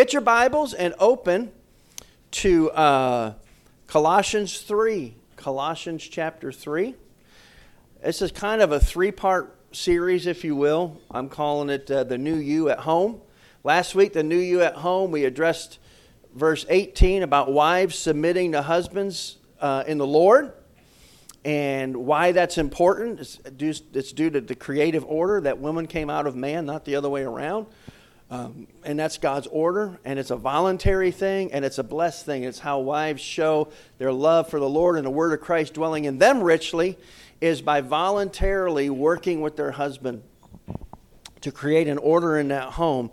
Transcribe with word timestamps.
Get 0.00 0.14
your 0.14 0.22
Bibles 0.22 0.72
and 0.72 0.94
open 0.98 1.52
to 2.30 2.70
uh, 2.70 3.34
Colossians 3.86 4.62
3. 4.62 5.14
Colossians 5.36 6.02
chapter 6.08 6.50
3. 6.50 6.94
This 8.02 8.22
is 8.22 8.32
kind 8.32 8.62
of 8.62 8.72
a 8.72 8.80
three 8.80 9.10
part 9.10 9.54
series, 9.72 10.26
if 10.26 10.42
you 10.42 10.56
will. 10.56 10.98
I'm 11.10 11.28
calling 11.28 11.68
it 11.68 11.90
uh, 11.90 12.04
The 12.04 12.16
New 12.16 12.36
You 12.36 12.70
at 12.70 12.78
Home. 12.78 13.20
Last 13.62 13.94
week, 13.94 14.14
The 14.14 14.22
New 14.22 14.38
You 14.38 14.62
at 14.62 14.76
Home, 14.76 15.10
we 15.10 15.26
addressed 15.26 15.78
verse 16.34 16.64
18 16.70 17.22
about 17.22 17.52
wives 17.52 17.98
submitting 17.98 18.52
to 18.52 18.62
husbands 18.62 19.36
uh, 19.60 19.84
in 19.86 19.98
the 19.98 20.06
Lord 20.06 20.54
and 21.44 21.96
why 21.96 22.32
that's 22.32 22.58
important. 22.58 23.20
It's 23.20 23.36
due, 23.36 23.74
it's 23.92 24.12
due 24.12 24.30
to 24.30 24.40
the 24.40 24.54
creative 24.54 25.04
order 25.04 25.40
that 25.42 25.58
woman 25.58 25.86
came 25.86 26.10
out 26.10 26.26
of 26.26 26.36
man, 26.36 26.66
not 26.66 26.84
the 26.84 26.96
other 26.96 27.08
way 27.08 27.22
around. 27.22 27.66
Um, 28.30 28.68
and 28.84 28.96
that's 28.96 29.18
God's 29.18 29.48
order, 29.48 29.98
and 30.04 30.16
it's 30.16 30.30
a 30.30 30.36
voluntary 30.36 31.10
thing, 31.10 31.52
and 31.52 31.64
it's 31.64 31.78
a 31.78 31.82
blessed 31.82 32.24
thing. 32.24 32.44
It's 32.44 32.60
how 32.60 32.78
wives 32.78 33.20
show 33.20 33.72
their 33.98 34.12
love 34.12 34.48
for 34.48 34.60
the 34.60 34.68
Lord 34.68 34.96
and 34.96 35.04
the 35.04 35.10
word 35.10 35.32
of 35.32 35.40
Christ 35.40 35.74
dwelling 35.74 36.04
in 36.04 36.18
them 36.18 36.40
richly 36.40 36.96
is 37.40 37.60
by 37.60 37.80
voluntarily 37.80 38.88
working 38.88 39.40
with 39.40 39.56
their 39.56 39.72
husband 39.72 40.22
to 41.40 41.50
create 41.50 41.88
an 41.88 41.98
order 41.98 42.38
in 42.38 42.48
that 42.48 42.72
home 42.74 43.10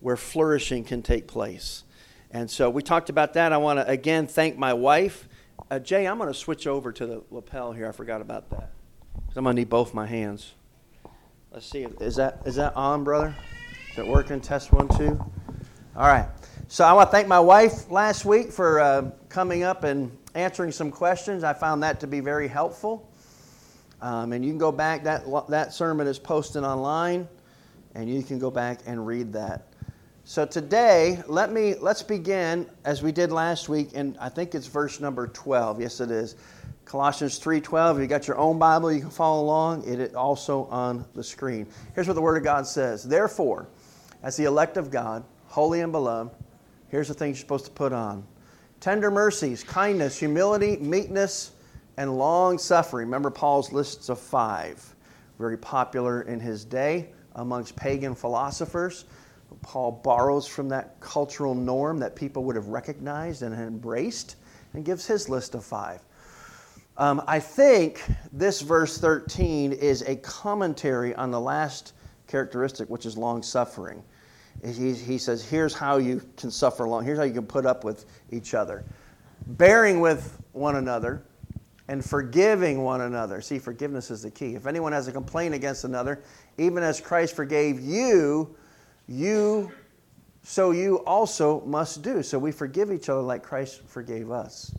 where 0.00 0.16
flourishing 0.16 0.84
can 0.84 1.00
take 1.00 1.26
place. 1.26 1.84
And 2.30 2.50
so 2.50 2.68
we 2.68 2.82
talked 2.82 3.08
about 3.08 3.34
that. 3.34 3.52
I 3.52 3.56
want 3.56 3.78
to 3.78 3.88
again 3.88 4.26
thank 4.26 4.58
my 4.58 4.74
wife. 4.74 5.28
Uh, 5.70 5.78
Jay, 5.78 6.06
I'm 6.06 6.18
going 6.18 6.28
to 6.28 6.38
switch 6.38 6.66
over 6.66 6.92
to 6.92 7.06
the 7.06 7.22
lapel 7.30 7.72
here. 7.72 7.88
I 7.88 7.92
forgot 7.92 8.20
about 8.20 8.50
that. 8.50 8.70
I'm 9.36 9.44
going 9.44 9.56
to 9.56 9.60
need 9.60 9.70
both 9.70 9.94
my 9.94 10.06
hands. 10.06 10.52
Let's 11.52 11.66
see. 11.66 11.86
Is 12.00 12.16
that 12.16 12.42
is 12.44 12.56
that 12.56 12.76
on, 12.76 13.04
brother? 13.04 13.34
It 13.98 14.06
working? 14.06 14.40
Test 14.40 14.72
one, 14.72 14.86
two. 14.96 15.18
All 15.96 16.06
right. 16.06 16.28
So 16.68 16.84
I 16.84 16.92
want 16.92 17.08
to 17.08 17.10
thank 17.10 17.26
my 17.26 17.40
wife 17.40 17.90
last 17.90 18.24
week 18.24 18.52
for 18.52 18.78
uh, 18.78 19.10
coming 19.28 19.64
up 19.64 19.82
and 19.82 20.16
answering 20.36 20.70
some 20.70 20.92
questions. 20.92 21.42
I 21.42 21.52
found 21.52 21.82
that 21.82 21.98
to 22.00 22.06
be 22.06 22.20
very 22.20 22.46
helpful. 22.46 23.10
Um, 24.00 24.32
and 24.32 24.44
you 24.44 24.52
can 24.52 24.58
go 24.58 24.70
back. 24.70 25.02
That 25.02 25.24
that 25.48 25.72
sermon 25.72 26.06
is 26.06 26.16
posted 26.16 26.62
online, 26.62 27.26
and 27.96 28.08
you 28.08 28.22
can 28.22 28.38
go 28.38 28.52
back 28.52 28.78
and 28.86 29.04
read 29.04 29.32
that. 29.32 29.66
So 30.22 30.46
today, 30.46 31.20
let 31.26 31.52
me 31.52 31.74
let's 31.74 32.04
begin 32.04 32.70
as 32.84 33.02
we 33.02 33.10
did 33.10 33.32
last 33.32 33.68
week, 33.68 33.90
and 33.94 34.16
I 34.20 34.28
think 34.28 34.54
it's 34.54 34.68
verse 34.68 35.00
number 35.00 35.26
12. 35.26 35.80
Yes, 35.80 36.00
it 36.00 36.12
is. 36.12 36.36
Colossians 36.84 37.40
3:12. 37.40 37.96
If 37.96 38.02
you 38.02 38.06
got 38.06 38.28
your 38.28 38.38
own 38.38 38.60
Bible, 38.60 38.92
you 38.92 39.00
can 39.00 39.10
follow 39.10 39.42
along. 39.42 39.82
It 39.88 39.98
is 39.98 40.14
also 40.14 40.66
on 40.66 41.04
the 41.14 41.24
screen. 41.24 41.66
Here's 41.96 42.06
what 42.06 42.14
the 42.14 42.22
Word 42.22 42.36
of 42.36 42.44
God 42.44 42.64
says. 42.64 43.02
Therefore, 43.02 43.66
as 44.22 44.36
the 44.36 44.44
elect 44.44 44.76
of 44.76 44.90
God, 44.90 45.24
holy 45.46 45.80
and 45.80 45.92
beloved, 45.92 46.34
here's 46.88 47.08
the 47.08 47.14
things 47.14 47.38
you're 47.38 47.44
supposed 47.44 47.66
to 47.66 47.70
put 47.70 47.92
on 47.92 48.26
tender 48.80 49.10
mercies, 49.10 49.64
kindness, 49.64 50.18
humility, 50.18 50.76
meekness, 50.76 51.52
and 51.96 52.16
long 52.16 52.58
suffering. 52.58 53.06
Remember 53.06 53.30
Paul's 53.30 53.72
lists 53.72 54.08
of 54.08 54.20
five, 54.20 54.94
very 55.38 55.58
popular 55.58 56.22
in 56.22 56.38
his 56.38 56.64
day 56.64 57.08
amongst 57.34 57.74
pagan 57.74 58.14
philosophers. 58.14 59.04
Paul 59.62 59.92
borrows 59.92 60.46
from 60.46 60.68
that 60.68 61.00
cultural 61.00 61.54
norm 61.54 61.98
that 61.98 62.14
people 62.14 62.44
would 62.44 62.54
have 62.54 62.68
recognized 62.68 63.42
and 63.42 63.54
embraced 63.54 64.36
and 64.74 64.84
gives 64.84 65.06
his 65.06 65.28
list 65.28 65.54
of 65.54 65.64
five. 65.64 66.00
Um, 66.96 67.22
I 67.26 67.40
think 67.40 68.02
this 68.32 68.60
verse 68.60 68.98
13 68.98 69.72
is 69.72 70.02
a 70.02 70.16
commentary 70.16 71.14
on 71.14 71.30
the 71.30 71.40
last 71.40 71.94
characteristic, 72.28 72.88
which 72.88 73.06
is 73.06 73.16
long 73.16 73.42
suffering. 73.42 74.02
He, 74.64 74.92
he 74.94 75.18
says, 75.18 75.44
here's 75.44 75.74
how 75.74 75.96
you 75.98 76.22
can 76.36 76.50
suffer 76.50 76.86
long, 76.86 77.04
here's 77.04 77.18
how 77.18 77.24
you 77.24 77.32
can 77.32 77.46
put 77.46 77.66
up 77.66 77.84
with 77.84 78.04
each 78.30 78.54
other. 78.54 78.84
Bearing 79.46 80.00
with 80.00 80.40
one 80.52 80.76
another 80.76 81.22
and 81.88 82.04
forgiving 82.04 82.82
one 82.82 83.00
another. 83.00 83.40
See, 83.40 83.58
forgiveness 83.58 84.10
is 84.10 84.22
the 84.22 84.30
key. 84.30 84.54
If 84.54 84.66
anyone 84.66 84.92
has 84.92 85.08
a 85.08 85.12
complaint 85.12 85.54
against 85.54 85.84
another, 85.84 86.22
even 86.58 86.82
as 86.82 87.00
Christ 87.00 87.34
forgave 87.34 87.80
you, 87.80 88.54
you 89.06 89.72
so 90.42 90.70
you 90.70 91.04
also 91.04 91.60
must 91.66 92.02
do. 92.02 92.22
So 92.22 92.38
we 92.38 92.52
forgive 92.52 92.90
each 92.90 93.08
other 93.08 93.20
like 93.20 93.42
Christ 93.42 93.82
forgave 93.86 94.30
us. 94.30 94.74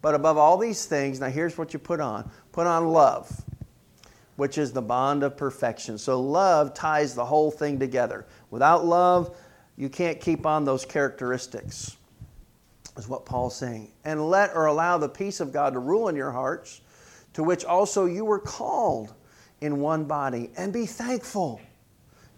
But 0.00 0.14
above 0.14 0.36
all 0.36 0.56
these 0.56 0.86
things, 0.86 1.18
now 1.18 1.28
here's 1.28 1.58
what 1.58 1.72
you 1.72 1.78
put 1.78 2.00
on 2.00 2.30
put 2.52 2.66
on 2.66 2.88
love 2.88 3.44
which 4.36 4.58
is 4.58 4.72
the 4.72 4.82
bond 4.82 5.22
of 5.22 5.36
perfection. 5.36 5.98
So 5.98 6.20
love 6.20 6.74
ties 6.74 7.14
the 7.14 7.24
whole 7.24 7.50
thing 7.50 7.78
together. 7.78 8.26
Without 8.50 8.84
love, 8.84 9.36
you 9.76 9.88
can't 9.88 10.20
keep 10.20 10.46
on 10.46 10.64
those 10.64 10.84
characteristics, 10.84 11.96
is 12.96 13.08
what 13.08 13.26
Paul's 13.26 13.56
saying. 13.56 13.92
And 14.04 14.28
let 14.30 14.54
or 14.54 14.66
allow 14.66 14.98
the 14.98 15.08
peace 15.08 15.40
of 15.40 15.52
God 15.52 15.72
to 15.72 15.78
rule 15.78 16.08
in 16.08 16.16
your 16.16 16.30
hearts, 16.30 16.80
to 17.34 17.42
which 17.42 17.64
also 17.64 18.06
you 18.06 18.24
were 18.24 18.38
called 18.38 19.14
in 19.60 19.80
one 19.80 20.04
body, 20.04 20.50
and 20.56 20.72
be 20.72 20.86
thankful. 20.86 21.60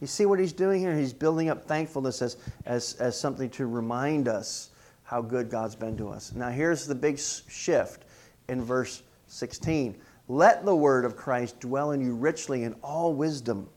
You 0.01 0.07
see 0.07 0.27
what 0.27 0.39
he's 0.39 0.53
doing 0.53 0.81
here? 0.81 0.97
He's 0.97 1.13
building 1.13 1.49
up 1.49 1.67
thankfulness 1.67 2.23
as, 2.23 2.37
as, 2.67 2.95
as 2.95 3.19
something 3.19 3.51
to 3.51 3.67
remind 3.67 4.29
us 4.29 4.71
how 5.03 5.21
good 5.21 5.51
God's 5.51 5.75
been 5.75 5.97
to 5.97 6.09
us. 6.11 6.33
Now, 6.33 6.51
here's 6.51 6.87
the 6.87 6.95
big 6.95 7.19
shift 7.19 8.05
in 8.49 8.63
verse 8.63 9.03
16. 9.27 9.97
Let 10.29 10.67
the 10.67 10.77
word 10.77 11.07
of 11.07 11.17
Christ 11.17 11.59
dwell 11.59 11.93
in 11.93 12.01
you 12.03 12.15
richly 12.15 12.65
in 12.65 12.75
all 12.83 13.15
wisdom. 13.15 13.69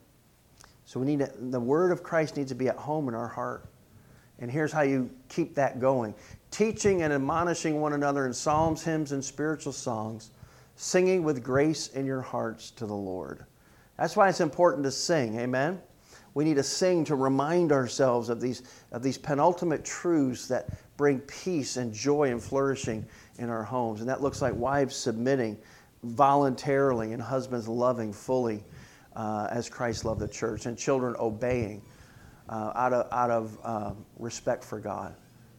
So 0.84 1.00
we 1.00 1.06
need 1.06 1.20
to, 1.20 1.32
the 1.40 1.60
word 1.60 1.94
of 1.94 2.04
Christ 2.04 2.36
needs 2.36 2.52
to 2.52 2.56
be 2.56 2.68
at 2.68 2.76
home 2.76 3.08
in 3.08 3.16
our 3.16 3.30
heart. 3.30 3.66
And 4.40 4.52
here's 4.52 4.72
how 4.72 4.82
you 4.82 5.10
keep 5.30 5.56
that 5.56 5.80
going. 5.80 6.14
Teaching 6.50 7.04
and 7.04 7.14
admonishing 7.14 7.80
one 7.80 7.94
another 7.94 8.26
in 8.26 8.34
psalms, 8.34 8.84
hymns, 8.84 9.14
and 9.14 9.24
spiritual 9.24 9.72
songs, 9.72 10.32
singing 10.76 11.24
with 11.24 11.44
grace 11.44 11.88
in 11.90 12.06
your 12.06 12.22
hearts 12.22 12.72
to 12.72 12.86
the 12.86 12.94
Lord. 12.94 13.46
That's 13.98 14.18
why 14.18 14.28
it's 14.28 14.42
important 14.42 14.84
to 14.84 14.92
sing. 14.92 15.40
Amen. 15.40 15.80
We 16.34 16.44
need 16.44 16.56
to 16.56 16.64
sing 16.64 17.06
to 17.06 17.16
remind 17.16 17.72
ourselves 17.72 18.30
of 18.30 18.42
these, 18.42 18.64
of 18.92 19.04
these 19.04 19.18
penultimate 19.18 19.86
truths 19.86 20.48
that 20.48 20.70
bring 20.98 21.20
peace 21.20 21.78
and 21.78 21.94
joy 21.94 22.32
and 22.32 22.42
flourishing 22.42 23.06
in 23.38 23.50
our 23.50 23.64
homes. 23.64 24.00
And 24.00 24.10
that 24.10 24.22
looks 24.22 24.42
like 24.42 24.56
wives 24.56 24.96
submitting 24.96 25.58
voluntarily 26.04 27.14
and 27.14 27.22
husbands 27.22 27.68
loving 27.68 28.14
fully 28.14 28.64
uh, 29.16 29.48
as 29.52 29.70
Christ 29.70 30.06
loved 30.06 30.22
the 30.22 30.28
church, 30.28 30.66
and 30.66 30.78
children 30.78 31.16
obeying 31.20 31.82
uh, 32.50 32.72
out 32.76 32.94
of, 32.94 33.08
out 33.12 33.30
of 33.30 33.58
uh, 33.64 33.94
respect 34.18 34.64
for 34.64 34.80
God. 34.80 35.16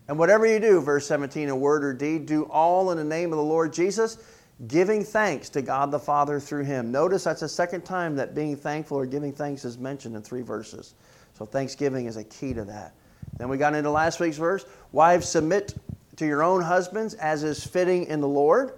And 0.09 0.19
whatever 0.19 0.47
you 0.47 0.59
do, 0.59 0.81
verse 0.81 1.07
17, 1.07 1.49
in 1.49 1.61
word 1.61 1.85
or 1.85 1.93
deed, 1.93 2.27
do 2.27 2.45
all 2.45 2.91
in 2.91 2.99
the 2.99 3.05
name 3.05 3.33
of 3.33 3.37
the 3.37 3.45
Lord 3.45 3.73
Jesus, 3.73 4.19
giving 4.67 5.05
thanks 5.05 5.49
to 5.51 5.63
God 5.63 5.91
the 5.91 5.99
Father 5.99 6.41
through 6.41 6.65
him. 6.65 6.91
Notice 6.91 7.25
that's 7.25 7.41
the 7.41 7.49
second 7.49 7.83
time 7.83 8.17
that 8.17 8.35
being 8.35 8.57
thankful 8.57 8.99
or 8.99 9.07
giving 9.07 9.33
thanks 9.33 9.65
is 9.65 9.79
mentioned 9.79 10.17
in 10.17 10.23
three 10.23 10.43
verses. 10.43 10.95
So 11.35 11.45
thanksgiving 11.45 12.07
is 12.07 12.17
a 12.17 12.25
key 12.25 12.53
to 12.55 12.65
that. 12.65 12.95
Then 13.39 13.49
we 13.49 13.57
got 13.57 13.75
into 13.75 13.91
last 13.91 14.21
week's 14.21 14.37
verse. 14.37 14.67
Wives, 14.93 15.29
submit 15.29 15.75
to 16.17 16.27
your 16.27 16.43
own 16.43 16.61
husbands 16.61 17.15
as 17.15 17.43
is 17.43 17.65
fitting 17.65 18.05
in 18.07 18.21
the 18.21 18.29
Lord. 18.29 18.73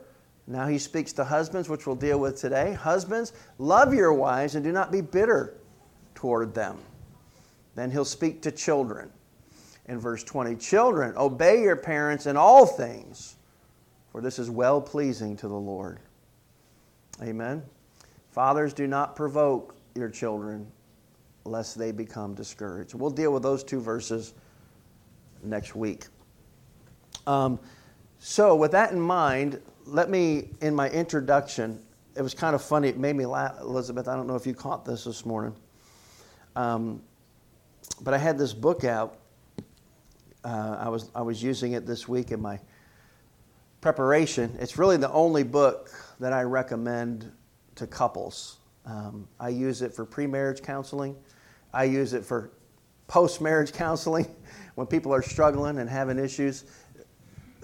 Now 0.47 0.67
he 0.67 0.79
speaks 0.79 1.13
to 1.15 1.25
husbands, 1.25 1.69
which 1.69 1.87
we'll 1.87 1.97
deal 1.97 2.21
with 2.21 2.39
today. 2.39 2.75
Husbands, 2.75 3.33
love 3.59 3.95
your 3.95 4.13
wives 4.13 4.55
and 4.55 4.65
do 4.65 4.73
not 4.73 4.93
be 4.93 5.01
bitter 5.01 5.55
toward 6.15 6.55
them. 6.55 6.79
Then 7.75 7.91
he'll 7.91 8.05
speak 8.05 8.43
to 8.43 8.53
children. 8.53 9.11
In 9.87 9.99
verse 9.99 10.23
20, 10.25 10.57
children, 10.57 11.15
obey 11.17 11.63
your 11.63 11.77
parents 11.77 12.27
in 12.27 12.37
all 12.37 12.65
things, 12.65 13.37
for 14.13 14.21
this 14.21 14.39
is 14.39 14.51
well 14.51 14.81
pleasing 14.81 15.37
to 15.39 15.49
the 15.49 15.55
Lord. 15.55 15.99
Amen. 17.23 17.63
Fathers, 18.31 18.73
do 18.73 18.87
not 18.87 19.15
provoke 19.15 19.77
your 19.95 20.09
children 20.09 20.67
lest 21.45 21.79
they 21.79 21.93
become 21.93 22.35
discouraged. 22.35 22.95
We'll 22.95 23.11
deal 23.11 23.33
with 23.33 23.43
those 23.43 23.63
two 23.63 23.81
verses 23.81 24.35
next 25.43 25.77
week. 25.77 26.07
Um, 27.27 27.61
so, 28.19 28.55
with 28.55 28.73
that 28.73 28.93
in 28.93 29.01
mind, 29.01 29.61
let 29.87 30.11
me, 30.11 30.51
in 30.61 30.75
my 30.75 30.89
introduction, 30.91 31.81
it 32.17 32.23
was 32.23 32.35
kind 32.35 32.55
of 32.55 32.63
funny. 32.63 32.89
It 32.89 32.99
made 32.99 33.17
me 33.17 33.27
laugh, 33.27 33.61
Elizabeth. 33.61 34.09
I 34.09 34.15
don't 34.17 34.27
know 34.27 34.37
if 34.37 34.47
you 34.47 34.55
caught 34.55 34.85
this 34.85 35.05
this 35.05 35.27
morning. 35.27 35.55
Um, 36.57 37.03
but 38.03 38.15
I 38.15 38.19
had 38.19 38.39
this 38.39 38.53
book 38.53 38.85
out. 38.85 39.19
Uh, 40.45 40.77
I, 40.81 40.89
was, 40.89 41.11
I 41.15 41.23
was 41.23 41.43
using 41.43 41.73
it 41.73 41.87
this 41.87 42.09
week 42.09 42.31
in 42.31 42.41
my 42.41 42.61
preparation. 43.81 44.57
It's 44.61 44.79
really 44.79 44.97
the 44.97 45.11
only 45.11 45.43
book 45.43 45.91
that 46.21 46.33
I 46.33 46.43
recommend 46.43 47.31
to 47.77 47.87
couples. 47.87 48.59
Um, 48.87 49.27
I 49.41 49.49
use 49.49 49.83
it 49.83 49.93
for 49.93 50.05
pre 50.05 50.27
marriage 50.27 50.63
counseling, 50.63 51.17
I 51.73 51.85
use 51.85 52.13
it 52.13 52.25
for 52.25 52.51
post 53.07 53.41
marriage 53.41 53.73
counseling 53.73 54.27
when 54.75 54.87
people 54.87 55.13
are 55.13 55.23
struggling 55.23 55.79
and 55.79 55.89
having 55.89 56.19
issues 56.19 56.65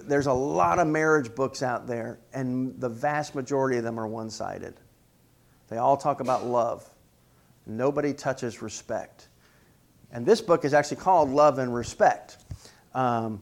there's 0.07 0.27
a 0.27 0.33
lot 0.33 0.79
of 0.79 0.87
marriage 0.87 1.33
books 1.35 1.63
out 1.63 1.87
there, 1.87 2.19
and 2.33 2.79
the 2.79 2.89
vast 2.89 3.35
majority 3.35 3.77
of 3.77 3.83
them 3.83 3.99
are 3.99 4.07
one 4.07 4.29
sided. 4.29 4.75
They 5.69 5.77
all 5.77 5.97
talk 5.97 6.19
about 6.19 6.45
love. 6.45 6.87
Nobody 7.65 8.13
touches 8.13 8.61
respect. 8.61 9.27
And 10.11 10.25
this 10.25 10.41
book 10.41 10.65
is 10.65 10.73
actually 10.73 10.97
called 10.97 11.29
Love 11.29 11.57
and 11.59 11.73
Respect. 11.73 12.37
Um, 12.93 13.41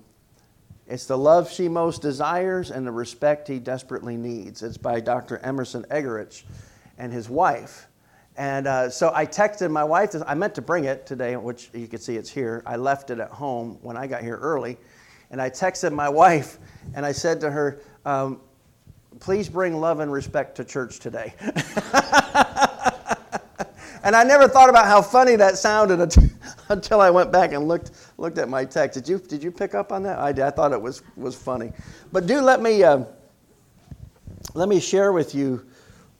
it's 0.87 1.05
the 1.05 1.17
love 1.17 1.51
she 1.51 1.67
most 1.67 2.01
desires 2.01 2.71
and 2.71 2.85
the 2.85 2.91
respect 2.91 3.47
he 3.47 3.59
desperately 3.59 4.17
needs. 4.17 4.63
It's 4.63 4.77
by 4.77 4.99
Dr. 4.99 5.37
Emerson 5.39 5.83
Eggerichs 5.89 6.43
and 6.97 7.13
his 7.13 7.29
wife. 7.29 7.87
And 8.37 8.67
uh, 8.67 8.89
so 8.89 9.11
I 9.13 9.25
texted 9.25 9.69
my 9.69 9.83
wife. 9.83 10.15
I 10.25 10.33
meant 10.33 10.55
to 10.55 10.61
bring 10.61 10.85
it 10.85 11.05
today, 11.05 11.35
which 11.35 11.69
you 11.73 11.87
can 11.87 11.99
see 11.99 12.15
it's 12.15 12.29
here. 12.29 12.63
I 12.65 12.75
left 12.75 13.09
it 13.09 13.19
at 13.19 13.29
home 13.29 13.77
when 13.81 13.97
I 13.97 14.07
got 14.07 14.21
here 14.21 14.37
early. 14.37 14.77
And 15.31 15.41
I 15.41 15.49
texted 15.49 15.91
my 15.91 16.09
wife 16.09 16.57
and 16.93 17.05
I 17.05 17.11
said 17.11 17.39
to 17.41 17.51
her, 17.51 17.81
um, 18.05 18.41
please 19.19 19.49
bring 19.49 19.79
love 19.79 19.99
and 19.99 20.11
respect 20.11 20.55
to 20.57 20.63
church 20.63 20.99
today. 20.99 21.33
and 24.03 24.15
I 24.15 24.23
never 24.23 24.47
thought 24.47 24.69
about 24.69 24.85
how 24.85 25.01
funny 25.01 25.35
that 25.35 25.57
sounded 25.57 26.15
until 26.69 27.01
I 27.01 27.09
went 27.09 27.31
back 27.31 27.51
and 27.53 27.67
looked 27.67 27.91
looked 28.17 28.37
at 28.37 28.49
my 28.49 28.65
text. 28.65 28.95
Did 28.95 29.09
you 29.09 29.19
did 29.19 29.43
you 29.43 29.51
pick 29.51 29.75
up 29.75 29.91
on 29.91 30.03
that? 30.03 30.19
I 30.19 30.31
did. 30.31 30.43
I 30.43 30.51
thought 30.51 30.71
it 30.71 30.81
was 30.81 31.01
was 31.15 31.35
funny. 31.35 31.71
But 32.11 32.27
do 32.27 32.41
let 32.41 32.61
me 32.61 32.83
uh, 32.83 33.03
let 34.53 34.69
me 34.69 34.79
share 34.79 35.11
with 35.11 35.35
you 35.35 35.65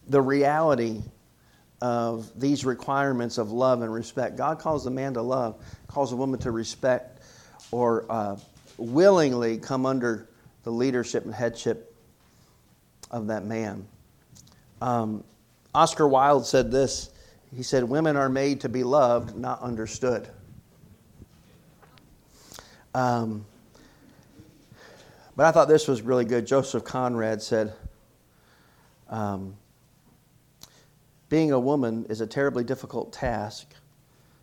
the 0.08 0.22
reality 0.22 1.02
of 1.82 2.38
these 2.40 2.66
requirements 2.66 3.38
of 3.38 3.52
love 3.52 3.82
and 3.82 3.94
respect. 3.94 4.36
God 4.36 4.60
calls 4.60 4.86
a 4.86 4.92
man 4.92 5.14
to 5.14 5.22
love, 5.22 5.64
calls 5.88 6.12
a 6.12 6.16
woman 6.16 6.40
to 6.42 6.52
respect, 6.52 7.22
or 7.72 8.06
uh, 8.10 8.36
willingly 8.80 9.58
come 9.58 9.86
under 9.86 10.30
the 10.64 10.72
leadership 10.72 11.26
and 11.26 11.34
headship 11.34 11.96
of 13.12 13.28
that 13.28 13.46
man. 13.46 13.88
Um, 14.82 15.24
Oscar 15.74 16.08
Wilde 16.08 16.46
said 16.46 16.72
this. 16.72 17.12
He 17.56 17.64
said, 17.64 17.84
Women 17.84 18.16
are 18.16 18.30
made 18.30 18.62
to 18.62 18.70
be 18.70 18.84
loved, 18.84 19.36
not 19.36 19.62
understood. 19.62 20.28
Um, 22.94 23.46
but 25.36 25.46
I 25.46 25.52
thought 25.52 25.68
this 25.68 25.88
was 25.88 26.02
really 26.02 26.26
good. 26.26 26.46
Joseph 26.46 26.84
Conrad 26.84 27.42
said, 27.42 27.74
um, 29.10 29.56
Being 31.30 31.52
a 31.52 31.60
woman 31.60 32.06
is 32.10 32.22
a 32.22 32.28
terribly 32.28 32.64
difficult 32.64 33.14
task 33.14 33.74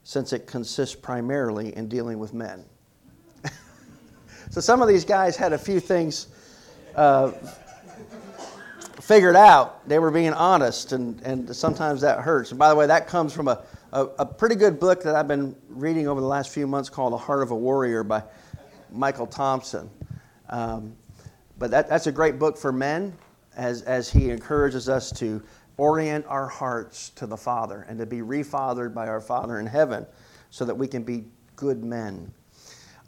since 0.04 0.32
it 0.32 0.46
consists 0.46 0.94
primarily 0.94 1.76
in 1.76 1.88
dealing 1.88 2.18
with 2.18 2.32
men. 2.32 2.64
So 4.50 4.60
some 4.60 4.82
of 4.82 4.88
these 4.88 5.04
guys 5.04 5.36
had 5.36 5.52
a 5.52 5.58
few 5.58 5.80
things 5.80 6.28
uh, 6.94 7.32
figured 9.00 9.36
out. 9.36 9.88
They 9.88 9.98
were 9.98 10.10
being 10.10 10.32
honest, 10.32 10.92
and, 10.92 11.20
and 11.22 11.54
sometimes 11.54 12.00
that 12.00 12.20
hurts. 12.20 12.50
And 12.50 12.58
by 12.58 12.68
the 12.68 12.74
way, 12.74 12.86
that 12.86 13.06
comes 13.06 13.32
from 13.32 13.48
a, 13.48 13.62
a, 13.92 14.04
a 14.18 14.26
pretty 14.26 14.54
good 14.54 14.80
book 14.80 15.02
that 15.02 15.14
I've 15.14 15.28
been 15.28 15.54
reading 15.68 16.08
over 16.08 16.20
the 16.20 16.26
last 16.26 16.52
few 16.52 16.66
months 16.66 16.88
called 16.88 17.12
The 17.12 17.18
Heart 17.18 17.42
of 17.42 17.50
a 17.50 17.56
Warrior 17.56 18.02
by 18.02 18.22
Michael 18.90 19.26
Thompson. 19.26 19.90
Um, 20.48 20.96
but 21.58 21.70
that, 21.70 21.88
that's 21.88 22.06
a 22.06 22.12
great 22.12 22.38
book 22.38 22.58
for 22.58 22.72
men 22.72 23.16
as, 23.56 23.82
as 23.82 24.10
he 24.10 24.30
encourages 24.30 24.88
us 24.88 25.10
to 25.12 25.42
orient 25.76 26.24
our 26.26 26.46
hearts 26.46 27.10
to 27.10 27.26
the 27.26 27.36
Father 27.36 27.86
and 27.88 27.98
to 27.98 28.06
be 28.06 28.18
refathered 28.18 28.94
by 28.94 29.08
our 29.08 29.20
Father 29.20 29.60
in 29.60 29.66
heaven 29.66 30.06
so 30.50 30.64
that 30.64 30.74
we 30.74 30.88
can 30.88 31.02
be 31.02 31.24
good 31.54 31.84
men. 31.84 32.32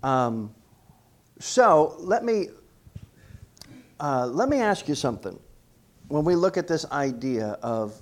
Um, 0.03 0.55
so 1.39 1.97
let 1.99 2.25
me, 2.25 2.49
uh, 4.01 4.27
let 4.27 4.49
me 4.49 4.59
ask 4.59 4.89
you 4.89 4.95
something 4.95 5.39
when 6.09 6.25
we 6.25 6.35
look 6.35 6.57
at 6.57 6.67
this 6.67 6.85
idea 6.91 7.59
of 7.63 8.01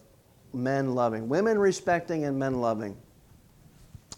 men 0.53 0.95
loving, 0.95 1.29
women 1.29 1.59
respecting 1.59 2.25
and 2.25 2.39
men 2.39 2.61
loving, 2.61 2.97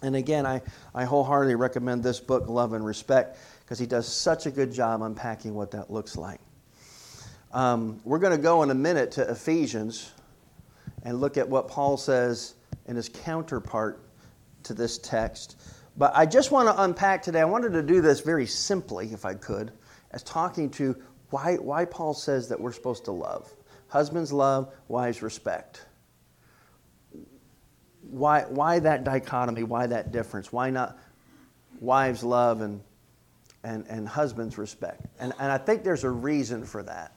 and 0.03 0.15
again, 0.15 0.47
I, 0.47 0.63
I 0.95 1.05
wholeheartedly 1.05 1.57
recommend 1.57 2.03
this 2.03 2.21
book, 2.21 2.49
Love 2.49 2.73
and 2.73 2.85
Respect, 2.85 3.39
because 3.61 3.79
he 3.79 3.87
does 3.87 4.07
such 4.07 4.47
a 4.47 4.51
good 4.51 4.73
job 4.73 5.03
unpacking 5.03 5.55
what 5.55 5.71
that 5.73 5.91
looks 5.91 6.17
like. 6.17 6.41
Um, 7.53 8.01
we're 8.05 8.19
going 8.19 8.37
to 8.37 8.43
go 8.43 8.63
in 8.63 8.71
a 8.71 8.75
minute 8.75 9.11
to 9.13 9.29
Ephesians 9.29 10.13
and 11.03 11.21
look 11.21 11.37
at 11.37 11.49
what 11.49 11.67
Paul 11.67 11.97
says 11.97 12.55
in 12.87 12.95
his 12.95 13.09
counterpart 13.09 14.01
to 14.65 14.75
this 14.75 14.99
text. 14.99 15.61
But 15.99 16.13
I 16.15 16.27
just 16.27 16.53
want 16.53 16.69
to 16.69 16.83
unpack 16.85 17.23
today, 17.23 17.41
I 17.41 17.45
wanted 17.45 17.73
to 17.73 17.83
do 17.83 18.01
this 18.01 18.21
very 18.21 18.47
simply, 18.47 19.13
if 19.13 19.25
I 19.25 19.35
could, 19.35 19.73
as 20.13 20.23
talking 20.23 20.71
to 20.71 20.97
why, 21.31 21.57
why 21.57 21.85
Paul 21.85 22.15
says 22.15 22.49
that 22.49 22.61
we're 22.61 22.73
supposed 22.73 23.05
to 23.07 23.13
love. 23.13 23.53
Husbands 23.89 24.33
love, 24.33 24.73
wives 24.87 25.23
respect. 25.23 25.85
Why, 28.11 28.43
why 28.43 28.79
that 28.79 29.03
dichotomy? 29.03 29.65
Why 29.65 29.89
that 29.89 30.13
difference? 30.13 30.53
Why 30.53 30.71
not 30.71 30.97
wives 31.81 32.23
love 32.23 32.61
and, 32.61 32.81
and, 33.65 33.85
and 33.89 34.09
husbands 34.09 34.57
respect? 34.57 35.05
And, 35.19 35.33
and 35.41 35.51
I 35.51 35.59
think 35.59 35.83
there's 35.83 36.05
a 36.05 36.11
reason 36.11 36.65
for 36.65 36.85
that. 36.85 37.13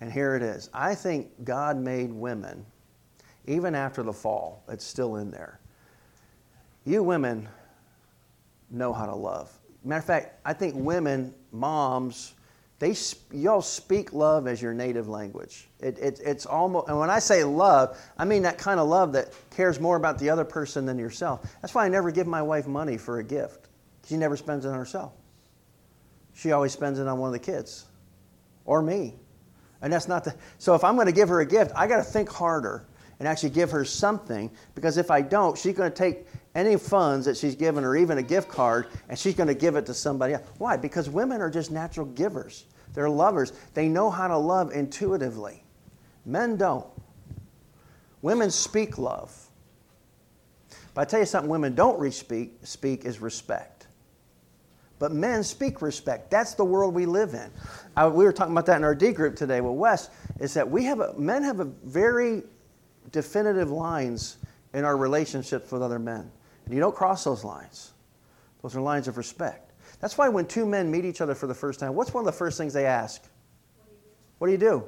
And 0.00 0.10
here 0.10 0.34
it 0.36 0.42
is. 0.42 0.70
I 0.72 0.94
think 0.94 1.44
God 1.44 1.76
made 1.76 2.12
women, 2.12 2.64
even 3.46 3.74
after 3.74 4.02
the 4.02 4.12
fall, 4.12 4.64
it's 4.68 4.84
still 4.84 5.16
in 5.16 5.30
there. 5.30 5.60
You 6.84 7.02
women 7.02 7.48
know 8.70 8.92
how 8.92 9.06
to 9.06 9.14
love. 9.14 9.52
Matter 9.84 9.98
of 9.98 10.04
fact, 10.04 10.40
I 10.44 10.52
think 10.52 10.74
women, 10.76 11.34
moms, 11.52 12.34
they, 12.78 12.94
y'all 13.32 13.62
speak 13.62 14.12
love 14.12 14.46
as 14.46 14.62
your 14.62 14.72
native 14.72 15.08
language. 15.08 15.68
It, 15.80 15.98
it, 15.98 16.20
it's 16.24 16.46
almost, 16.46 16.88
and 16.88 16.98
when 16.98 17.10
I 17.10 17.18
say 17.18 17.42
love, 17.42 17.98
I 18.16 18.24
mean 18.24 18.42
that 18.42 18.58
kind 18.58 18.78
of 18.78 18.88
love 18.88 19.12
that 19.14 19.32
cares 19.50 19.80
more 19.80 19.96
about 19.96 20.18
the 20.18 20.30
other 20.30 20.44
person 20.44 20.86
than 20.86 20.98
yourself. 20.98 21.48
That's 21.60 21.74
why 21.74 21.84
I 21.84 21.88
never 21.88 22.10
give 22.10 22.26
my 22.26 22.42
wife 22.42 22.66
money 22.66 22.96
for 22.96 23.18
a 23.18 23.24
gift. 23.24 23.68
She 24.06 24.16
never 24.16 24.36
spends 24.36 24.64
it 24.64 24.68
on 24.68 24.74
herself. 24.74 25.12
She 26.34 26.52
always 26.52 26.72
spends 26.72 27.00
it 27.00 27.08
on 27.08 27.18
one 27.18 27.28
of 27.28 27.32
the 27.32 27.40
kids 27.40 27.84
or 28.64 28.80
me. 28.80 29.14
And 29.82 29.92
that's 29.92 30.08
not 30.08 30.24
the, 30.24 30.34
so 30.58 30.74
if 30.74 30.84
I'm 30.84 30.94
going 30.94 31.06
to 31.06 31.12
give 31.12 31.28
her 31.28 31.40
a 31.40 31.46
gift, 31.46 31.72
I 31.74 31.86
got 31.86 31.96
to 31.96 32.04
think 32.04 32.28
harder 32.28 32.86
and 33.18 33.26
actually 33.26 33.50
give 33.50 33.70
her 33.72 33.84
something 33.84 34.50
because 34.74 34.96
if 34.96 35.10
I 35.10 35.20
don't, 35.20 35.58
she's 35.58 35.74
going 35.74 35.90
to 35.90 35.96
take 35.96 36.26
any 36.58 36.76
funds 36.76 37.24
that 37.26 37.36
she's 37.36 37.54
given 37.54 37.84
or 37.84 37.96
even 37.96 38.18
a 38.18 38.22
gift 38.22 38.48
card 38.48 38.88
and 39.08 39.16
she's 39.16 39.34
going 39.34 39.46
to 39.46 39.54
give 39.54 39.76
it 39.76 39.86
to 39.86 39.94
somebody 39.94 40.34
else. 40.34 40.46
Why? 40.58 40.76
Because 40.76 41.08
women 41.08 41.40
are 41.40 41.50
just 41.50 41.70
natural 41.70 42.06
givers. 42.06 42.64
They're 42.94 43.08
lovers. 43.08 43.52
They 43.74 43.88
know 43.88 44.10
how 44.10 44.26
to 44.26 44.36
love 44.36 44.72
intuitively. 44.72 45.62
Men 46.26 46.56
don't. 46.56 46.86
Women 48.22 48.50
speak 48.50 48.98
love. 48.98 49.32
But 50.94 51.02
I 51.02 51.04
tell 51.04 51.20
you 51.20 51.26
something 51.26 51.48
women 51.48 51.76
don't 51.76 52.12
speak, 52.12 52.58
speak 52.64 53.04
is 53.04 53.20
respect. 53.20 53.86
But 54.98 55.12
men 55.12 55.44
speak 55.44 55.80
respect. 55.80 56.28
That's 56.28 56.54
the 56.54 56.64
world 56.64 56.92
we 56.92 57.06
live 57.06 57.34
in. 57.34 57.52
I, 57.96 58.08
we 58.08 58.24
were 58.24 58.32
talking 58.32 58.52
about 58.52 58.66
that 58.66 58.78
in 58.78 58.84
our 58.84 58.96
D 58.96 59.12
group 59.12 59.36
today 59.36 59.60
with 59.60 59.74
Wes, 59.74 60.10
is 60.40 60.54
that 60.54 60.68
we 60.68 60.82
have 60.84 60.98
a, 60.98 61.14
men 61.16 61.44
have 61.44 61.60
a 61.60 61.66
very 61.66 62.42
definitive 63.12 63.70
lines 63.70 64.38
in 64.74 64.84
our 64.84 64.96
relationships 64.96 65.70
with 65.70 65.82
other 65.82 66.00
men. 66.00 66.28
And 66.68 66.74
you 66.74 66.80
don't 66.80 66.94
cross 66.94 67.24
those 67.24 67.44
lines. 67.44 67.92
Those 68.60 68.76
are 68.76 68.82
lines 68.82 69.08
of 69.08 69.16
respect. 69.16 69.72
That's 70.00 70.18
why 70.18 70.28
when 70.28 70.44
two 70.44 70.66
men 70.66 70.90
meet 70.90 71.06
each 71.06 71.22
other 71.22 71.34
for 71.34 71.46
the 71.46 71.54
first 71.54 71.80
time, 71.80 71.94
what's 71.94 72.12
one 72.12 72.20
of 72.20 72.26
the 72.26 72.36
first 72.36 72.58
things 72.58 72.74
they 72.74 72.84
ask? 72.84 73.22
What 74.36 74.48
do 74.48 74.52
you 74.52 74.58
do? 74.58 74.84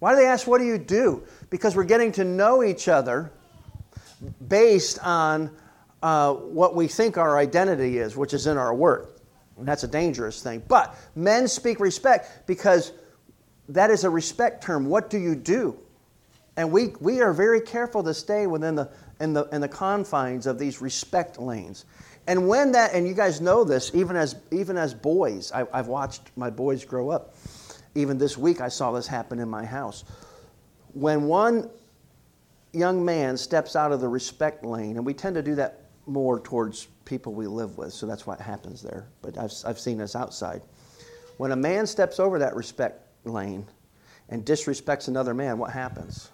Why 0.00 0.10
do 0.10 0.16
they 0.16 0.26
ask, 0.26 0.48
What 0.48 0.58
do 0.58 0.64
you 0.64 0.78
do? 0.78 1.22
Because 1.48 1.76
we're 1.76 1.84
getting 1.84 2.10
to 2.12 2.24
know 2.24 2.64
each 2.64 2.88
other 2.88 3.30
based 4.48 4.98
on 5.06 5.48
uh, 6.02 6.34
what 6.34 6.74
we 6.74 6.88
think 6.88 7.18
our 7.18 7.38
identity 7.38 7.98
is, 7.98 8.16
which 8.16 8.34
is 8.34 8.48
in 8.48 8.56
our 8.56 8.74
work. 8.74 9.20
And 9.56 9.68
that's 9.68 9.84
a 9.84 9.88
dangerous 9.88 10.42
thing. 10.42 10.60
But 10.66 10.96
men 11.14 11.46
speak 11.46 11.78
respect 11.78 12.48
because 12.48 12.90
that 13.68 13.90
is 13.90 14.02
a 14.02 14.10
respect 14.10 14.64
term. 14.64 14.86
What 14.86 15.08
do 15.08 15.18
you 15.18 15.36
do? 15.36 15.78
And 16.56 16.72
we, 16.72 16.88
we 17.00 17.20
are 17.20 17.32
very 17.32 17.60
careful 17.60 18.02
to 18.02 18.12
stay 18.12 18.48
within 18.48 18.74
the, 18.74 18.90
in 19.22 19.32
the, 19.32 19.44
in 19.52 19.60
the 19.60 19.68
confines 19.68 20.46
of 20.46 20.58
these 20.58 20.82
respect 20.82 21.38
lanes. 21.38 21.84
And 22.26 22.48
when 22.48 22.72
that, 22.72 22.92
and 22.92 23.06
you 23.06 23.14
guys 23.14 23.40
know 23.40 23.64
this, 23.64 23.92
even 23.94 24.16
as, 24.16 24.36
even 24.50 24.76
as 24.76 24.92
boys, 24.92 25.52
I, 25.52 25.64
I've 25.72 25.86
watched 25.86 26.30
my 26.36 26.50
boys 26.50 26.84
grow 26.84 27.08
up. 27.08 27.34
Even 27.94 28.18
this 28.18 28.36
week, 28.36 28.60
I 28.60 28.68
saw 28.68 28.90
this 28.92 29.06
happen 29.06 29.38
in 29.38 29.48
my 29.48 29.64
house. 29.64 30.04
When 30.92 31.24
one 31.24 31.70
young 32.72 33.04
man 33.04 33.36
steps 33.36 33.76
out 33.76 33.92
of 33.92 34.00
the 34.00 34.08
respect 34.08 34.64
lane, 34.64 34.96
and 34.96 35.06
we 35.06 35.14
tend 35.14 35.36
to 35.36 35.42
do 35.42 35.54
that 35.54 35.86
more 36.06 36.40
towards 36.40 36.88
people 37.04 37.32
we 37.32 37.46
live 37.46 37.78
with, 37.78 37.92
so 37.92 38.06
that's 38.06 38.26
what 38.26 38.40
happens 38.40 38.82
there. 38.82 39.06
But 39.20 39.38
I've, 39.38 39.52
I've 39.64 39.78
seen 39.78 39.98
this 39.98 40.16
outside. 40.16 40.62
When 41.36 41.52
a 41.52 41.56
man 41.56 41.86
steps 41.86 42.18
over 42.18 42.38
that 42.40 42.56
respect 42.56 43.06
lane 43.24 43.66
and 44.28 44.44
disrespects 44.44 45.08
another 45.08 45.34
man, 45.34 45.58
what 45.58 45.70
happens? 45.70 46.30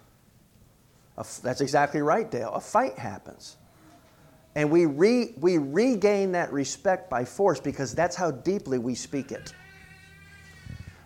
That's 1.41 1.61
exactly 1.61 2.01
right, 2.01 2.29
Dale. 2.29 2.51
A 2.53 2.61
fight 2.61 2.97
happens. 2.97 3.57
And 4.55 4.71
we, 4.71 4.85
re, 4.85 5.33
we 5.39 5.57
regain 5.57 6.31
that 6.33 6.51
respect 6.51 7.09
by 7.09 7.25
force 7.25 7.59
because 7.59 7.93
that's 7.93 8.15
how 8.15 8.31
deeply 8.31 8.77
we 8.77 8.95
speak 8.95 9.31
it. 9.31 9.53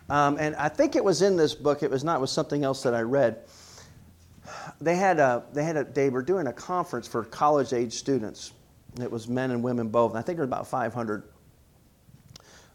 Um, 0.08 0.36
and 0.38 0.54
I 0.56 0.68
think 0.68 0.96
it 0.96 1.04
was 1.04 1.22
in 1.22 1.36
this 1.36 1.54
book, 1.54 1.82
it 1.82 1.90
was 1.90 2.04
not, 2.04 2.16
it 2.16 2.20
was 2.20 2.30
something 2.30 2.64
else 2.64 2.82
that 2.82 2.94
I 2.94 3.02
read. 3.02 3.38
They 4.80 4.96
had 4.96 5.18
a, 5.18 5.44
they 5.52 5.64
had 5.64 5.76
a, 5.76 5.84
they 5.84 6.10
were 6.10 6.22
doing 6.22 6.46
a 6.46 6.52
conference 6.52 7.08
for 7.08 7.24
college 7.24 7.72
age 7.72 7.92
students. 7.92 8.52
It 9.00 9.10
was 9.10 9.28
men 9.28 9.50
and 9.50 9.62
women 9.62 9.88
both. 9.88 10.12
And 10.12 10.18
I 10.18 10.22
think 10.22 10.36
there 10.36 10.46
were 10.46 10.52
about 10.52 10.66
500 10.66 11.22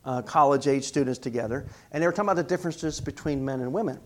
uh, 0.05 0.22
college 0.24 0.67
age 0.67 0.86
students 0.86 1.19
together, 1.19 1.67
and 1.91 2.01
they 2.01 2.08
were 2.08 2.12
talking 2.12 2.25
about 2.25 2.38
the 2.38 2.43
differences 2.43 3.00
between 3.00 3.43
men 3.43 3.60
and 3.62 3.72
women. 3.72 4.00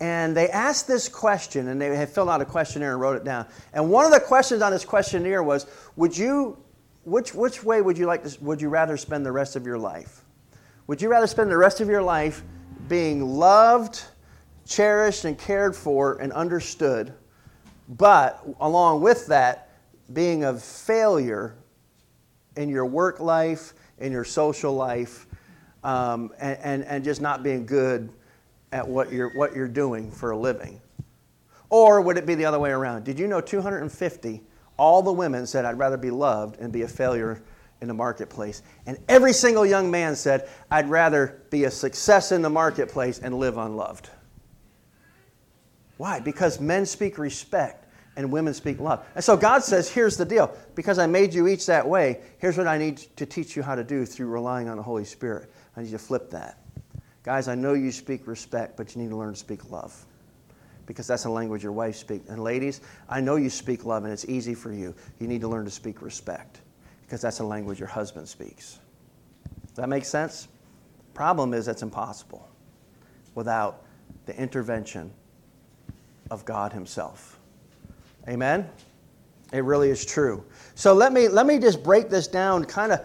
And 0.00 0.36
they 0.36 0.48
asked 0.48 0.86
this 0.86 1.08
question, 1.08 1.68
and 1.68 1.80
they 1.80 1.96
had 1.96 2.08
filled 2.08 2.28
out 2.28 2.40
a 2.40 2.44
questionnaire 2.44 2.92
and 2.92 3.00
wrote 3.00 3.16
it 3.16 3.24
down. 3.24 3.46
And 3.72 3.90
one 3.90 4.04
of 4.04 4.10
the 4.10 4.20
questions 4.20 4.60
on 4.60 4.72
this 4.72 4.84
questionnaire 4.84 5.42
was, 5.42 5.66
"Would 5.96 6.16
you, 6.16 6.58
which 7.04 7.34
which 7.34 7.62
way 7.62 7.80
would 7.80 7.96
you 7.96 8.06
like 8.06 8.24
to? 8.24 8.36
Would 8.44 8.60
you 8.60 8.68
rather 8.68 8.96
spend 8.96 9.24
the 9.24 9.32
rest 9.32 9.56
of 9.56 9.64
your 9.64 9.78
life? 9.78 10.24
Would 10.86 11.00
you 11.00 11.08
rather 11.08 11.26
spend 11.26 11.50
the 11.50 11.56
rest 11.56 11.80
of 11.80 11.88
your 11.88 12.02
life 12.02 12.42
being 12.88 13.24
loved, 13.24 14.02
cherished, 14.66 15.24
and 15.24 15.38
cared 15.38 15.74
for, 15.76 16.18
and 16.20 16.32
understood, 16.32 17.14
but 17.88 18.44
along 18.60 19.00
with 19.00 19.26
that, 19.28 19.70
being 20.12 20.44
a 20.44 20.54
failure 20.54 21.54
in 22.56 22.68
your 22.68 22.84
work 22.84 23.20
life, 23.20 23.72
in 23.98 24.12
your 24.12 24.24
social 24.24 24.74
life, 24.74 25.26
um, 25.82 26.30
and, 26.38 26.58
and, 26.62 26.84
and 26.84 27.04
just 27.04 27.20
not 27.20 27.42
being 27.42 27.64
good 27.64 28.10
at 28.74 28.86
what 28.86 29.12
you're, 29.12 29.30
what 29.30 29.54
you're 29.54 29.68
doing 29.68 30.10
for 30.10 30.32
a 30.32 30.36
living? 30.36 30.80
Or 31.70 32.00
would 32.00 32.18
it 32.18 32.26
be 32.26 32.34
the 32.34 32.44
other 32.44 32.58
way 32.58 32.70
around? 32.70 33.04
Did 33.04 33.18
you 33.18 33.28
know 33.28 33.40
250, 33.40 34.42
all 34.76 35.00
the 35.00 35.12
women 35.12 35.46
said, 35.46 35.64
I'd 35.64 35.78
rather 35.78 35.96
be 35.96 36.10
loved 36.10 36.60
and 36.60 36.72
be 36.72 36.82
a 36.82 36.88
failure 36.88 37.40
in 37.80 37.88
the 37.88 37.94
marketplace. 37.94 38.62
And 38.86 38.98
every 39.08 39.32
single 39.32 39.64
young 39.64 39.90
man 39.90 40.16
said, 40.16 40.48
I'd 40.70 40.88
rather 40.90 41.42
be 41.50 41.64
a 41.64 41.70
success 41.70 42.32
in 42.32 42.42
the 42.42 42.50
marketplace 42.50 43.20
and 43.20 43.38
live 43.38 43.58
unloved. 43.58 44.10
Why? 45.96 46.18
Because 46.18 46.60
men 46.60 46.86
speak 46.86 47.18
respect 47.18 47.86
and 48.16 48.32
women 48.32 48.54
speak 48.54 48.80
love. 48.80 49.04
And 49.14 49.22
so 49.22 49.36
God 49.36 49.62
says, 49.62 49.88
here's 49.88 50.16
the 50.16 50.24
deal. 50.24 50.56
Because 50.74 50.98
I 50.98 51.06
made 51.06 51.32
you 51.32 51.46
each 51.46 51.66
that 51.66 51.86
way, 51.86 52.20
here's 52.38 52.56
what 52.56 52.66
I 52.66 52.78
need 52.78 52.96
to 53.16 53.26
teach 53.26 53.54
you 53.54 53.62
how 53.62 53.74
to 53.74 53.84
do 53.84 54.04
through 54.04 54.26
relying 54.26 54.68
on 54.68 54.76
the 54.76 54.82
Holy 54.82 55.04
Spirit. 55.04 55.52
I 55.76 55.80
need 55.80 55.86
you 55.86 55.98
to 55.98 56.02
flip 56.02 56.30
that. 56.30 56.63
Guys, 57.24 57.48
I 57.48 57.54
know 57.54 57.72
you 57.72 57.90
speak 57.90 58.26
respect, 58.26 58.76
but 58.76 58.94
you 58.94 59.02
need 59.02 59.08
to 59.08 59.16
learn 59.16 59.32
to 59.32 59.38
speak 59.38 59.70
love. 59.70 60.04
Because 60.86 61.06
that's 61.06 61.22
the 61.22 61.30
language 61.30 61.62
your 61.62 61.72
wife 61.72 61.96
speaks. 61.96 62.28
And 62.28 62.44
ladies, 62.44 62.82
I 63.08 63.22
know 63.22 63.36
you 63.36 63.48
speak 63.48 63.86
love 63.86 64.04
and 64.04 64.12
it's 64.12 64.26
easy 64.26 64.54
for 64.54 64.72
you. 64.72 64.94
You 65.18 65.26
need 65.26 65.40
to 65.40 65.48
learn 65.48 65.64
to 65.64 65.70
speak 65.70 66.02
respect. 66.02 66.60
Because 67.02 67.22
that's 67.22 67.38
the 67.38 67.44
language 67.44 67.78
your 67.78 67.88
husband 67.88 68.28
speaks. 68.28 68.78
Does 69.68 69.76
that 69.76 69.88
make 69.88 70.04
sense? 70.04 70.48
Problem 71.14 71.54
is 71.54 71.64
that's 71.64 71.82
impossible 71.82 72.46
without 73.34 73.84
the 74.26 74.38
intervention 74.38 75.10
of 76.30 76.44
God 76.44 76.72
Himself. 76.72 77.40
Amen? 78.28 78.68
It 79.52 79.64
really 79.64 79.88
is 79.88 80.04
true. 80.04 80.44
So 80.74 80.92
let 80.92 81.12
me, 81.12 81.28
let 81.28 81.46
me 81.46 81.58
just 81.58 81.82
break 81.82 82.10
this 82.10 82.26
down 82.26 82.64
kind 82.64 82.92
of 82.92 83.00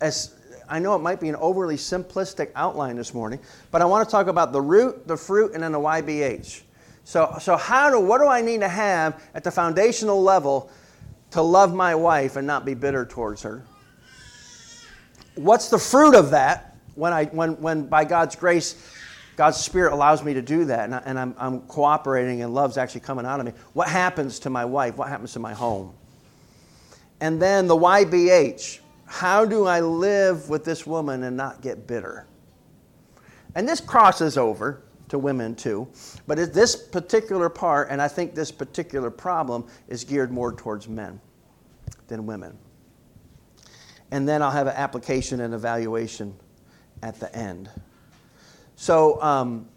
as, 0.00 0.34
I 0.74 0.80
know 0.80 0.96
it 0.96 0.98
might 0.98 1.20
be 1.20 1.28
an 1.28 1.36
overly 1.36 1.76
simplistic 1.76 2.50
outline 2.56 2.96
this 2.96 3.14
morning, 3.14 3.38
but 3.70 3.80
I 3.80 3.84
want 3.84 4.08
to 4.08 4.10
talk 4.10 4.26
about 4.26 4.50
the 4.50 4.60
root, 4.60 5.06
the 5.06 5.16
fruit, 5.16 5.52
and 5.54 5.62
then 5.62 5.70
the 5.70 5.78
YBH. 5.78 6.62
So, 7.04 7.36
so 7.40 7.56
how 7.56 7.90
do, 7.90 8.00
what 8.00 8.18
do 8.18 8.26
I 8.26 8.40
need 8.40 8.58
to 8.58 8.68
have 8.68 9.22
at 9.34 9.44
the 9.44 9.52
foundational 9.52 10.20
level 10.20 10.68
to 11.30 11.42
love 11.42 11.72
my 11.72 11.94
wife 11.94 12.34
and 12.34 12.44
not 12.44 12.64
be 12.64 12.74
bitter 12.74 13.06
towards 13.06 13.42
her? 13.42 13.62
What's 15.36 15.68
the 15.68 15.78
fruit 15.78 16.16
of 16.16 16.32
that 16.32 16.76
when, 16.96 17.12
I, 17.12 17.26
when, 17.26 17.52
when 17.60 17.86
by 17.86 18.04
God's 18.04 18.34
grace, 18.34 18.74
God's 19.36 19.58
Spirit 19.58 19.92
allows 19.92 20.24
me 20.24 20.34
to 20.34 20.42
do 20.42 20.64
that 20.64 20.86
and, 20.86 20.96
I, 20.96 21.02
and 21.06 21.20
I'm, 21.20 21.36
I'm 21.38 21.60
cooperating 21.68 22.42
and 22.42 22.52
love's 22.52 22.78
actually 22.78 23.02
coming 23.02 23.26
out 23.26 23.38
of 23.38 23.46
me? 23.46 23.52
What 23.74 23.86
happens 23.86 24.40
to 24.40 24.50
my 24.50 24.64
wife? 24.64 24.96
What 24.96 25.08
happens 25.08 25.34
to 25.34 25.38
my 25.38 25.54
home? 25.54 25.94
And 27.20 27.40
then 27.40 27.68
the 27.68 27.76
YBH. 27.76 28.80
How 29.06 29.44
do 29.44 29.66
I 29.66 29.80
live 29.80 30.48
with 30.48 30.64
this 30.64 30.86
woman 30.86 31.22
and 31.24 31.36
not 31.36 31.60
get 31.60 31.86
bitter? 31.86 32.26
And 33.54 33.68
this 33.68 33.80
crosses 33.80 34.36
over 34.36 34.82
to 35.08 35.18
women 35.18 35.54
too, 35.54 35.88
but 36.26 36.52
this 36.52 36.74
particular 36.74 37.48
part, 37.48 37.88
and 37.90 38.00
I 38.00 38.08
think 38.08 38.34
this 38.34 38.50
particular 38.50 39.10
problem, 39.10 39.66
is 39.88 40.02
geared 40.02 40.32
more 40.32 40.52
towards 40.52 40.88
men 40.88 41.20
than 42.08 42.26
women. 42.26 42.56
And 44.10 44.28
then 44.28 44.42
I'll 44.42 44.50
have 44.50 44.66
an 44.66 44.76
application 44.76 45.40
and 45.40 45.54
evaluation 45.54 46.34
at 47.02 47.20
the 47.20 47.34
end. 47.36 47.70
So, 48.76 49.20
um, 49.22 49.68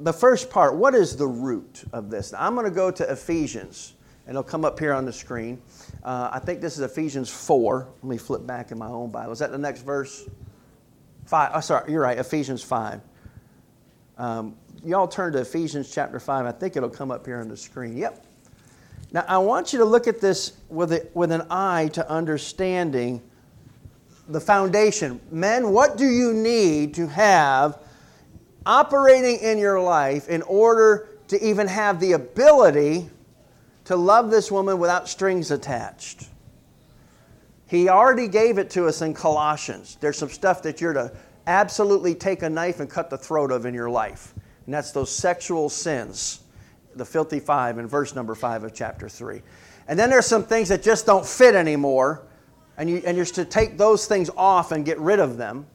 the 0.00 0.12
first 0.12 0.48
part, 0.48 0.76
what 0.76 0.94
is 0.94 1.16
the 1.16 1.26
root 1.26 1.84
of 1.92 2.10
this? 2.10 2.32
Now, 2.32 2.46
I'm 2.46 2.54
going 2.54 2.66
to 2.66 2.70
go 2.70 2.90
to 2.90 3.10
Ephesians, 3.10 3.94
and 4.28 4.36
it'll 4.36 4.42
come 4.42 4.62
up 4.62 4.78
here 4.78 4.92
on 4.92 5.06
the 5.06 5.12
screen. 5.12 5.58
Uh, 6.04 6.28
I 6.30 6.38
think 6.38 6.60
this 6.60 6.74
is 6.74 6.80
Ephesians 6.80 7.30
4. 7.30 7.88
Let 8.02 8.04
me 8.04 8.18
flip 8.18 8.46
back 8.46 8.70
in 8.70 8.78
my 8.78 8.86
own 8.86 9.10
Bible. 9.10 9.32
Is 9.32 9.38
that 9.38 9.50
the 9.50 9.58
next 9.58 9.80
verse? 9.80 10.28
Five. 11.24 11.52
Oh, 11.54 11.60
sorry, 11.60 11.90
you're 11.90 12.02
right, 12.02 12.18
Ephesians 12.18 12.62
5. 12.62 13.00
Um, 14.18 14.54
y'all 14.84 15.08
turn 15.08 15.32
to 15.32 15.38
Ephesians 15.40 15.90
chapter 15.90 16.20
5. 16.20 16.44
I 16.44 16.52
think 16.52 16.76
it'll 16.76 16.90
come 16.90 17.10
up 17.10 17.24
here 17.24 17.40
on 17.40 17.48
the 17.48 17.56
screen. 17.56 17.96
Yep. 17.96 18.22
Now, 19.12 19.24
I 19.26 19.38
want 19.38 19.72
you 19.72 19.78
to 19.78 19.86
look 19.86 20.06
at 20.06 20.20
this 20.20 20.52
with, 20.68 20.92
a, 20.92 21.08
with 21.14 21.32
an 21.32 21.46
eye 21.48 21.88
to 21.94 22.06
understanding 22.10 23.22
the 24.28 24.42
foundation. 24.42 25.22
Men, 25.30 25.72
what 25.72 25.96
do 25.96 26.06
you 26.06 26.34
need 26.34 26.92
to 26.96 27.06
have 27.06 27.78
operating 28.66 29.38
in 29.38 29.56
your 29.56 29.80
life 29.80 30.28
in 30.28 30.42
order 30.42 31.08
to 31.28 31.42
even 31.42 31.66
have 31.66 31.98
the 31.98 32.12
ability 32.12 33.08
to 33.88 33.96
love 33.96 34.30
this 34.30 34.52
woman 34.52 34.78
without 34.78 35.08
strings 35.08 35.50
attached. 35.50 36.28
He 37.68 37.88
already 37.88 38.28
gave 38.28 38.58
it 38.58 38.68
to 38.72 38.86
us 38.86 39.00
in 39.00 39.14
Colossians. 39.14 39.96
There's 39.98 40.18
some 40.18 40.28
stuff 40.28 40.62
that 40.64 40.82
you're 40.82 40.92
to 40.92 41.10
absolutely 41.46 42.14
take 42.14 42.42
a 42.42 42.50
knife 42.50 42.80
and 42.80 42.90
cut 42.90 43.08
the 43.08 43.16
throat 43.16 43.50
of 43.50 43.64
in 43.64 43.72
your 43.72 43.88
life. 43.88 44.34
And 44.66 44.74
that's 44.74 44.92
those 44.92 45.10
sexual 45.10 45.70
sins, 45.70 46.40
the 46.96 47.04
filthy 47.06 47.40
five 47.40 47.78
in 47.78 47.86
verse 47.86 48.14
number 48.14 48.34
five 48.34 48.62
of 48.62 48.74
chapter 48.74 49.08
three. 49.08 49.40
And 49.88 49.98
then 49.98 50.10
there's 50.10 50.26
some 50.26 50.44
things 50.44 50.68
that 50.68 50.82
just 50.82 51.06
don't 51.06 51.24
fit 51.24 51.54
anymore. 51.54 52.26
And, 52.76 52.90
you, 52.90 53.02
and 53.06 53.16
you're 53.16 53.24
to 53.24 53.46
take 53.46 53.78
those 53.78 54.04
things 54.04 54.28
off 54.36 54.70
and 54.70 54.84
get 54.84 55.00
rid 55.00 55.18
of 55.18 55.38
them. 55.38 55.66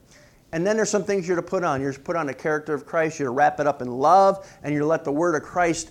And 0.51 0.63
then 0.67 0.75
there's 0.77 0.91
some 0.91 1.03
things 1.03 1.27
you're 1.27 1.35
to 1.35 1.41
put 1.41 1.63
on. 1.63 1.81
You're 1.81 1.93
to 1.93 1.99
put 1.99 2.15
on 2.15 2.27
the 2.27 2.33
character 2.35 2.75
of 2.75 2.85
Christ. 2.85 3.17
You're 3.17 3.29
to 3.29 3.33
wrap 3.33 3.59
it 3.59 3.65
up 3.65 3.81
in 3.81 3.89
love. 3.89 4.47
And 4.61 4.71
you're 4.71 4.83
to 4.83 4.87
let 4.87 5.03
the 5.03 5.11
word 5.11 5.33
of 5.33 5.41
Christ 5.41 5.89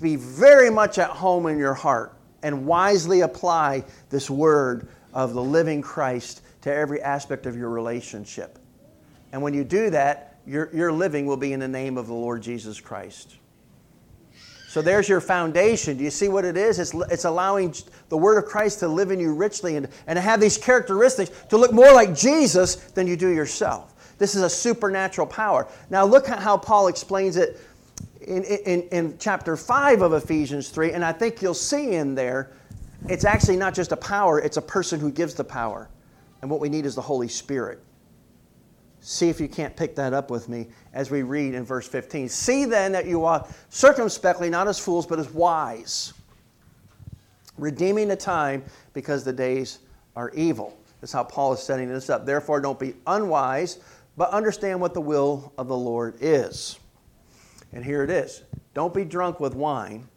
be 0.00 0.16
very 0.16 0.70
much 0.70 0.98
at 0.98 1.10
home 1.10 1.46
in 1.46 1.58
your 1.58 1.74
heart 1.74 2.16
and 2.42 2.66
wisely 2.66 3.20
apply 3.20 3.84
this 4.08 4.30
word 4.30 4.88
of 5.12 5.34
the 5.34 5.42
living 5.42 5.82
Christ 5.82 6.42
to 6.62 6.72
every 6.72 7.02
aspect 7.02 7.46
of 7.46 7.56
your 7.56 7.70
relationship. 7.70 8.58
And 9.32 9.42
when 9.42 9.54
you 9.54 9.64
do 9.64 9.90
that, 9.90 10.38
your, 10.46 10.70
your 10.74 10.92
living 10.92 11.26
will 11.26 11.36
be 11.36 11.52
in 11.52 11.60
the 11.60 11.68
name 11.68 11.96
of 11.98 12.06
the 12.06 12.14
Lord 12.14 12.42
Jesus 12.42 12.80
Christ. 12.80 13.36
So 14.68 14.80
there's 14.80 15.08
your 15.08 15.20
foundation. 15.20 15.96
Do 15.96 16.04
you 16.04 16.10
see 16.10 16.28
what 16.28 16.44
it 16.44 16.56
is? 16.56 16.78
It's, 16.78 16.94
it's 17.10 17.24
allowing 17.24 17.74
the 18.08 18.16
Word 18.16 18.38
of 18.38 18.48
Christ 18.48 18.78
to 18.80 18.88
live 18.88 19.10
in 19.10 19.18
you 19.18 19.34
richly 19.34 19.74
and, 19.74 19.88
and 20.06 20.16
to 20.16 20.20
have 20.20 20.40
these 20.40 20.56
characteristics 20.56 21.30
to 21.48 21.56
look 21.56 21.72
more 21.72 21.92
like 21.92 22.14
Jesus 22.14 22.76
than 22.76 23.08
you 23.08 23.16
do 23.16 23.28
yourself. 23.28 23.94
This 24.18 24.34
is 24.34 24.42
a 24.42 24.50
supernatural 24.50 25.26
power. 25.26 25.66
Now, 25.88 26.04
look 26.04 26.28
at 26.28 26.38
how 26.38 26.56
Paul 26.56 26.86
explains 26.86 27.36
it 27.36 27.58
in, 28.20 28.44
in, 28.44 28.82
in 28.90 29.16
chapter 29.18 29.56
5 29.56 30.02
of 30.02 30.12
Ephesians 30.12 30.68
3, 30.68 30.92
and 30.92 31.04
I 31.04 31.12
think 31.12 31.40
you'll 31.40 31.54
see 31.54 31.92
in 31.94 32.14
there, 32.14 32.52
it's 33.08 33.24
actually 33.24 33.56
not 33.56 33.74
just 33.74 33.92
a 33.92 33.96
power, 33.96 34.38
it's 34.40 34.56
a 34.56 34.62
person 34.62 35.00
who 35.00 35.10
gives 35.10 35.34
the 35.34 35.44
power. 35.44 35.88
And 36.42 36.50
what 36.50 36.60
we 36.60 36.68
need 36.68 36.86
is 36.86 36.94
the 36.94 37.02
Holy 37.02 37.28
Spirit. 37.28 37.80
See 39.00 39.30
if 39.30 39.40
you 39.40 39.48
can't 39.48 39.74
pick 39.74 39.94
that 39.96 40.12
up 40.12 40.30
with 40.30 40.48
me 40.48 40.68
as 40.92 41.10
we 41.10 41.22
read 41.22 41.54
in 41.54 41.64
verse 41.64 41.88
15. 41.88 42.28
See 42.28 42.66
then 42.66 42.92
that 42.92 43.06
you 43.06 43.24
are 43.24 43.46
circumspectly, 43.70 44.50
not 44.50 44.68
as 44.68 44.78
fools, 44.78 45.06
but 45.06 45.18
as 45.18 45.30
wise, 45.30 46.12
redeeming 47.56 48.08
the 48.08 48.16
time 48.16 48.62
because 48.92 49.24
the 49.24 49.32
days 49.32 49.78
are 50.16 50.30
evil. 50.30 50.76
That's 51.00 51.12
how 51.12 51.24
Paul 51.24 51.54
is 51.54 51.60
setting 51.60 51.88
this 51.88 52.10
up. 52.10 52.26
Therefore, 52.26 52.60
don't 52.60 52.78
be 52.78 52.94
unwise, 53.06 53.78
but 54.18 54.30
understand 54.30 54.80
what 54.80 54.92
the 54.92 55.00
will 55.00 55.54
of 55.56 55.68
the 55.68 55.76
Lord 55.76 56.16
is. 56.20 56.78
And 57.72 57.84
here 57.84 58.02
it 58.02 58.10
is 58.10 58.42
Don't 58.74 58.94
be 58.94 59.04
drunk 59.04 59.40
with 59.40 59.54
wine, 59.54 60.08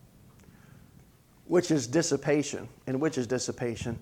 which 1.45 1.72
is 1.72 1.88
dissipation, 1.88 2.67
and 2.88 3.00
which 3.00 3.17
is 3.17 3.27
dissipation, 3.27 3.98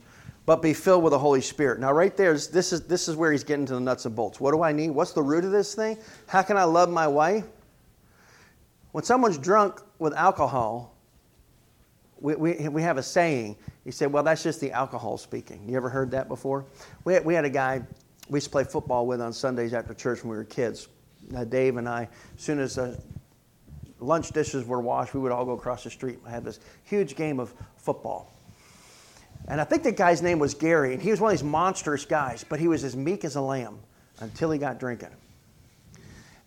but 0.46 0.62
be 0.62 0.74
filled 0.74 1.04
with 1.04 1.12
the 1.12 1.20
Holy 1.20 1.42
Spirit. 1.42 1.80
Now, 1.80 1.92
right 1.92 2.16
there, 2.16 2.34
this 2.34 2.74
is, 2.74 2.82
this 2.82 3.08
is 3.08 3.16
where 3.16 3.32
he's 3.32 3.44
getting 3.44 3.66
to 3.68 3.74
the 3.74 3.80
nuts 3.80 4.06
and 4.06 4.16
bolts. 4.16 4.40
What 4.40 4.52
do 4.52 4.64
I 4.64 4.72
need? 4.72 4.92
What's 4.92 5.14
the 5.14 5.24
root 5.24 5.46
of 5.46 5.52
this 5.52 5.76
thing? 5.76 5.98
How 6.28 6.42
can 6.42 6.58
I 6.58 6.64
love 6.64 6.90
my 6.90 7.08
wife? 7.08 7.46
When 8.92 9.04
someone's 9.04 9.38
drunk 9.38 9.82
with 10.00 10.14
alcohol, 10.14 10.96
we, 12.20 12.36
we, 12.36 12.68
we 12.70 12.82
have 12.82 12.98
a 12.98 13.04
saying. 13.04 13.56
He 13.84 13.92
said, 13.92 14.12
Well, 14.12 14.24
that's 14.24 14.44
just 14.44 14.60
the 14.60 14.72
alcohol 14.72 15.18
speaking. 15.18 15.68
You 15.68 15.78
ever 15.78 15.90
heard 15.90 16.12
that 16.12 16.28
before? 16.28 16.66
We 17.04 17.14
had, 17.14 17.26
we 17.26 17.34
had 17.34 17.46
a 17.46 17.50
guy 17.50 17.82
we 18.30 18.38
used 18.38 18.48
to 18.48 18.52
play 18.52 18.64
football 18.64 19.08
with 19.08 19.22
on 19.22 19.34
Sundays 19.34 19.74
after 19.74 19.94
church 19.94 20.24
when 20.24 20.32
we 20.32 20.38
were 20.38 20.44
kids. 20.44 20.88
Dave 21.50 21.78
and 21.78 21.88
I, 21.88 22.10
as 22.36 22.44
soon 22.44 22.60
as 22.60 22.78
uh, 22.78 23.00
lunch 24.02 24.32
dishes 24.32 24.66
were 24.66 24.82
washed, 24.82 25.14
we 25.14 25.20
would 25.20 25.32
all 25.32 25.46
go 25.46 25.54
across 25.54 25.84
the 25.84 25.90
street 25.90 26.20
and 26.24 26.34
have 26.34 26.44
this 26.44 26.60
huge 26.84 27.16
game 27.16 27.40
of 27.40 27.54
football. 27.78 28.32
And 29.48 29.62
I 29.62 29.64
think 29.64 29.84
the 29.84 29.92
guy's 29.92 30.22
name 30.22 30.40
was 30.40 30.54
Gary, 30.54 30.94
and 30.94 31.02
he 31.02 31.12
was 31.12 31.20
one 31.20 31.32
of 31.32 31.38
these 31.38 31.44
monstrous 31.44 32.06
guys, 32.06 32.46
but 32.48 32.60
he 32.60 32.68
was 32.68 32.84
as 32.84 32.96
meek 32.96 33.24
as 33.26 33.36
a 33.36 33.42
lamb 33.42 33.80
until 34.20 34.52
he 34.52 34.60
got 34.60 34.80
drinking. 34.80 35.10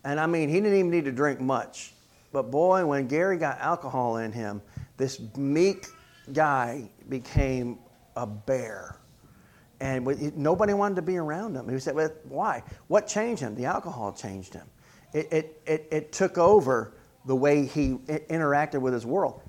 And 0.03 0.19
I 0.19 0.27
mean, 0.27 0.49
he 0.49 0.55
didn't 0.55 0.77
even 0.77 0.91
need 0.91 1.05
to 1.05 1.11
drink 1.11 1.41
much. 1.41 1.93
But 2.31 2.51
boy, 2.51 2.85
when 2.85 3.07
Gary 3.07 3.37
got 3.37 3.59
alcohol 3.59 4.17
in 4.17 4.31
him, 4.31 4.61
this 4.97 5.19
meek 5.35 5.87
guy 6.31 6.89
became 7.09 7.79
a 8.15 8.25
bear. 8.25 8.97
And 9.79 10.05
nobody 10.37 10.73
wanted 10.73 10.95
to 10.95 11.01
be 11.01 11.17
around 11.17 11.55
him. 11.55 11.67
He 11.67 11.79
said, 11.79 11.95
well, 11.95 12.11
why? 12.29 12.63
What 12.87 13.07
changed 13.07 13.41
him? 13.41 13.55
The 13.55 13.65
alcohol 13.65 14.13
changed 14.13 14.53
him. 14.53 14.67
It, 15.13 15.31
it, 15.31 15.61
it, 15.65 15.87
it 15.91 16.11
took 16.11 16.37
over 16.37 16.93
the 17.25 17.35
way 17.35 17.65
he 17.65 17.93
interacted 18.29 18.81
with 18.81 18.93
his 18.93 19.05
world. 19.05 19.41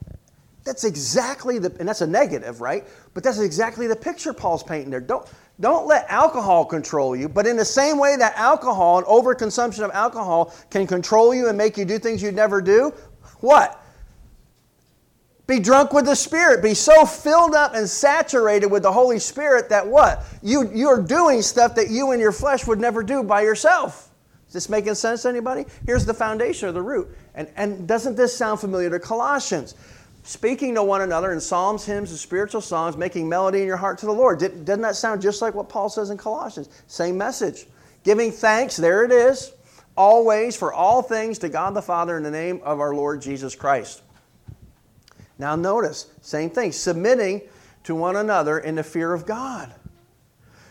That's 0.65 0.85
exactly 0.85 1.61
the, 1.61 1.75
and 1.79 1.89
that's 1.89 2.01
a 2.01 2.07
negative, 2.07 2.61
right? 2.61 2.85
But 3.15 3.23
that's 3.23 3.39
exactly 3.39 3.87
the 3.87 3.95
picture 3.95 4.33
Paul's 4.33 4.65
painting 4.65 4.91
there. 4.91 5.01
Don't, 5.01 5.27
don't 5.61 5.87
let 5.87 6.07
alcohol 6.09 6.65
control 6.65 7.15
you, 7.15 7.29
but 7.29 7.47
in 7.47 7.57
the 7.57 7.65
same 7.65 7.99
way 7.99 8.17
that 8.17 8.35
alcohol 8.37 8.99
and 8.99 9.07
overconsumption 9.07 9.85
of 9.85 9.93
alcohol 9.93 10.53
can 10.71 10.87
control 10.87 11.33
you 11.33 11.49
and 11.49 11.57
make 11.57 11.79
you 11.79 11.85
do 11.85 11.99
things 11.99 12.21
you'd 12.21 12.35
never 12.35 12.61
do, 12.61 12.93
what? 13.41 13.81
Be 15.47 15.61
drunk 15.61 15.93
with 15.93 16.07
the 16.07 16.17
Spirit. 16.17 16.63
Be 16.63 16.75
so 16.75 17.07
filled 17.07 17.55
up 17.55 17.75
and 17.75 17.89
saturated 17.89 18.67
with 18.67 18.83
the 18.83 18.91
Holy 18.91 19.21
Spirit 19.21 19.69
that 19.69 19.87
what? 19.87 20.25
You, 20.43 20.69
you're 20.75 21.01
doing 21.01 21.43
stuff 21.43 21.77
that 21.77 21.89
you 21.89 22.11
and 22.11 22.21
your 22.21 22.33
flesh 22.33 22.67
would 22.67 22.81
never 22.81 23.05
do 23.05 23.23
by 23.23 23.43
yourself. 23.43 24.11
Is 24.49 24.53
this 24.53 24.69
making 24.69 24.95
sense 24.95 25.23
to 25.23 25.29
anybody? 25.29 25.65
Here's 25.87 26.05
the 26.05 26.15
foundation 26.15 26.69
of 26.69 26.75
the 26.75 26.83
root. 26.83 27.17
And, 27.37 27.49
and 27.57 27.87
doesn't 27.87 28.17
this 28.17 28.37
sound 28.37 28.61
familiar 28.61 28.91
to 28.91 28.99
Colossians? 28.99 29.75
Speaking 30.25 30.75
to 30.75 30.83
one 30.83 31.03
another 31.03 31.33
in 31.33 31.41
psalms, 31.41 31.85
hymns, 31.85 32.11
and 32.11 32.19
spiritual 32.19 32.61
songs, 32.61 32.97
making 32.97 33.29
melody 33.29 33.61
in 33.61 33.67
your 33.67 33.77
heart 33.77 33.99
to 33.99 34.07
the 34.07 34.13
Lord. 34.13 34.41
Doesn't 34.41 34.81
that 34.81 34.97
sound 34.97 35.23
just 35.23 35.41
like 35.41 35.55
what 35.55 35.69
Paul 35.69 35.89
says 35.89 36.11
in 36.11 36.17
Colossians? 36.17 36.69
Same 36.89 37.17
message. 37.17 37.67
Giving 38.03 38.33
thanks, 38.33 38.77
there 38.77 39.05
it 39.05 39.13
is, 39.13 39.53
always 39.97 40.57
for 40.57 40.73
all 40.73 41.03
things 41.03 41.39
to 41.41 41.49
God 41.49 41.75
the 41.75 41.83
Father 41.83 42.17
in 42.17 42.23
the 42.23 42.31
name 42.31 42.61
of 42.65 42.81
our 42.81 42.95
Lord 42.95 43.23
Jesus 43.23 43.55
Christ. 43.55 44.03
Now, 45.39 45.55
notice, 45.55 46.11
same 46.23 46.51
thing, 46.51 46.73
submitting 46.73 47.43
to 47.85 47.95
one 47.95 48.17
another 48.17 48.59
in 48.59 48.75
the 48.75 48.83
fear 48.83 49.13
of 49.13 49.27
God. 49.27 49.73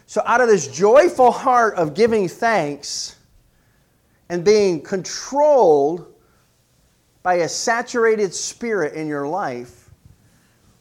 So, 0.07 0.21
out 0.25 0.41
of 0.41 0.47
this 0.47 0.67
joyful 0.67 1.31
heart 1.31 1.75
of 1.75 1.93
giving 1.93 2.27
thanks 2.27 3.15
and 4.29 4.43
being 4.43 4.81
controlled 4.81 6.14
by 7.25 7.37
a 7.37 7.49
saturated 7.49 8.35
spirit 8.35 8.93
in 8.93 9.07
your 9.07 9.27
life, 9.27 9.89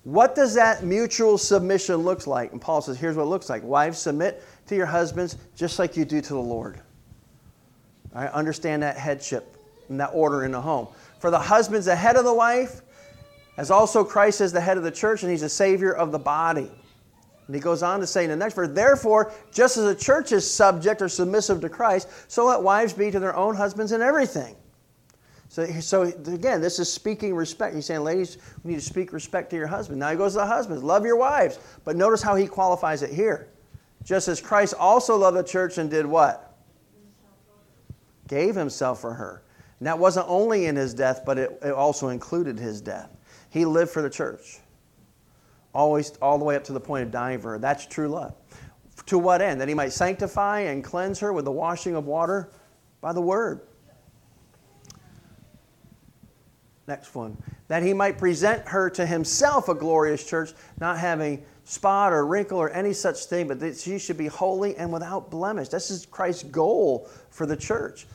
what 0.02 0.34
does 0.34 0.52
that 0.52 0.84
mutual 0.84 1.38
submission 1.38 1.96
look 1.96 2.26
like? 2.26 2.52
And 2.52 2.60
Paul 2.60 2.82
says, 2.82 2.98
here's 2.98 3.16
what 3.16 3.22
it 3.22 3.28
looks 3.28 3.48
like. 3.48 3.62
Wives, 3.62 3.98
submit 3.98 4.44
to 4.66 4.76
your 4.76 4.84
husbands 4.84 5.38
just 5.56 5.78
like 5.78 5.96
you 5.96 6.04
do 6.04 6.20
to 6.20 6.34
the 6.34 6.38
Lord. 6.38 6.82
I 8.14 8.26
understand 8.26 8.82
that 8.82 8.98
headship 8.98 9.56
and 9.88 9.98
that 9.98 10.10
order 10.12 10.44
in 10.44 10.52
the 10.52 10.60
home. 10.60 10.88
For 11.18 11.30
the 11.30 11.38
husband's 11.38 11.86
the 11.86 11.96
head 11.96 12.16
of 12.16 12.26
the 12.26 12.34
wife, 12.34 12.82
as 13.56 13.70
also 13.70 14.04
Christ 14.04 14.42
is 14.42 14.52
the 14.52 14.60
head 14.60 14.76
of 14.76 14.82
the 14.82 14.90
church, 14.90 15.22
and 15.22 15.32
he's 15.32 15.40
the 15.40 15.48
Savior 15.48 15.92
of 15.92 16.12
the 16.12 16.18
body. 16.18 16.70
And 17.46 17.56
he 17.56 17.60
goes 17.60 17.82
on 17.82 18.00
to 18.00 18.06
say 18.06 18.24
in 18.24 18.28
the 18.28 18.36
next 18.36 18.52
verse, 18.52 18.68
Therefore, 18.68 19.32
just 19.50 19.78
as 19.78 19.84
the 19.86 19.94
church 19.94 20.30
is 20.30 20.48
subject 20.48 21.00
or 21.00 21.08
submissive 21.08 21.62
to 21.62 21.70
Christ, 21.70 22.10
so 22.28 22.44
let 22.44 22.60
wives 22.60 22.92
be 22.92 23.10
to 23.10 23.18
their 23.18 23.34
own 23.34 23.56
husbands 23.56 23.92
in 23.92 24.02
everything. 24.02 24.56
So, 25.54 25.64
so 25.78 26.02
again, 26.02 26.60
this 26.60 26.80
is 26.80 26.92
speaking 26.92 27.32
respect. 27.32 27.76
He's 27.76 27.86
saying, 27.86 28.00
ladies, 28.00 28.38
we 28.64 28.72
need 28.72 28.80
to 28.80 28.84
speak 28.84 29.12
respect 29.12 29.50
to 29.50 29.56
your 29.56 29.68
husband. 29.68 30.00
Now 30.00 30.10
he 30.10 30.16
goes 30.16 30.32
to 30.32 30.38
the 30.38 30.46
husbands, 30.46 30.82
love 30.82 31.06
your 31.06 31.14
wives. 31.14 31.60
But 31.84 31.94
notice 31.94 32.22
how 32.22 32.34
he 32.34 32.48
qualifies 32.48 33.04
it 33.04 33.10
here. 33.10 33.46
Just 34.02 34.26
as 34.26 34.40
Christ 34.40 34.74
also 34.76 35.16
loved 35.16 35.36
the 35.36 35.44
church 35.44 35.78
and 35.78 35.88
did 35.88 36.06
what? 36.06 36.58
Gave 38.26 38.56
himself 38.56 39.00
for 39.00 39.14
her. 39.14 39.44
And 39.78 39.86
that 39.86 39.96
wasn't 39.96 40.26
only 40.28 40.66
in 40.66 40.74
his 40.74 40.92
death, 40.92 41.22
but 41.24 41.38
it, 41.38 41.56
it 41.62 41.70
also 41.70 42.08
included 42.08 42.58
his 42.58 42.80
death. 42.80 43.16
He 43.48 43.64
lived 43.64 43.92
for 43.92 44.02
the 44.02 44.10
church, 44.10 44.58
always 45.72 46.10
all 46.20 46.36
the 46.36 46.44
way 46.44 46.56
up 46.56 46.64
to 46.64 46.72
the 46.72 46.80
point 46.80 47.04
of 47.04 47.12
dying 47.12 47.38
for 47.38 47.52
her. 47.52 47.58
That's 47.60 47.86
true 47.86 48.08
love. 48.08 48.34
To 49.06 49.18
what 49.18 49.40
end? 49.40 49.60
That 49.60 49.68
he 49.68 49.74
might 49.74 49.92
sanctify 49.92 50.62
and 50.62 50.82
cleanse 50.82 51.20
her 51.20 51.32
with 51.32 51.44
the 51.44 51.52
washing 51.52 51.94
of 51.94 52.06
water 52.06 52.50
by 53.00 53.12
the 53.12 53.22
word. 53.22 53.60
Next 56.86 57.14
one. 57.14 57.36
That 57.68 57.82
he 57.82 57.94
might 57.94 58.18
present 58.18 58.68
her 58.68 58.90
to 58.90 59.06
himself 59.06 59.68
a 59.68 59.74
glorious 59.74 60.24
church, 60.24 60.52
not 60.78 60.98
having 60.98 61.44
spot 61.64 62.12
or 62.12 62.26
wrinkle 62.26 62.58
or 62.58 62.70
any 62.70 62.92
such 62.92 63.24
thing, 63.24 63.48
but 63.48 63.58
that 63.60 63.78
she 63.78 63.98
should 63.98 64.18
be 64.18 64.26
holy 64.26 64.76
and 64.76 64.92
without 64.92 65.30
blemish. 65.30 65.68
This 65.68 65.90
is 65.90 66.06
Christ's 66.06 66.42
goal 66.44 67.08
for 67.30 67.46
the 67.46 67.56
church. 67.56 68.06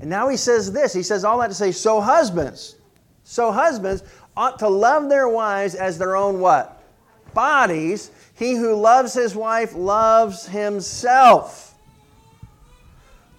And 0.00 0.10
now 0.10 0.28
he 0.28 0.36
says 0.36 0.72
this. 0.72 0.92
He 0.92 1.02
says 1.02 1.24
all 1.24 1.38
that 1.38 1.48
to 1.48 1.54
say, 1.54 1.70
so 1.72 2.00
husbands, 2.00 2.76
so 3.22 3.52
husbands 3.52 4.02
ought 4.36 4.58
to 4.58 4.68
love 4.68 5.08
their 5.08 5.28
wives 5.28 5.74
as 5.74 5.98
their 5.98 6.16
own 6.16 6.40
what? 6.40 6.82
Bodies. 7.32 8.10
He 8.34 8.54
who 8.54 8.74
loves 8.74 9.14
his 9.14 9.34
wife 9.34 9.74
loves 9.74 10.46
himself. 10.46 11.65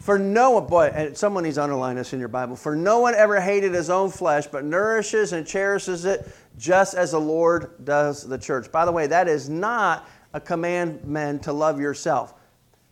For 0.07 0.17
no 0.17 0.51
one, 0.51 0.67
boy, 0.67 1.11
someone 1.15 1.43
needs 1.43 1.57
to 1.57 1.63
underline 1.63 1.97
this 1.97 2.13
in 2.13 2.19
your 2.19 2.29
Bible. 2.29 2.55
For 2.55 2.77
no 2.77 2.99
one 2.99 3.13
ever 3.13 3.41
hated 3.41 3.73
his 3.73 3.89
own 3.89 4.09
flesh, 4.09 4.47
but 4.47 4.63
nourishes 4.63 5.33
and 5.33 5.45
cherishes 5.45 6.05
it 6.05 6.33
just 6.57 6.93
as 6.93 7.11
the 7.11 7.19
Lord 7.19 7.83
does 7.83 8.23
the 8.23 8.37
church. 8.37 8.71
By 8.71 8.85
the 8.85 8.91
way, 8.93 9.07
that 9.07 9.27
is 9.27 9.49
not 9.49 10.07
a 10.31 10.39
commandment 10.39 11.43
to 11.43 11.51
love 11.51 11.81
yourself. 11.81 12.35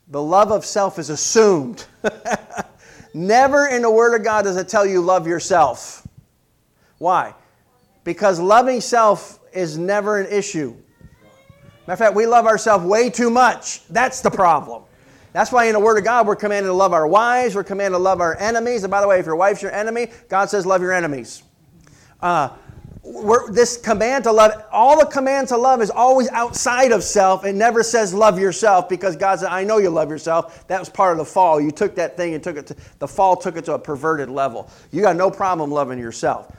The 0.10 0.22
love 0.22 0.52
of 0.52 0.66
self 0.66 1.00
is 1.00 1.10
assumed. 1.10 1.86
Never 3.14 3.68
in 3.68 3.84
the 3.84 3.90
Word 3.90 4.14
of 4.14 4.26
God 4.26 4.42
does 4.42 4.58
it 4.58 4.68
tell 4.68 4.86
you 4.86 5.00
love 5.00 5.26
yourself. 5.26 6.06
Why? 6.98 7.34
because 8.06 8.40
loving 8.40 8.80
self 8.80 9.40
is 9.52 9.78
never 9.78 10.20
an 10.20 10.32
issue. 10.32 10.76
Matter 11.88 11.94
of 11.94 12.00
fact, 12.00 12.16
we 12.16 12.26
love 12.26 12.46
ourselves 12.46 12.86
way 12.86 13.10
too 13.10 13.30
much. 13.30 13.86
That's 13.88 14.22
the 14.22 14.32
problem. 14.32 14.84
That's 15.36 15.52
why 15.52 15.66
in 15.66 15.74
the 15.74 15.82
Word 15.82 15.98
of 15.98 16.06
God, 16.06 16.28
we're 16.28 16.38
commanded 16.38 16.70
to 16.70 16.74
love 16.74 16.94
our 16.94 17.06
wives, 17.06 17.56
we're 17.56 17.66
commanded 17.66 17.98
to 17.98 18.02
love 18.02 18.22
our 18.22 18.40
enemies. 18.40 18.86
And 18.86 18.92
by 18.92 19.02
the 19.02 19.08
way, 19.10 19.20
if 19.20 19.26
your 19.26 19.36
wife's 19.36 19.62
your 19.62 19.74
enemy, 19.74 20.08
God 20.30 20.50
says 20.50 20.66
love 20.66 20.82
your 20.82 20.94
enemies. 20.94 21.44
Uh, 22.22 22.50
this 23.52 23.76
command 23.76 24.24
to 24.24 24.32
love, 24.32 24.64
all 24.72 24.98
the 24.98 25.06
command 25.06 25.50
to 25.50 25.58
love 25.58 25.82
is 25.82 25.90
always 25.90 26.30
outside 26.30 26.94
of 26.94 27.04
self. 27.04 27.44
It 27.44 27.54
never 27.54 27.84
says 27.84 28.14
love 28.14 28.40
yourself 28.40 28.88
because 28.88 29.18
God 29.18 29.42
said, 29.42 29.50
I 29.50 29.66
know 29.66 29.78
you 29.78 29.90
love 29.90 30.10
yourself. 30.10 30.66
That 30.70 30.80
was 30.80 30.88
part 30.88 31.12
of 31.12 31.18
the 31.18 31.26
fall. 31.26 31.60
You 31.60 31.70
took 31.70 31.96
that 31.96 32.16
thing 32.16 32.34
and 32.34 32.42
took 32.42 32.56
it 32.56 32.68
to, 32.68 32.76
the 33.00 33.08
fall 33.08 33.36
took 33.36 33.58
it 33.58 33.66
to 33.66 33.74
a 33.74 33.80
perverted 33.80 34.30
level. 34.30 34.70
You 34.94 35.02
got 35.02 35.18
no 35.18 35.30
problem 35.30 35.70
loving 35.70 36.00
yourself 36.00 36.50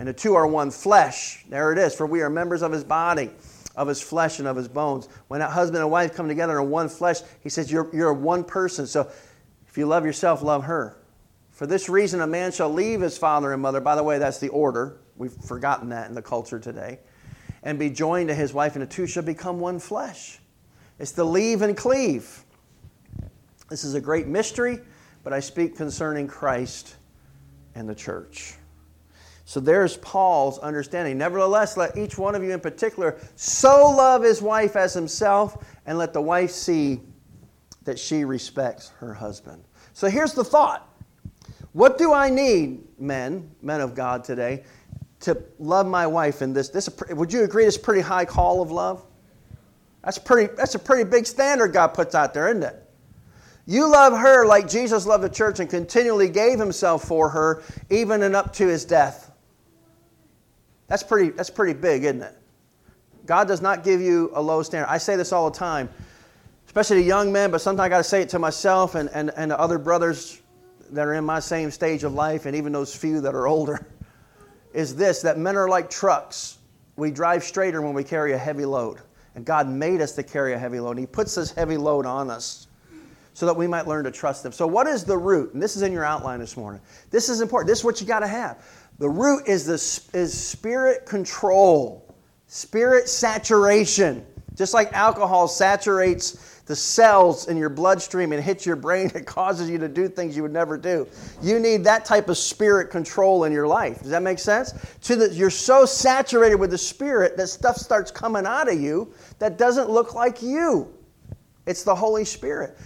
and 0.00 0.08
the 0.08 0.14
two 0.14 0.34
are 0.34 0.46
one 0.46 0.70
flesh. 0.70 1.44
There 1.50 1.72
it 1.72 1.78
is. 1.78 1.94
For 1.94 2.06
we 2.06 2.22
are 2.22 2.30
members 2.30 2.62
of 2.62 2.72
his 2.72 2.82
body, 2.82 3.30
of 3.76 3.88
his 3.88 4.00
flesh, 4.00 4.38
and 4.38 4.48
of 4.48 4.56
his 4.56 4.68
bones. 4.68 5.08
When 5.28 5.40
a 5.40 5.48
husband 5.48 5.82
and 5.82 5.90
wife 5.90 6.14
come 6.14 6.28
together 6.28 6.60
in 6.60 6.70
one 6.70 6.88
flesh, 6.88 7.20
he 7.40 7.48
says, 7.48 7.70
You're, 7.70 7.88
you're 7.94 8.12
one 8.12 8.44
person. 8.44 8.86
So 8.86 9.10
if 9.68 9.78
you 9.78 9.86
love 9.86 10.04
yourself, 10.04 10.42
love 10.42 10.64
her. 10.64 10.96
For 11.50 11.66
this 11.66 11.88
reason, 11.88 12.20
a 12.20 12.26
man 12.26 12.52
shall 12.52 12.70
leave 12.70 13.00
his 13.00 13.16
father 13.18 13.52
and 13.52 13.62
mother. 13.62 13.80
By 13.80 13.94
the 13.94 14.02
way, 14.02 14.18
that's 14.18 14.38
the 14.38 14.48
order. 14.48 14.98
We've 15.16 15.32
forgotten 15.32 15.90
that 15.90 16.08
in 16.08 16.14
the 16.14 16.22
culture 16.22 16.58
today. 16.58 17.00
And 17.62 17.78
be 17.78 17.90
joined 17.90 18.28
to 18.28 18.34
his 18.34 18.54
wife, 18.54 18.74
and 18.74 18.82
the 18.82 18.86
two 18.86 19.06
shall 19.06 19.22
become 19.22 19.60
one 19.60 19.78
flesh. 19.78 20.40
It's 20.98 21.12
the 21.12 21.24
leave 21.24 21.62
and 21.62 21.76
cleave. 21.76 22.44
This 23.68 23.84
is 23.84 23.94
a 23.94 24.00
great 24.00 24.26
mystery, 24.26 24.80
but 25.22 25.32
I 25.32 25.40
speak 25.40 25.76
concerning 25.76 26.26
Christ 26.26 26.96
and 27.74 27.88
the 27.88 27.94
church. 27.94 28.54
So 29.50 29.58
there's 29.58 29.96
Paul's 29.96 30.60
understanding. 30.60 31.18
Nevertheless, 31.18 31.76
let 31.76 31.98
each 31.98 32.16
one 32.16 32.36
of 32.36 32.44
you 32.44 32.52
in 32.52 32.60
particular 32.60 33.18
so 33.34 33.90
love 33.90 34.22
his 34.22 34.40
wife 34.40 34.76
as 34.76 34.94
himself, 34.94 35.66
and 35.86 35.98
let 35.98 36.12
the 36.12 36.22
wife 36.22 36.52
see 36.52 37.00
that 37.82 37.98
she 37.98 38.24
respects 38.24 38.92
her 39.00 39.12
husband. 39.12 39.64
So 39.92 40.08
here's 40.08 40.34
the 40.34 40.44
thought 40.44 40.88
What 41.72 41.98
do 41.98 42.12
I 42.12 42.30
need, 42.30 42.84
men, 43.00 43.50
men 43.60 43.80
of 43.80 43.96
God 43.96 44.22
today, 44.22 44.62
to 45.22 45.42
love 45.58 45.84
my 45.84 46.06
wife 46.06 46.42
in 46.42 46.52
this? 46.52 46.68
this 46.68 46.88
would 47.10 47.32
you 47.32 47.42
agree 47.42 47.64
it's 47.64 47.76
a 47.76 47.80
pretty 47.80 48.02
high 48.02 48.26
call 48.26 48.62
of 48.62 48.70
love? 48.70 49.04
That's, 50.04 50.16
pretty, 50.16 50.54
that's 50.54 50.76
a 50.76 50.78
pretty 50.78 51.10
big 51.10 51.26
standard 51.26 51.72
God 51.72 51.88
puts 51.88 52.14
out 52.14 52.34
there, 52.34 52.48
isn't 52.50 52.62
it? 52.62 52.88
You 53.66 53.90
love 53.90 54.12
her 54.12 54.46
like 54.46 54.68
Jesus 54.68 55.06
loved 55.06 55.24
the 55.24 55.28
church 55.28 55.58
and 55.58 55.68
continually 55.68 56.28
gave 56.28 56.60
himself 56.60 57.02
for 57.02 57.30
her, 57.30 57.64
even 57.90 58.22
and 58.22 58.36
up 58.36 58.52
to 58.52 58.68
his 58.68 58.84
death. 58.84 59.26
That's 60.90 61.04
pretty, 61.04 61.30
that's 61.30 61.50
pretty 61.50 61.72
big, 61.72 62.02
isn't 62.02 62.20
it? 62.20 62.36
God 63.24 63.46
does 63.46 63.62
not 63.62 63.84
give 63.84 64.00
you 64.00 64.32
a 64.34 64.42
low 64.42 64.60
standard. 64.60 64.90
I 64.90 64.98
say 64.98 65.14
this 65.14 65.32
all 65.32 65.48
the 65.48 65.56
time, 65.56 65.88
especially 66.66 66.96
to 66.96 67.06
young 67.06 67.30
men, 67.30 67.52
but 67.52 67.60
sometimes 67.60 67.86
I 67.86 67.88
got 67.88 67.98
to 67.98 68.04
say 68.04 68.22
it 68.22 68.28
to 68.30 68.40
myself 68.40 68.96
and, 68.96 69.08
and, 69.14 69.30
and 69.36 69.50
to 69.50 69.58
other 69.58 69.78
brothers 69.78 70.42
that 70.90 71.06
are 71.06 71.14
in 71.14 71.24
my 71.24 71.38
same 71.38 71.70
stage 71.70 72.02
of 72.02 72.12
life, 72.12 72.44
and 72.44 72.56
even 72.56 72.72
those 72.72 72.92
few 72.92 73.20
that 73.20 73.36
are 73.36 73.46
older, 73.46 73.86
is 74.74 74.96
this 74.96 75.22
that 75.22 75.38
men 75.38 75.56
are 75.56 75.68
like 75.68 75.90
trucks. 75.90 76.58
We 76.96 77.12
drive 77.12 77.44
straighter 77.44 77.80
when 77.82 77.94
we 77.94 78.02
carry 78.02 78.32
a 78.32 78.38
heavy 78.38 78.64
load. 78.64 78.98
And 79.36 79.44
God 79.44 79.68
made 79.68 80.00
us 80.00 80.10
to 80.16 80.24
carry 80.24 80.54
a 80.54 80.58
heavy 80.58 80.80
load. 80.80 80.90
And 80.90 81.00
He 81.00 81.06
puts 81.06 81.36
this 81.36 81.52
heavy 81.52 81.76
load 81.76 82.04
on 82.04 82.30
us 82.30 82.66
so 83.32 83.46
that 83.46 83.54
we 83.56 83.68
might 83.68 83.86
learn 83.86 84.04
to 84.06 84.10
trust 84.10 84.44
Him. 84.44 84.50
So, 84.50 84.66
what 84.66 84.88
is 84.88 85.04
the 85.04 85.16
root? 85.16 85.54
And 85.54 85.62
this 85.62 85.76
is 85.76 85.82
in 85.82 85.92
your 85.92 86.04
outline 86.04 86.40
this 86.40 86.56
morning. 86.56 86.80
This 87.12 87.28
is 87.28 87.40
important. 87.40 87.68
This 87.68 87.78
is 87.78 87.84
what 87.84 88.00
you 88.00 88.08
got 88.08 88.20
to 88.20 88.26
have. 88.26 88.58
The 89.00 89.08
root 89.08 89.48
is, 89.48 89.64
the, 89.64 90.18
is 90.18 90.38
spirit 90.38 91.06
control, 91.06 92.14
spirit 92.46 93.08
saturation. 93.08 94.26
Just 94.54 94.74
like 94.74 94.92
alcohol 94.92 95.48
saturates 95.48 96.60
the 96.66 96.76
cells 96.76 97.48
in 97.48 97.56
your 97.56 97.70
bloodstream 97.70 98.32
and 98.32 98.44
hits 98.44 98.66
your 98.66 98.76
brain, 98.76 99.10
it 99.14 99.24
causes 99.24 99.70
you 99.70 99.78
to 99.78 99.88
do 99.88 100.06
things 100.06 100.36
you 100.36 100.42
would 100.42 100.52
never 100.52 100.76
do. 100.76 101.08
You 101.40 101.58
need 101.58 101.82
that 101.84 102.04
type 102.04 102.28
of 102.28 102.36
spirit 102.36 102.90
control 102.90 103.44
in 103.44 103.52
your 103.52 103.66
life. 103.66 104.02
Does 104.02 104.10
that 104.10 104.22
make 104.22 104.38
sense? 104.38 104.74
So 105.00 105.16
that 105.16 105.32
you're 105.32 105.48
so 105.48 105.86
saturated 105.86 106.56
with 106.56 106.70
the 106.70 106.78
spirit 106.78 107.38
that 107.38 107.46
stuff 107.46 107.78
starts 107.78 108.10
coming 108.10 108.44
out 108.44 108.70
of 108.70 108.78
you 108.78 109.14
that 109.38 109.56
doesn't 109.56 109.88
look 109.88 110.14
like 110.14 110.42
you. 110.42 110.92
It's 111.64 111.84
the 111.84 111.94
Holy 111.94 112.26
Spirit. 112.26 112.76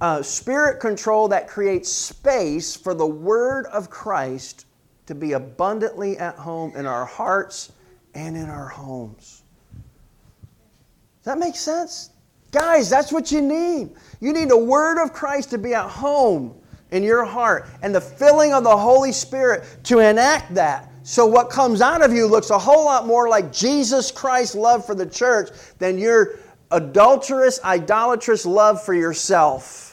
Uh, 0.00 0.22
spirit 0.22 0.80
control 0.80 1.28
that 1.28 1.46
creates 1.46 1.88
space 1.88 2.74
for 2.74 2.94
the 2.94 3.06
Word 3.06 3.66
of 3.66 3.90
Christ 3.90 4.66
to 5.06 5.14
be 5.14 5.32
abundantly 5.32 6.18
at 6.18 6.36
home 6.36 6.72
in 6.76 6.86
our 6.86 7.04
hearts 7.04 7.72
and 8.14 8.36
in 8.36 8.48
our 8.48 8.68
homes. 8.68 9.42
Does 11.22 11.34
that 11.34 11.38
make 11.38 11.56
sense? 11.56 12.10
Guys, 12.50 12.90
that's 12.90 13.12
what 13.12 13.32
you 13.32 13.40
need. 13.40 13.90
You 14.20 14.32
need 14.32 14.50
the 14.50 14.58
Word 14.58 15.02
of 15.02 15.12
Christ 15.12 15.50
to 15.50 15.58
be 15.58 15.74
at 15.74 15.88
home 15.88 16.54
in 16.90 17.02
your 17.02 17.24
heart 17.24 17.66
and 17.82 17.94
the 17.94 18.00
filling 18.00 18.52
of 18.52 18.64
the 18.64 18.76
Holy 18.76 19.12
Spirit 19.12 19.64
to 19.84 20.00
enact 20.00 20.54
that. 20.54 20.90
So, 21.04 21.26
what 21.26 21.50
comes 21.50 21.80
out 21.80 22.02
of 22.02 22.12
you 22.12 22.26
looks 22.26 22.50
a 22.50 22.58
whole 22.58 22.84
lot 22.84 23.06
more 23.06 23.28
like 23.28 23.52
Jesus 23.52 24.12
Christ's 24.12 24.54
love 24.54 24.86
for 24.86 24.94
the 24.94 25.06
church 25.06 25.48
than 25.78 25.98
your 25.98 26.38
adulterous, 26.70 27.58
idolatrous 27.64 28.46
love 28.46 28.82
for 28.82 28.94
yourself. 28.94 29.91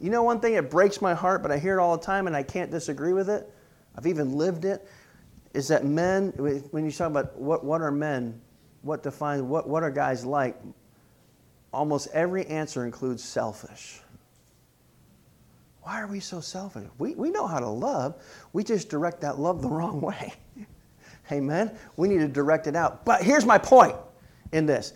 You 0.00 0.08
know, 0.10 0.22
one 0.22 0.40
thing 0.40 0.54
that 0.54 0.70
breaks 0.70 1.02
my 1.02 1.12
heart, 1.12 1.42
but 1.42 1.52
I 1.52 1.58
hear 1.58 1.78
it 1.78 1.80
all 1.80 1.96
the 1.96 2.02
time 2.02 2.26
and 2.26 2.34
I 2.34 2.42
can't 2.42 2.70
disagree 2.70 3.12
with 3.12 3.28
it. 3.28 3.52
I've 3.96 4.06
even 4.06 4.36
lived 4.36 4.64
it. 4.64 4.88
Is 5.52 5.68
that 5.68 5.84
men, 5.84 6.32
when 6.70 6.84
you 6.84 6.90
talk 6.90 7.08
about 7.08 7.36
what, 7.36 7.64
what 7.64 7.82
are 7.82 7.90
men, 7.90 8.40
what 8.82 9.02
defines 9.02 9.42
what, 9.42 9.68
what 9.68 9.82
are 9.82 9.90
guys 9.90 10.24
like, 10.24 10.56
almost 11.72 12.08
every 12.12 12.46
answer 12.46 12.84
includes 12.86 13.22
selfish. 13.22 14.00
Why 15.82 16.00
are 16.00 16.06
we 16.06 16.20
so 16.20 16.40
selfish? 16.40 16.86
We, 16.98 17.14
we 17.14 17.30
know 17.30 17.46
how 17.46 17.58
to 17.58 17.68
love. 17.68 18.22
We 18.52 18.64
just 18.64 18.88
direct 18.88 19.20
that 19.22 19.38
love 19.38 19.60
the 19.60 19.68
wrong 19.68 20.00
way. 20.00 20.32
Amen? 21.30 21.76
We 21.96 22.08
need 22.08 22.18
to 22.18 22.28
direct 22.28 22.66
it 22.66 22.76
out. 22.76 23.04
But 23.04 23.22
here's 23.22 23.44
my 23.44 23.58
point 23.58 23.96
in 24.52 24.66
this 24.66 24.94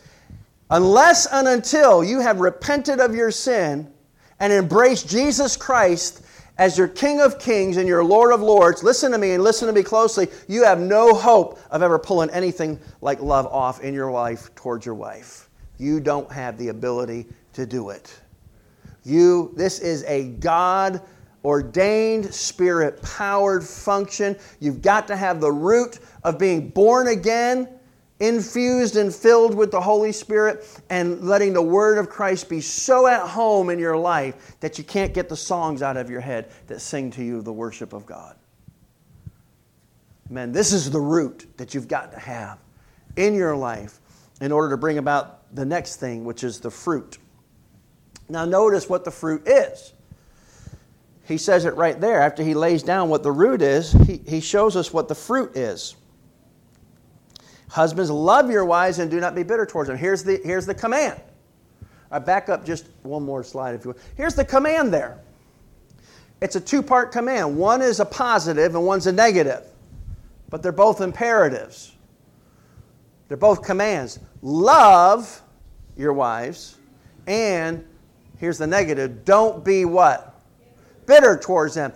unless 0.70 1.26
and 1.26 1.46
until 1.46 2.02
you 2.02 2.20
have 2.20 2.40
repented 2.40 3.00
of 3.00 3.14
your 3.14 3.30
sin 3.30 3.92
and 4.40 4.52
embrace 4.52 5.02
Jesus 5.02 5.56
Christ 5.56 6.22
as 6.56 6.78
your 6.78 6.86
King 6.86 7.20
of 7.20 7.38
Kings 7.38 7.76
and 7.78 7.88
your 7.88 8.04
Lord 8.04 8.32
of 8.32 8.40
Lords, 8.40 8.84
listen 8.84 9.10
to 9.10 9.18
me 9.18 9.32
and 9.32 9.42
listen 9.42 9.66
to 9.66 9.72
me 9.72 9.82
closely. 9.82 10.28
You 10.46 10.62
have 10.64 10.78
no 10.78 11.12
hope 11.12 11.58
of 11.70 11.82
ever 11.82 11.98
pulling 11.98 12.30
anything 12.30 12.78
like 13.00 13.20
love 13.20 13.46
off 13.46 13.80
in 13.80 13.92
your 13.92 14.12
life 14.12 14.54
towards 14.54 14.86
your 14.86 14.94
wife. 14.94 15.48
You 15.78 15.98
don't 15.98 16.30
have 16.30 16.56
the 16.56 16.68
ability 16.68 17.26
to 17.54 17.66
do 17.66 17.90
it. 17.90 18.16
You, 19.04 19.52
this 19.56 19.80
is 19.80 20.04
a 20.04 20.28
God 20.28 21.02
ordained, 21.44 22.32
spirit 22.32 23.02
powered 23.02 23.64
function. 23.64 24.36
You've 24.60 24.80
got 24.80 25.08
to 25.08 25.16
have 25.16 25.40
the 25.40 25.52
root 25.52 25.98
of 26.22 26.38
being 26.38 26.68
born 26.70 27.08
again 27.08 27.68
infused 28.26 28.96
and 28.96 29.14
filled 29.14 29.54
with 29.54 29.70
the 29.70 29.80
Holy 29.80 30.12
Spirit 30.12 30.80
and 30.90 31.20
letting 31.22 31.52
the 31.52 31.62
Word 31.62 31.98
of 31.98 32.08
Christ 32.08 32.48
be 32.48 32.60
so 32.60 33.06
at 33.06 33.26
home 33.26 33.70
in 33.70 33.78
your 33.78 33.96
life 33.96 34.56
that 34.60 34.78
you 34.78 34.84
can't 34.84 35.12
get 35.12 35.28
the 35.28 35.36
songs 35.36 35.82
out 35.82 35.96
of 35.96 36.10
your 36.10 36.20
head 36.20 36.50
that 36.66 36.80
sing 36.80 37.10
to 37.12 37.24
you 37.24 37.42
the 37.42 37.52
worship 37.52 37.92
of 37.92 38.06
God. 38.06 38.36
Man, 40.30 40.52
this 40.52 40.72
is 40.72 40.90
the 40.90 41.00
root 41.00 41.46
that 41.56 41.74
you've 41.74 41.88
got 41.88 42.12
to 42.12 42.18
have 42.18 42.58
in 43.16 43.34
your 43.34 43.56
life 43.56 44.00
in 44.40 44.52
order 44.52 44.70
to 44.70 44.76
bring 44.76 44.98
about 44.98 45.54
the 45.54 45.64
next 45.64 45.96
thing, 45.96 46.24
which 46.24 46.42
is 46.42 46.60
the 46.60 46.70
fruit. 46.70 47.18
Now, 48.28 48.44
notice 48.44 48.88
what 48.88 49.04
the 49.04 49.10
fruit 49.10 49.46
is. 49.46 49.92
He 51.26 51.38
says 51.38 51.64
it 51.64 51.74
right 51.74 52.00
there. 52.00 52.20
After 52.20 52.42
he 52.42 52.54
lays 52.54 52.82
down 52.82 53.08
what 53.08 53.22
the 53.22 53.32
root 53.32 53.62
is, 53.62 53.92
he, 53.92 54.20
he 54.26 54.40
shows 54.40 54.76
us 54.76 54.92
what 54.92 55.08
the 55.08 55.14
fruit 55.14 55.56
is. 55.56 55.96
Husbands, 57.74 58.08
love 58.08 58.52
your 58.52 58.64
wives 58.64 59.00
and 59.00 59.10
do 59.10 59.18
not 59.18 59.34
be 59.34 59.42
bitter 59.42 59.66
towards 59.66 59.88
them. 59.88 59.98
Here's 59.98 60.22
the, 60.22 60.40
here's 60.44 60.64
the 60.64 60.76
command. 60.76 61.20
I 62.08 62.20
back 62.20 62.48
up 62.48 62.64
just 62.64 62.86
one 63.02 63.24
more 63.24 63.42
slide, 63.42 63.74
if 63.74 63.84
you 63.84 63.90
will. 63.90 63.98
Here's 64.16 64.36
the 64.36 64.44
command 64.44 64.94
there. 64.94 65.18
It's 66.40 66.54
a 66.54 66.60
two 66.60 66.84
part 66.84 67.10
command. 67.10 67.58
One 67.58 67.82
is 67.82 67.98
a 67.98 68.04
positive 68.04 68.76
and 68.76 68.86
one's 68.86 69.08
a 69.08 69.12
negative, 69.12 69.64
but 70.50 70.62
they're 70.62 70.70
both 70.70 71.00
imperatives. 71.00 71.96
They're 73.26 73.36
both 73.36 73.64
commands. 73.64 74.20
Love 74.40 75.42
your 75.96 76.12
wives, 76.12 76.76
and 77.26 77.84
here's 78.38 78.56
the 78.56 78.68
negative 78.68 79.24
don't 79.24 79.64
be 79.64 79.84
what? 79.84 80.40
Bitter 81.06 81.36
towards 81.36 81.74
them. 81.74 81.92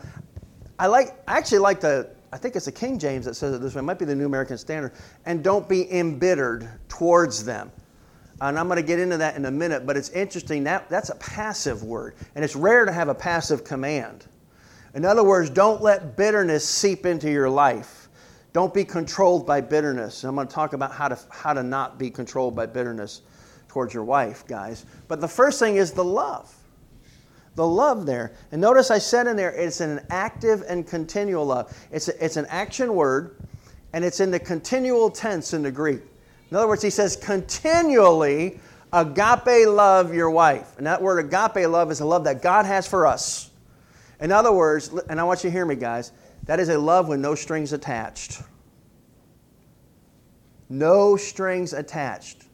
I 0.77 0.89
like 0.89 1.17
I 1.29 1.39
actually 1.39 1.59
like 1.59 1.79
the 1.79 2.11
I 2.33 2.37
think 2.37 2.57
it's 2.57 2.67
the 2.67 2.73
King 2.73 2.99
James 2.99 3.25
that 3.25 3.35
says 3.35 3.55
it 3.55 3.61
this 3.61 3.75
way. 3.75 3.81
It 3.81 3.85
might 3.85 3.99
be 3.99 4.05
the 4.05 4.15
New 4.15 4.27
American 4.27 4.59
Standard. 4.59 4.93
And 5.25 5.43
don't 5.43 5.69
be 5.69 5.91
embittered 5.93 6.69
towards 6.89 7.45
them. 7.45 7.73
And 8.41 8.59
I'm 8.59 8.69
going 8.69 8.77
to 8.77 8.87
get 8.87 9.01
into 9.01 9.17
that 9.17 9.37
in 9.37 9.47
a 9.47 9.51
minute, 9.51 9.87
but 9.87 9.97
it's 9.97 10.11
interesting. 10.11 10.65
That, 10.65 10.89
that's 10.89 11.09
a 11.09 11.17
passive 11.17 11.83
word. 11.83 12.15
And 12.35 12.45
it's 12.45 12.55
rare 12.55 12.85
to 12.85 12.93
have 12.93 13.09
a 13.09 13.15
passive 13.15 13.65
command. 13.65 14.27
In 14.95 15.05
other 15.05 15.25
words, 15.25 15.51
don't 15.51 15.83
let 15.83 16.17
bitterness 16.17 16.67
seep 16.69 17.05
into 17.05 17.31
your 17.31 17.51
life. 17.51 18.09
Don't 18.53 18.73
be 18.73 18.85
controlled 18.85 19.47
by 19.47 19.61
bitterness. 19.61 20.25
I'm 20.25 20.35
going 20.35 20.47
to 20.49 20.55
talk 20.55 20.73
about 20.73 20.93
how 20.93 21.09
to, 21.09 21.19
how 21.31 21.53
to 21.53 21.63
not 21.63 21.99
be 21.99 22.11
controlled 22.11 22.55
by 22.55 22.67
bitterness 22.67 23.23
towards 23.69 23.93
your 23.93 24.05
wife, 24.05 24.47
guys. 24.47 24.87
But 25.09 25.21
the 25.21 25.29
first 25.29 25.59
thing 25.59 25.77
is 25.77 25.93
the 25.93 26.05
love 26.05 26.55
the 27.59 27.67
love 27.67 28.07
there. 28.07 28.33
And 28.53 28.61
notice 28.61 28.89
I 28.93 28.99
said 28.99 29.27
in 29.27 29.37
there, 29.37 29.51
it's 29.51 29.81
an 29.81 30.01
active 30.11 30.63
and 30.69 30.87
continual 30.87 31.45
love. 31.45 31.77
It's, 31.91 32.07
a, 32.07 32.25
it's 32.25 32.37
an 32.37 32.47
action 32.51 32.95
word, 32.95 33.37
and 33.93 34.05
it's 34.05 34.21
in 34.21 34.31
the 34.31 34.39
continual 34.39 35.11
tense 35.11 35.53
in 35.53 35.65
the 35.65 35.73
Greek. 35.73 36.01
In 36.51 36.57
other 36.57 36.69
words, 36.69 36.83
he 36.85 36.91
says, 36.91 37.17
continually 37.17 38.61
agape 38.93 39.67
love 39.67 40.15
your 40.15 40.31
wife. 40.31 40.79
And 40.79 40.87
that 40.87 41.03
word 41.03 41.19
agape 41.19 41.69
love 41.69 41.91
is 41.91 41.99
a 41.99 42.07
love 42.07 42.23
that 42.25 42.43
God 42.43 42.65
has 42.65 42.87
for 42.87 43.09
us. 43.09 43.51
In 44.21 44.31
other 44.31 44.53
words, 44.53 44.93
and 45.11 45.21
I 45.21 45.25
want 45.25 45.43
you 45.43 45.51
to 45.51 45.53
hear 45.53 45.67
me, 45.67 45.75
guys, 45.75 46.13
that 46.45 46.61
is 46.61 46.69
a 46.69 46.79
love 46.79 47.09
with 47.09 47.19
no 47.19 47.35
strings 47.35 47.73
attached. 47.73 48.41
No 50.69 51.17
strings 51.17 51.73
attached. 51.73 52.45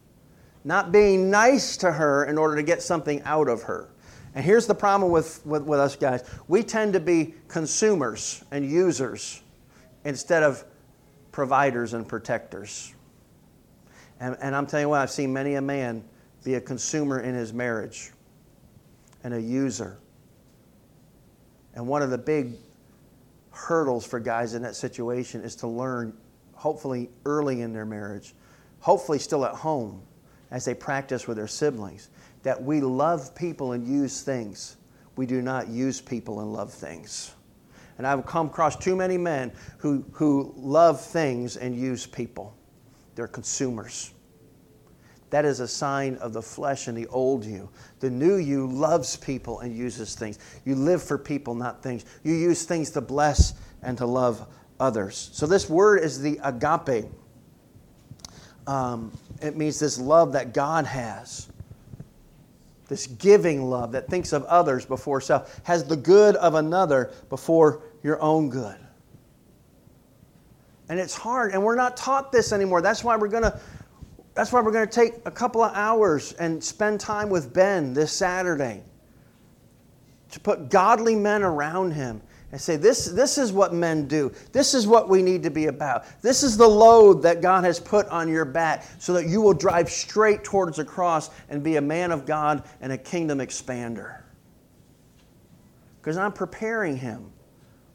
Not 0.63 0.91
being 0.91 1.29
nice 1.29 1.77
to 1.77 1.91
her 1.91 2.25
in 2.25 2.39
order 2.39 2.55
to 2.55 2.63
get 2.63 2.81
something 2.81 3.21
out 3.21 3.47
of 3.47 3.61
her. 3.61 3.91
And 4.35 4.43
here's 4.43 4.67
the 4.67 4.75
problem 4.75 5.11
with, 5.11 5.43
with, 5.45 5.63
with, 5.63 5.79
us 5.79 5.95
guys 5.95 6.23
we 6.47 6.61
tend 6.61 6.93
to 6.93 6.99
be 6.99 7.33
consumers 7.47 8.43
and 8.51 8.69
users 8.69 9.41
instead 10.03 10.43
of 10.43 10.63
providers 11.31 11.93
and 11.93 12.07
protectors. 12.07 12.93
And, 14.19 14.37
and 14.41 14.55
I'm 14.55 14.67
telling 14.67 14.83
you 14.83 14.89
what, 14.89 14.99
I've 14.99 15.11
seen 15.11 15.33
many 15.33 15.55
a 15.55 15.61
man 15.61 16.03
be 16.43 16.55
a 16.55 16.61
consumer 16.61 17.21
in 17.21 17.33
his 17.33 17.53
marriage 17.53 18.11
and 19.23 19.33
a 19.33 19.41
user. 19.41 19.97
And 21.73 21.87
one 21.87 22.01
of 22.01 22.09
the 22.09 22.17
big 22.17 22.53
hurdles 23.51 24.05
for 24.05 24.19
guys 24.19 24.53
in 24.53 24.61
that 24.61 24.75
situation 24.75 25.41
is 25.41 25.55
to 25.57 25.67
learn, 25.67 26.15
hopefully 26.53 27.09
early 27.25 27.61
in 27.61 27.73
their 27.73 27.85
marriage, 27.85 28.33
hopefully 28.79 29.17
still 29.17 29.45
at 29.45 29.55
home 29.55 30.01
as 30.51 30.65
they 30.65 30.73
practice 30.73 31.27
with 31.27 31.37
their 31.37 31.47
siblings, 31.47 32.09
that 32.45 32.61
we 32.61 32.79
love 32.79 33.33
people 33.33 33.71
and 33.71 33.87
use 33.87 34.21
things. 34.21 34.77
We 35.15 35.25
do 35.25 35.41
not 35.41 35.67
use 35.67 35.99
people 35.99 36.41
and 36.41 36.53
love 36.53 36.71
things. 36.71 37.33
And 37.97 38.05
I've 38.05 38.23
come 38.27 38.45
across 38.47 38.75
too 38.75 38.95
many 38.95 39.17
men 39.17 39.51
who, 39.79 40.05
who 40.11 40.53
love 40.55 41.01
things 41.01 41.57
and 41.57 41.75
use 41.75 42.05
people. 42.05 42.55
They're 43.15 43.27
consumers. 43.27 44.13
That 45.31 45.43
is 45.43 45.59
a 45.59 45.67
sign 45.67 46.17
of 46.17 46.33
the 46.33 46.41
flesh 46.41 46.87
and 46.87 46.95
the 46.95 47.07
old 47.07 47.43
you. 47.43 47.67
The 47.99 48.11
new 48.11 48.35
you 48.35 48.67
loves 48.67 49.17
people 49.17 49.61
and 49.61 49.75
uses 49.75 50.13
things. 50.13 50.37
You 50.65 50.75
live 50.75 51.01
for 51.01 51.17
people, 51.17 51.55
not 51.55 51.81
things. 51.81 52.05
You 52.23 52.35
use 52.35 52.63
things 52.63 52.91
to 52.91 53.01
bless 53.01 53.55
and 53.81 53.97
to 53.97 54.05
love 54.05 54.47
others. 54.79 55.31
So, 55.33 55.47
this 55.47 55.67
word 55.67 56.03
is 56.03 56.21
the 56.21 56.39
agape. 56.43 57.05
Um, 58.67 59.17
it 59.41 59.57
means 59.57 59.79
this 59.79 59.99
love 59.99 60.33
that 60.33 60.53
God 60.53 60.85
has 60.85 61.49
this 62.87 63.07
giving 63.07 63.63
love 63.69 63.91
that 63.93 64.07
thinks 64.07 64.33
of 64.33 64.43
others 64.45 64.85
before 64.85 65.21
self, 65.21 65.59
has 65.63 65.83
the 65.83 65.95
good 65.95 66.35
of 66.37 66.55
another 66.55 67.11
before 67.29 67.83
your 68.03 68.21
own 68.21 68.49
good. 68.49 68.77
And 70.87 70.99
it's 70.99 71.15
hard, 71.15 71.53
and 71.53 71.63
we're 71.63 71.75
not 71.75 71.97
taught 71.97 72.31
this 72.31 72.51
anymore. 72.51 72.81
That's 72.81 73.03
why 73.03 73.15
we're 73.15 73.27
going 73.27 73.43
to 73.43 73.59
That's 74.35 74.51
why 74.51 74.61
we're 74.61 74.71
going 74.71 74.87
to 74.87 74.93
take 74.93 75.13
a 75.25 75.31
couple 75.31 75.63
of 75.63 75.73
hours 75.73 76.33
and 76.33 76.63
spend 76.63 76.99
time 76.99 77.29
with 77.29 77.53
Ben 77.53 77.93
this 77.93 78.11
Saturday 78.11 78.83
to 80.31 80.39
put 80.39 80.69
godly 80.69 81.15
men 81.15 81.41
around 81.41 81.91
him 81.91 82.21
and 82.51 82.61
say, 82.61 82.75
this, 82.77 83.05
this 83.05 83.37
is 83.37 83.51
what 83.51 83.73
men 83.73 84.07
do. 84.07 84.31
This 84.51 84.73
is 84.73 84.87
what 84.87 85.09
we 85.09 85.21
need 85.21 85.43
to 85.43 85.49
be 85.49 85.65
about. 85.65 86.05
This 86.21 86.43
is 86.43 86.55
the 86.55 86.67
load 86.67 87.21
that 87.23 87.41
God 87.41 87.63
has 87.63 87.79
put 87.79 88.07
on 88.07 88.29
your 88.29 88.45
back 88.45 88.85
so 88.99 89.13
that 89.13 89.27
you 89.27 89.41
will 89.41 89.53
drive 89.53 89.89
straight 89.89 90.43
towards 90.43 90.77
the 90.77 90.85
cross 90.85 91.31
and 91.49 91.63
be 91.63 91.77
a 91.77 91.81
man 91.81 92.11
of 92.11 92.25
God 92.25 92.63
and 92.81 92.93
a 92.93 92.97
kingdom 92.97 93.39
expander. 93.39 94.21
Because 95.99 96.17
I'm 96.17 96.31
preparing 96.31 96.95
him 96.97 97.31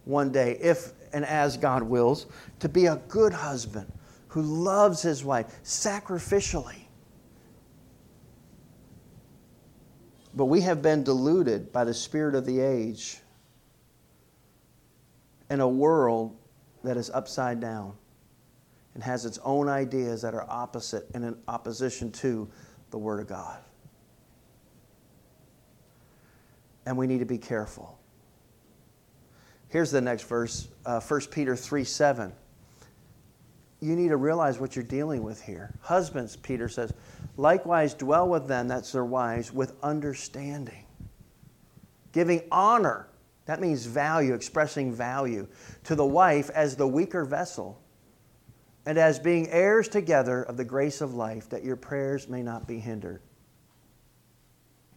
one 0.05 0.33
day, 0.33 0.59
if 0.61 0.93
and 1.13 1.25
as 1.25 1.57
God 1.57 1.83
wills, 1.83 2.27
to 2.59 2.69
be 2.69 2.87
a 2.87 2.97
good 3.09 3.33
husband 3.33 3.91
who 4.29 4.43
loves 4.43 5.03
his 5.03 5.25
wife 5.25 5.47
sacrificially. 5.65 6.83
But 10.35 10.47
we 10.47 10.61
have 10.61 10.83
been 10.83 11.03
deluded 11.03 11.73
by 11.73 11.85
the 11.85 11.95
spirit 11.95 12.35
of 12.35 12.47
the 12.47 12.61
age 12.61 13.21
in 15.51 15.61
a 15.61 15.69
world 15.69 16.37
that 16.85 16.97
is 16.97 17.11
upside 17.11 17.61
down 17.61 17.93
and 18.95 19.03
has 19.03 19.25
its 19.25 19.39
own 19.45 19.69
ideas 19.69 20.23
that 20.23 20.35
are 20.35 20.47
opposite 20.49 21.09
and 21.15 21.25
in 21.25 21.37
opposition 21.49 22.11
to 22.11 22.49
the 22.91 22.99
Word 22.99 23.21
of 23.21 23.27
God. 23.27 23.59
And 26.87 26.97
we 26.97 27.07
need 27.07 27.19
to 27.19 27.27
be 27.27 27.39
careful. 27.39 27.99
Here's 29.69 29.91
the 29.91 30.01
next 30.01 30.25
verse 30.25 30.69
uh, 30.87 31.01
1 31.01 31.21
Peter 31.31 31.55
3 31.55 31.85
7. 31.85 32.33
You 33.83 33.97
need 33.97 34.09
to 34.09 34.17
realize 34.17 34.59
what 34.59 34.77
you're 34.77 34.85
dealing 34.85 35.23
with 35.23 35.41
here. 35.41 35.73
Husbands, 35.81 36.37
Peter 36.37 36.69
says, 36.69 36.93
likewise 37.39 37.95
dwell 37.95 38.29
with 38.29 38.47
them, 38.47 38.69
that's 38.69 38.93
their 38.93 39.07
wives, 39.07 39.53
with 39.53 39.75
understanding, 39.83 40.85
giving 42.13 42.43
honor 42.53 43.10
that 43.51 43.61
means 43.61 43.85
value, 43.85 44.33
expressing 44.33 44.93
value 44.93 45.49
to 45.83 45.97
the 45.97 46.07
wife 46.07 46.51
as 46.51 46.77
the 46.77 46.87
weaker 46.87 47.25
vessel 47.25 47.83
and 48.87 48.97
as 48.97 49.19
being 49.19 49.49
heirs 49.49 49.89
together 49.89 50.45
of 50.45 50.57
the 50.57 50.65
grace 50.65 51.01
of 51.01 51.15
life, 51.15 51.49
that 51.49 51.65
your 51.65 51.75
prayers 51.75 52.29
may 52.29 52.45
not 52.45 52.69
be 52.69 52.79
hindered. 52.79 53.21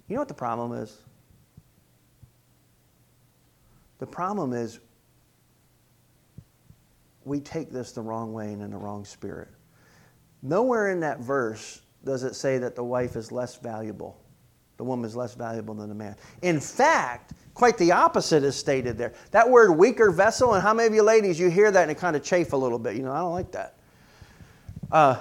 You 0.08 0.14
know 0.14 0.22
what 0.22 0.28
the 0.28 0.36
problem 0.36 0.72
is? 0.74 1.00
The 3.98 4.06
problem 4.06 4.54
is 4.54 4.80
we 7.26 7.40
take 7.40 7.72
this 7.72 7.92
the 7.92 8.02
wrong 8.04 8.34
way 8.34 8.54
and 8.54 8.62
in 8.62 8.70
the 8.70 8.78
wrong 8.78 9.04
spirit. 9.04 9.48
Nowhere 10.44 10.92
in 10.92 11.00
that 11.00 11.22
verse 11.22 11.82
does 12.06 12.22
it 12.22 12.36
say 12.36 12.60
that 12.60 12.76
the 12.76 12.84
wife 12.84 13.16
is 13.16 13.32
less 13.32 13.56
valuable. 13.56 14.22
The 14.78 14.84
woman 14.84 15.06
is 15.06 15.16
less 15.16 15.34
valuable 15.34 15.74
than 15.74 15.90
the 15.90 15.96
man. 15.96 16.16
In 16.44 16.60
fact, 16.60 17.34
Quite 17.54 17.78
the 17.78 17.92
opposite 17.92 18.44
is 18.44 18.56
stated 18.56 18.98
there. 18.98 19.14
That 19.32 19.48
word 19.48 19.72
weaker 19.74 20.10
vessel, 20.10 20.54
and 20.54 20.64
how 20.64 20.74
many 20.74 20.88
of 20.88 20.94
you 20.94 21.04
ladies, 21.04 21.40
you 21.40 21.50
hear 21.50 21.70
that 21.72 21.84
and 21.84 21.92
it 21.92 21.98
kind 21.98 22.16
of 22.16 22.24
chafe 22.24 22.54
a 22.54 22.58
little 22.58 22.80
bit? 22.80 22.96
You 22.96 23.04
know, 23.04 23.12
I 23.12 23.20
don't 23.20 23.32
like 23.32 23.52
that. 23.52 23.76
Uh, 24.92 25.18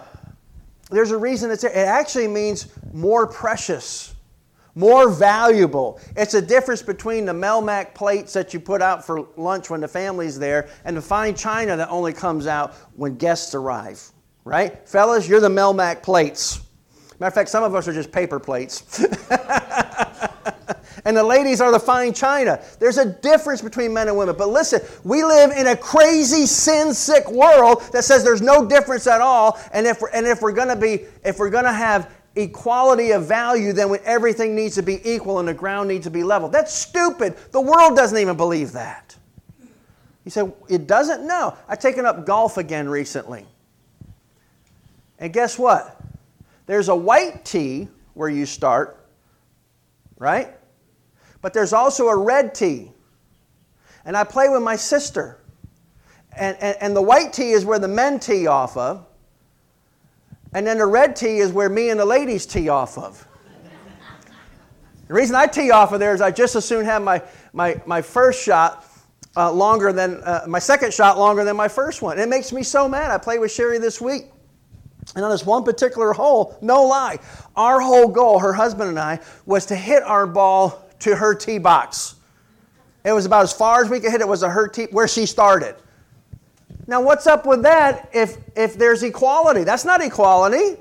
there's 0.90 1.10
a 1.10 1.16
reason 1.16 1.50
it's 1.50 1.62
there. 1.62 1.72
It 1.72 1.88
actually 1.88 2.28
means 2.28 2.68
more 2.92 3.26
precious, 3.26 4.14
more 4.74 5.10
valuable. 5.10 6.00
It's 6.16 6.34
a 6.34 6.42
difference 6.42 6.82
between 6.82 7.26
the 7.26 7.32
Melmac 7.32 7.94
plates 7.94 8.32
that 8.32 8.54
you 8.54 8.60
put 8.60 8.80
out 8.80 9.04
for 9.04 9.26
lunch 9.36 9.68
when 9.68 9.80
the 9.80 9.88
family's 9.88 10.38
there 10.38 10.68
and 10.84 10.96
the 10.96 11.02
fine 11.02 11.34
china 11.34 11.76
that 11.76 11.88
only 11.90 12.12
comes 12.14 12.46
out 12.46 12.74
when 12.96 13.16
guests 13.16 13.54
arrive. 13.54 14.02
Right? 14.44 14.86
Fellas, 14.88 15.28
you're 15.28 15.40
the 15.40 15.48
Melmac 15.48 16.02
plates. 16.02 16.60
Matter 17.20 17.28
of 17.28 17.34
fact, 17.34 17.50
some 17.50 17.62
of 17.62 17.74
us 17.74 17.86
are 17.86 17.92
just 17.92 18.10
paper 18.10 18.40
plates. 18.40 19.04
and 21.04 21.16
the 21.16 21.24
ladies 21.24 21.60
are 21.60 21.72
the 21.72 21.80
fine 21.80 22.12
china. 22.12 22.60
There's 22.78 22.98
a 22.98 23.06
difference 23.06 23.60
between 23.60 23.92
men 23.92 24.08
and 24.08 24.16
women. 24.16 24.36
But 24.36 24.50
listen, 24.50 24.80
we 25.04 25.24
live 25.24 25.50
in 25.50 25.66
a 25.66 25.76
crazy 25.76 26.46
sin 26.46 26.94
sick 26.94 27.28
world 27.30 27.82
that 27.92 28.04
says 28.04 28.22
there's 28.22 28.42
no 28.42 28.66
difference 28.66 29.06
at 29.06 29.20
all. 29.20 29.58
And 29.72 29.86
if 29.86 30.00
we're, 30.00 30.10
and 30.10 30.26
if 30.26 30.42
we're 30.42 30.52
going 30.52 30.68
to 30.68 30.76
be, 30.76 31.06
if 31.24 31.38
we're 31.38 31.50
going 31.50 31.64
to 31.64 31.72
have 31.72 32.14
equality 32.36 33.10
of 33.10 33.26
value, 33.26 33.72
then 33.72 33.94
everything 34.04 34.54
needs 34.54 34.76
to 34.76 34.82
be 34.82 35.00
equal 35.08 35.38
and 35.38 35.48
the 35.48 35.54
ground 35.54 35.88
needs 35.88 36.04
to 36.04 36.10
be 36.10 36.22
level. 36.22 36.48
That's 36.48 36.72
stupid. 36.72 37.36
The 37.50 37.60
world 37.60 37.96
doesn't 37.96 38.18
even 38.18 38.36
believe 38.36 38.72
that. 38.72 39.16
You 40.24 40.30
say, 40.30 40.48
it 40.68 40.86
doesn't? 40.86 41.26
No. 41.26 41.56
I've 41.68 41.80
taken 41.80 42.06
up 42.06 42.24
golf 42.24 42.56
again 42.56 42.88
recently. 42.88 43.44
And 45.18 45.32
guess 45.32 45.58
what? 45.58 46.00
There's 46.66 46.88
a 46.88 46.96
white 46.96 47.44
tee 47.44 47.88
where 48.14 48.28
you 48.28 48.46
start, 48.46 49.04
right? 50.18 50.48
But 51.42 51.52
there's 51.52 51.72
also 51.72 52.08
a 52.08 52.16
red 52.16 52.54
tee. 52.54 52.92
And 54.04 54.16
I 54.16 54.24
play 54.24 54.48
with 54.48 54.62
my 54.62 54.76
sister. 54.76 55.38
And, 56.34 56.56
and, 56.60 56.76
and 56.80 56.96
the 56.96 57.02
white 57.02 57.32
tee 57.32 57.50
is 57.50 57.64
where 57.64 57.78
the 57.78 57.88
men 57.88 58.18
tee 58.18 58.46
off 58.46 58.76
of. 58.76 59.06
And 60.54 60.66
then 60.66 60.78
the 60.78 60.86
red 60.86 61.16
tee 61.16 61.38
is 61.38 61.52
where 61.52 61.68
me 61.68 61.90
and 61.90 61.98
the 62.00 62.04
ladies 62.04 62.46
tee 62.46 62.68
off 62.68 62.96
of. 62.96 63.26
The 65.08 65.14
reason 65.14 65.36
I 65.36 65.46
tee 65.46 65.70
off 65.70 65.92
of 65.92 66.00
there 66.00 66.14
is 66.14 66.20
I 66.20 66.30
just 66.30 66.56
as 66.56 66.64
soon 66.64 66.84
have 66.84 67.02
my, 67.02 67.22
my, 67.52 67.80
my 67.84 68.00
first 68.00 68.42
shot 68.42 68.86
uh, 69.36 69.50
longer 69.52 69.92
than 69.92 70.22
uh, 70.22 70.44
my 70.46 70.58
second 70.58 70.94
shot 70.94 71.18
longer 71.18 71.44
than 71.44 71.56
my 71.56 71.68
first 71.68 72.02
one. 72.02 72.18
It 72.18 72.28
makes 72.28 72.52
me 72.52 72.62
so 72.62 72.88
mad. 72.88 73.10
I 73.10 73.18
played 73.18 73.40
with 73.40 73.50
Sherry 73.50 73.78
this 73.78 74.00
week. 74.00 74.26
And 75.14 75.24
on 75.24 75.30
this 75.30 75.44
one 75.44 75.64
particular 75.64 76.12
hole, 76.12 76.56
no 76.62 76.84
lie, 76.84 77.18
our 77.56 77.80
whole 77.80 78.08
goal, 78.08 78.38
her 78.38 78.52
husband 78.52 78.88
and 78.88 78.98
I, 78.98 79.20
was 79.44 79.66
to 79.66 79.76
hit 79.76 80.02
our 80.02 80.26
ball 80.26 80.88
to 81.02 81.16
her 81.16 81.34
tee 81.34 81.58
box. 81.58 82.16
It 83.04 83.12
was 83.12 83.26
about 83.26 83.42
as 83.42 83.52
far 83.52 83.82
as 83.82 83.90
we 83.90 84.00
could 84.00 84.12
hit 84.12 84.20
it 84.20 84.28
was 84.28 84.42
a 84.42 84.48
her 84.48 84.68
tee 84.68 84.86
where 84.90 85.08
she 85.08 85.26
started. 85.26 85.76
Now, 86.86 87.00
what's 87.00 87.26
up 87.26 87.46
with 87.46 87.62
that 87.62 88.08
if, 88.12 88.36
if 88.56 88.74
there's 88.74 89.02
equality? 89.02 89.64
That's 89.64 89.84
not 89.84 90.00
equality. 90.00 90.76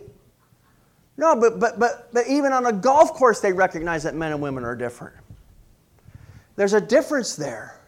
No, 1.17 1.35
but, 1.35 1.59
but, 1.59 1.79
but, 1.79 2.11
but 2.13 2.27
even 2.27 2.53
on 2.53 2.65
a 2.65 2.73
golf 2.73 3.13
course, 3.13 3.39
they 3.39 3.53
recognize 3.53 4.03
that 4.03 4.15
men 4.15 4.31
and 4.31 4.41
women 4.41 4.63
are 4.63 4.75
different. 4.75 5.15
There's 6.55 6.73
a 6.73 6.81
difference 6.81 7.35
there. 7.35 7.79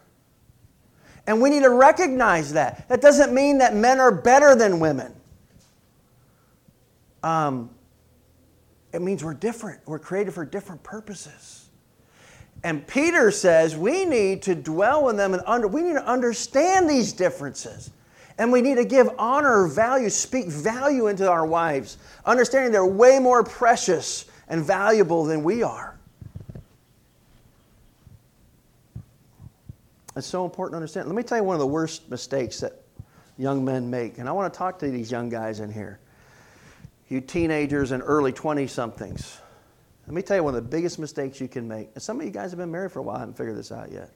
And 1.26 1.40
we 1.40 1.50
need 1.50 1.62
to 1.62 1.70
recognize 1.70 2.52
that. 2.52 2.88
That 2.88 3.00
doesn't 3.00 3.32
mean 3.32 3.58
that 3.58 3.74
men 3.74 3.98
are 3.98 4.12
better 4.12 4.54
than 4.54 4.78
women. 4.78 5.14
Um, 7.22 7.70
it 8.92 9.00
means 9.00 9.24
we're 9.24 9.34
different. 9.34 9.80
We're 9.86 9.98
created 9.98 10.34
for 10.34 10.44
different 10.44 10.82
purposes. 10.82 11.53
And 12.64 12.84
Peter 12.86 13.30
says 13.30 13.76
we 13.76 14.06
need 14.06 14.40
to 14.42 14.54
dwell 14.54 15.10
in 15.10 15.16
them 15.16 15.34
and 15.34 15.42
under, 15.46 15.68
we 15.68 15.82
need 15.82 15.92
to 15.92 16.06
understand 16.06 16.88
these 16.88 17.12
differences. 17.12 17.90
And 18.38 18.50
we 18.50 18.62
need 18.62 18.76
to 18.76 18.86
give 18.86 19.08
honor, 19.18 19.68
value, 19.68 20.08
speak 20.08 20.46
value 20.46 21.06
into 21.06 21.30
our 21.30 21.46
wives, 21.46 21.98
understanding 22.24 22.72
they're 22.72 22.84
way 22.84 23.20
more 23.20 23.44
precious 23.44 24.24
and 24.48 24.64
valuable 24.64 25.24
than 25.24 25.44
we 25.44 25.62
are. 25.62 25.96
It's 30.16 30.26
so 30.26 30.44
important 30.44 30.72
to 30.72 30.76
understand. 30.76 31.06
Let 31.06 31.16
me 31.16 31.22
tell 31.22 31.38
you 31.38 31.44
one 31.44 31.54
of 31.54 31.60
the 31.60 31.66
worst 31.66 32.08
mistakes 32.08 32.60
that 32.60 32.72
young 33.36 33.64
men 33.64 33.90
make. 33.90 34.18
And 34.18 34.28
I 34.28 34.32
want 34.32 34.52
to 34.52 34.56
talk 34.56 34.78
to 34.78 34.90
these 34.90 35.10
young 35.10 35.28
guys 35.28 35.60
in 35.60 35.70
here, 35.70 36.00
you 37.08 37.20
teenagers 37.20 37.90
and 37.90 38.02
early 38.04 38.32
20 38.32 38.66
somethings. 38.68 39.38
Let 40.06 40.14
me 40.14 40.22
tell 40.22 40.36
you 40.36 40.44
one 40.44 40.54
of 40.54 40.62
the 40.62 40.68
biggest 40.68 40.98
mistakes 40.98 41.40
you 41.40 41.48
can 41.48 41.66
make. 41.66 41.90
And 41.94 42.02
some 42.02 42.20
of 42.20 42.26
you 42.26 42.30
guys 42.30 42.50
have 42.50 42.58
been 42.58 42.70
married 42.70 42.92
for 42.92 42.98
a 42.98 43.02
while, 43.02 43.18
haven't 43.18 43.36
figured 43.36 43.56
this 43.56 43.72
out 43.72 43.90
yet. 43.90 44.10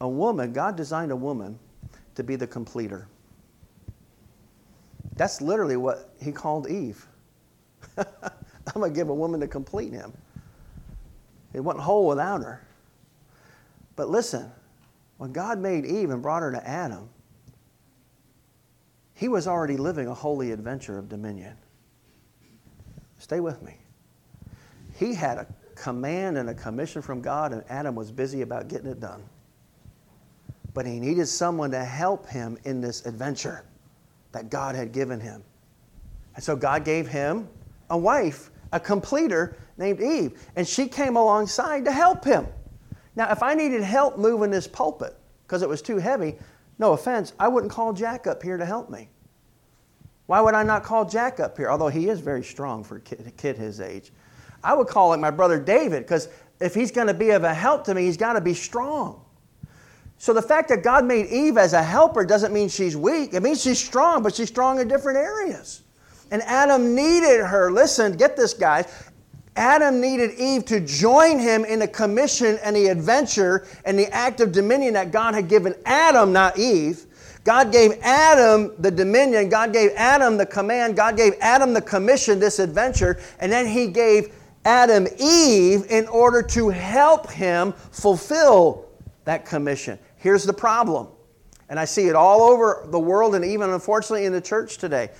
A 0.00 0.08
woman, 0.08 0.52
God 0.52 0.76
designed 0.76 1.10
a 1.10 1.16
woman 1.16 1.58
to 2.14 2.22
be 2.22 2.36
the 2.36 2.46
completer. 2.46 3.08
That's 5.16 5.40
literally 5.40 5.76
what 5.76 6.14
he 6.22 6.32
called 6.32 6.68
Eve. 6.68 7.06
I'm 7.96 8.06
going 8.74 8.92
to 8.92 8.96
give 8.96 9.08
a 9.08 9.14
woman 9.14 9.40
to 9.40 9.48
complete 9.48 9.92
him. 9.92 10.12
He 11.52 11.60
wasn't 11.60 11.84
whole 11.84 12.08
without 12.08 12.42
her. 12.42 12.66
But 13.96 14.08
listen, 14.08 14.50
when 15.18 15.32
God 15.32 15.58
made 15.58 15.84
Eve 15.84 16.10
and 16.10 16.20
brought 16.20 16.42
her 16.42 16.50
to 16.52 16.68
Adam, 16.68 17.08
he 19.14 19.28
was 19.28 19.46
already 19.46 19.76
living 19.76 20.08
a 20.08 20.14
holy 20.14 20.50
adventure 20.50 20.98
of 20.98 21.08
dominion. 21.08 21.56
Stay 23.18 23.38
with 23.38 23.62
me. 23.62 23.76
He 24.94 25.14
had 25.14 25.38
a 25.38 25.46
command 25.74 26.38
and 26.38 26.48
a 26.50 26.54
commission 26.54 27.02
from 27.02 27.20
God, 27.20 27.52
and 27.52 27.64
Adam 27.68 27.94
was 27.94 28.10
busy 28.10 28.42
about 28.42 28.68
getting 28.68 28.88
it 28.88 29.00
done. 29.00 29.22
But 30.72 30.86
he 30.86 30.98
needed 30.98 31.26
someone 31.26 31.70
to 31.72 31.84
help 31.84 32.28
him 32.28 32.58
in 32.64 32.80
this 32.80 33.04
adventure 33.06 33.64
that 34.32 34.50
God 34.50 34.74
had 34.74 34.92
given 34.92 35.20
him. 35.20 35.42
And 36.34 36.42
so 36.42 36.56
God 36.56 36.84
gave 36.84 37.06
him 37.06 37.48
a 37.90 37.98
wife, 37.98 38.50
a 38.72 38.80
completer 38.80 39.56
named 39.76 40.00
Eve, 40.00 40.40
and 40.56 40.66
she 40.66 40.88
came 40.88 41.16
alongside 41.16 41.84
to 41.84 41.92
help 41.92 42.24
him. 42.24 42.46
Now, 43.16 43.30
if 43.30 43.42
I 43.42 43.54
needed 43.54 43.82
help 43.82 44.18
moving 44.18 44.50
this 44.50 44.66
pulpit 44.66 45.16
because 45.46 45.62
it 45.62 45.68
was 45.68 45.82
too 45.82 45.98
heavy, 45.98 46.36
no 46.78 46.92
offense, 46.92 47.32
I 47.38 47.46
wouldn't 47.46 47.72
call 47.72 47.92
Jack 47.92 48.26
up 48.26 48.42
here 48.42 48.56
to 48.56 48.66
help 48.66 48.90
me. 48.90 49.08
Why 50.26 50.40
would 50.40 50.54
I 50.54 50.62
not 50.62 50.82
call 50.82 51.04
Jack 51.04 51.38
up 51.38 51.56
here? 51.56 51.70
Although 51.70 51.88
he 51.88 52.08
is 52.08 52.20
very 52.20 52.42
strong 52.42 52.82
for 52.82 52.96
a 52.96 53.00
kid, 53.00 53.56
his 53.56 53.80
age. 53.80 54.10
I 54.64 54.74
would 54.74 54.88
call 54.88 55.12
it 55.12 55.18
my 55.18 55.30
brother 55.30 55.60
David 55.60 56.02
because 56.02 56.28
if 56.60 56.74
he's 56.74 56.90
going 56.90 57.06
to 57.06 57.14
be 57.14 57.30
of 57.30 57.44
a 57.44 57.52
help 57.52 57.84
to 57.84 57.94
me, 57.94 58.02
he's 58.02 58.16
got 58.16 58.32
to 58.32 58.40
be 58.40 58.54
strong. 58.54 59.24
So 60.18 60.32
the 60.32 60.42
fact 60.42 60.68
that 60.70 60.82
God 60.82 61.04
made 61.04 61.26
Eve 61.26 61.58
as 61.58 61.72
a 61.72 61.82
helper 61.82 62.24
doesn't 62.24 62.52
mean 62.52 62.68
she's 62.68 62.96
weak. 62.96 63.34
It 63.34 63.42
means 63.42 63.62
she's 63.62 63.78
strong, 63.78 64.22
but 64.22 64.34
she's 64.34 64.48
strong 64.48 64.80
in 64.80 64.88
different 64.88 65.18
areas. 65.18 65.82
And 66.30 66.40
Adam 66.42 66.94
needed 66.94 67.44
her. 67.44 67.70
Listen, 67.70 68.16
get 68.16 68.36
this, 68.36 68.54
guys. 68.54 69.10
Adam 69.56 70.00
needed 70.00 70.32
Eve 70.38 70.64
to 70.64 70.80
join 70.80 71.38
him 71.38 71.64
in 71.64 71.78
the 71.78 71.86
commission 71.86 72.58
and 72.64 72.74
the 72.74 72.88
adventure 72.88 73.66
and 73.84 73.98
the 73.98 74.12
act 74.12 74.40
of 74.40 74.50
dominion 74.50 74.94
that 74.94 75.12
God 75.12 75.34
had 75.34 75.48
given 75.48 75.74
Adam, 75.84 76.32
not 76.32 76.58
Eve. 76.58 77.06
God 77.44 77.70
gave 77.70 77.92
Adam 78.02 78.72
the 78.78 78.90
dominion, 78.90 79.50
God 79.50 79.72
gave 79.72 79.90
Adam 79.96 80.38
the 80.38 80.46
command, 80.46 80.96
God 80.96 81.16
gave 81.16 81.34
Adam 81.40 81.74
the 81.74 81.82
commission, 81.82 82.40
this 82.40 82.58
adventure, 82.58 83.20
and 83.38 83.52
then 83.52 83.66
he 83.66 83.86
gave 83.86 84.34
Adam 84.64 85.06
Eve 85.18 85.84
in 85.90 86.06
order 86.08 86.42
to 86.42 86.70
help 86.70 87.30
him 87.30 87.72
fulfill 87.90 88.86
that 89.24 89.44
commission. 89.44 89.98
Here's 90.16 90.44
the 90.44 90.52
problem, 90.52 91.08
and 91.68 91.78
I 91.78 91.84
see 91.84 92.08
it 92.08 92.14
all 92.14 92.42
over 92.42 92.86
the 92.90 92.98
world 92.98 93.34
and 93.34 93.44
even 93.44 93.70
unfortunately 93.70 94.24
in 94.24 94.32
the 94.32 94.40
church 94.40 94.78
today. 94.78 95.10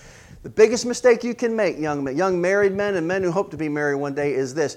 The 0.43 0.51
biggest 0.51 0.85
mistake 0.85 1.25
you 1.25 1.35
can 1.35 1.57
make, 1.57 1.79
young, 1.79 2.15
young 2.17 2.41
married 2.41 2.73
men 2.73 2.97
and 2.97 3.09
men 3.09 3.23
who 3.23 3.31
hope 3.31 3.51
to 3.51 3.57
be 3.57 3.69
married 3.69 3.97
one 3.97 4.15
day, 4.15 4.35
is 4.35 4.55
this 4.55 4.77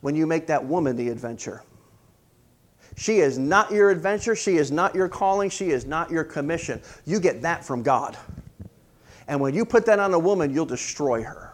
when 0.00 0.14
you 0.14 0.26
make 0.26 0.46
that 0.46 0.64
woman 0.64 0.96
the 0.96 1.08
adventure. 1.08 1.62
She 2.96 3.18
is 3.18 3.38
not 3.38 3.70
your 3.70 3.90
adventure. 3.90 4.34
She 4.34 4.56
is 4.56 4.72
not 4.72 4.94
your 4.94 5.08
calling. 5.08 5.50
She 5.50 5.70
is 5.70 5.86
not 5.86 6.10
your 6.10 6.24
commission. 6.24 6.80
You 7.04 7.20
get 7.20 7.42
that 7.42 7.64
from 7.64 7.82
God. 7.82 8.16
And 9.28 9.40
when 9.40 9.54
you 9.54 9.64
put 9.64 9.86
that 9.86 10.00
on 10.00 10.14
a 10.14 10.18
woman, 10.18 10.52
you'll 10.52 10.66
destroy 10.66 11.22
her. 11.22 11.47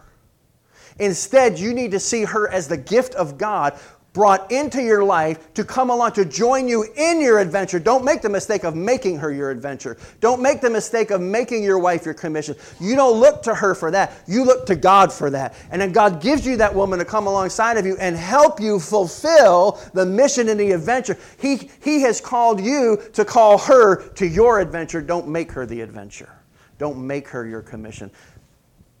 Instead, 0.99 1.59
you 1.59 1.73
need 1.73 1.91
to 1.91 1.99
see 1.99 2.23
her 2.23 2.49
as 2.49 2.67
the 2.67 2.77
gift 2.77 3.15
of 3.15 3.37
God 3.37 3.77
brought 4.15 4.49
into 4.49 4.81
your 4.81 5.03
life 5.03 5.53
to 5.53 5.63
come 5.63 5.89
along 5.89 6.13
to 6.13 6.23
join 6.23 6.69
you 6.69 6.87
in 6.95 7.19
your 7.19 7.37
adventure. 7.39 7.79
Don't 7.79 8.05
make 8.05 8.21
the 8.21 8.29
mistake 8.29 8.63
of 8.63 8.73
making 8.73 9.17
her 9.17 9.29
your 9.29 9.51
adventure. 9.51 9.97
Don't 10.21 10.41
make 10.41 10.61
the 10.61 10.69
mistake 10.69 11.11
of 11.11 11.19
making 11.19 11.63
your 11.63 11.77
wife 11.77 12.05
your 12.05 12.13
commission. 12.13 12.55
You 12.79 12.95
don't 12.95 13.19
look 13.19 13.43
to 13.43 13.53
her 13.53 13.75
for 13.75 13.91
that. 13.91 14.13
You 14.25 14.45
look 14.45 14.65
to 14.67 14.75
God 14.77 15.11
for 15.11 15.29
that. 15.31 15.53
And 15.69 15.81
then 15.81 15.91
God 15.91 16.21
gives 16.21 16.47
you 16.47 16.55
that 16.57 16.73
woman 16.73 16.97
to 16.99 17.05
come 17.05 17.27
alongside 17.27 17.75
of 17.75 17.85
you 17.85 17.97
and 17.99 18.15
help 18.15 18.61
you 18.61 18.79
fulfill 18.79 19.81
the 19.93 20.05
mission 20.05 20.47
and 20.47 20.57
the 20.57 20.71
adventure. 20.71 21.17
He, 21.37 21.69
he 21.83 22.01
has 22.03 22.21
called 22.21 22.61
you 22.61 23.01
to 23.11 23.25
call 23.25 23.57
her 23.57 24.07
to 24.13 24.25
your 24.25 24.61
adventure. 24.61 25.01
Don't 25.01 25.27
make 25.27 25.51
her 25.51 25.65
the 25.65 25.81
adventure. 25.81 26.31
Don't 26.77 27.05
make 27.05 27.27
her 27.27 27.45
your 27.45 27.61
commission. 27.61 28.09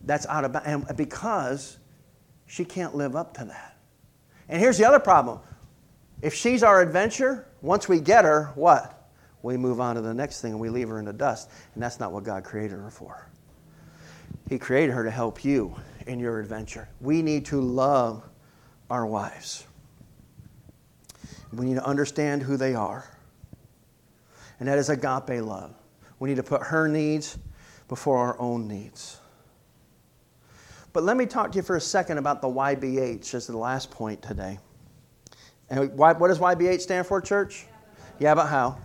That's 0.03 0.27
out 0.27 0.43
of 0.43 0.55
and 0.65 0.85
because 0.97 1.77
she 2.47 2.65
can't 2.65 2.95
live 2.95 3.15
up 3.15 3.35
to 3.37 3.45
that. 3.45 3.77
And 4.47 4.61
here's 4.61 4.77
the 4.77 4.85
other 4.85 4.99
problem 4.99 5.39
if 6.21 6.33
she's 6.33 6.63
our 6.63 6.81
adventure, 6.81 7.47
once 7.61 7.87
we 7.87 7.99
get 7.99 8.25
her, 8.25 8.51
what? 8.55 9.09
We 9.41 9.57
move 9.57 9.79
on 9.79 9.95
to 9.95 10.01
the 10.01 10.13
next 10.13 10.41
thing 10.41 10.53
and 10.53 10.59
we 10.59 10.69
leave 10.69 10.89
her 10.89 10.97
in 10.97 11.05
the 11.05 11.13
dust. 11.13 11.49
And 11.73 11.83
that's 11.83 11.99
not 11.99 12.11
what 12.11 12.23
God 12.23 12.43
created 12.43 12.79
her 12.79 12.89
for. 12.89 13.29
He 14.49 14.57
created 14.57 14.93
her 14.93 15.03
to 15.03 15.11
help 15.11 15.43
you 15.43 15.75
in 16.07 16.19
your 16.19 16.39
adventure. 16.39 16.89
We 16.99 17.21
need 17.21 17.45
to 17.47 17.61
love 17.61 18.27
our 18.89 19.05
wives. 19.05 19.65
We 21.53 21.67
need 21.67 21.75
to 21.75 21.85
understand 21.85 22.43
who 22.43 22.57
they 22.57 22.75
are. 22.75 23.09
And 24.59 24.67
that 24.67 24.77
is 24.77 24.89
agape 24.89 25.41
love. 25.43 25.73
We 26.19 26.29
need 26.29 26.37
to 26.37 26.43
put 26.43 26.61
her 26.63 26.87
needs 26.87 27.37
before 27.87 28.17
our 28.17 28.39
own 28.39 28.67
needs. 28.67 29.19
But 30.95 31.03
let 31.03 31.17
me 31.17 31.25
talk 31.25 31.51
to 31.51 31.57
you 31.57 31.61
for 31.61 31.75
a 31.75 31.81
second 31.81 32.19
about 32.19 32.41
the 32.41 32.47
YBH 32.47 33.33
as 33.33 33.47
the 33.47 33.57
last 33.57 33.91
point 33.91 34.21
today. 34.21 34.57
And 35.69 35.91
what 35.97 36.19
does 36.19 36.39
YBH 36.39 36.79
stand 36.79 37.05
for, 37.05 37.19
church? 37.19 37.65
Yeah, 38.17 38.33
but 38.33 38.45
how? 38.45 38.77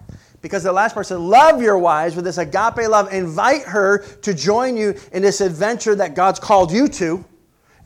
Because 0.43 0.65
the 0.65 0.73
last 0.73 0.95
part 0.95 1.07
says, 1.07 1.21
love 1.21 1.63
your 1.63 1.79
wives 1.79 2.17
with 2.17 2.25
this 2.25 2.39
agape 2.39 2.89
love. 2.89 3.13
Invite 3.13 3.63
her 3.63 3.99
to 4.23 4.35
join 4.35 4.77
you 4.77 4.97
in 5.13 5.23
this 5.23 5.41
adventure 5.41 5.95
that 5.95 6.17
God's 6.17 6.41
called 6.41 6.73
you 6.73 6.89
to, 6.89 7.25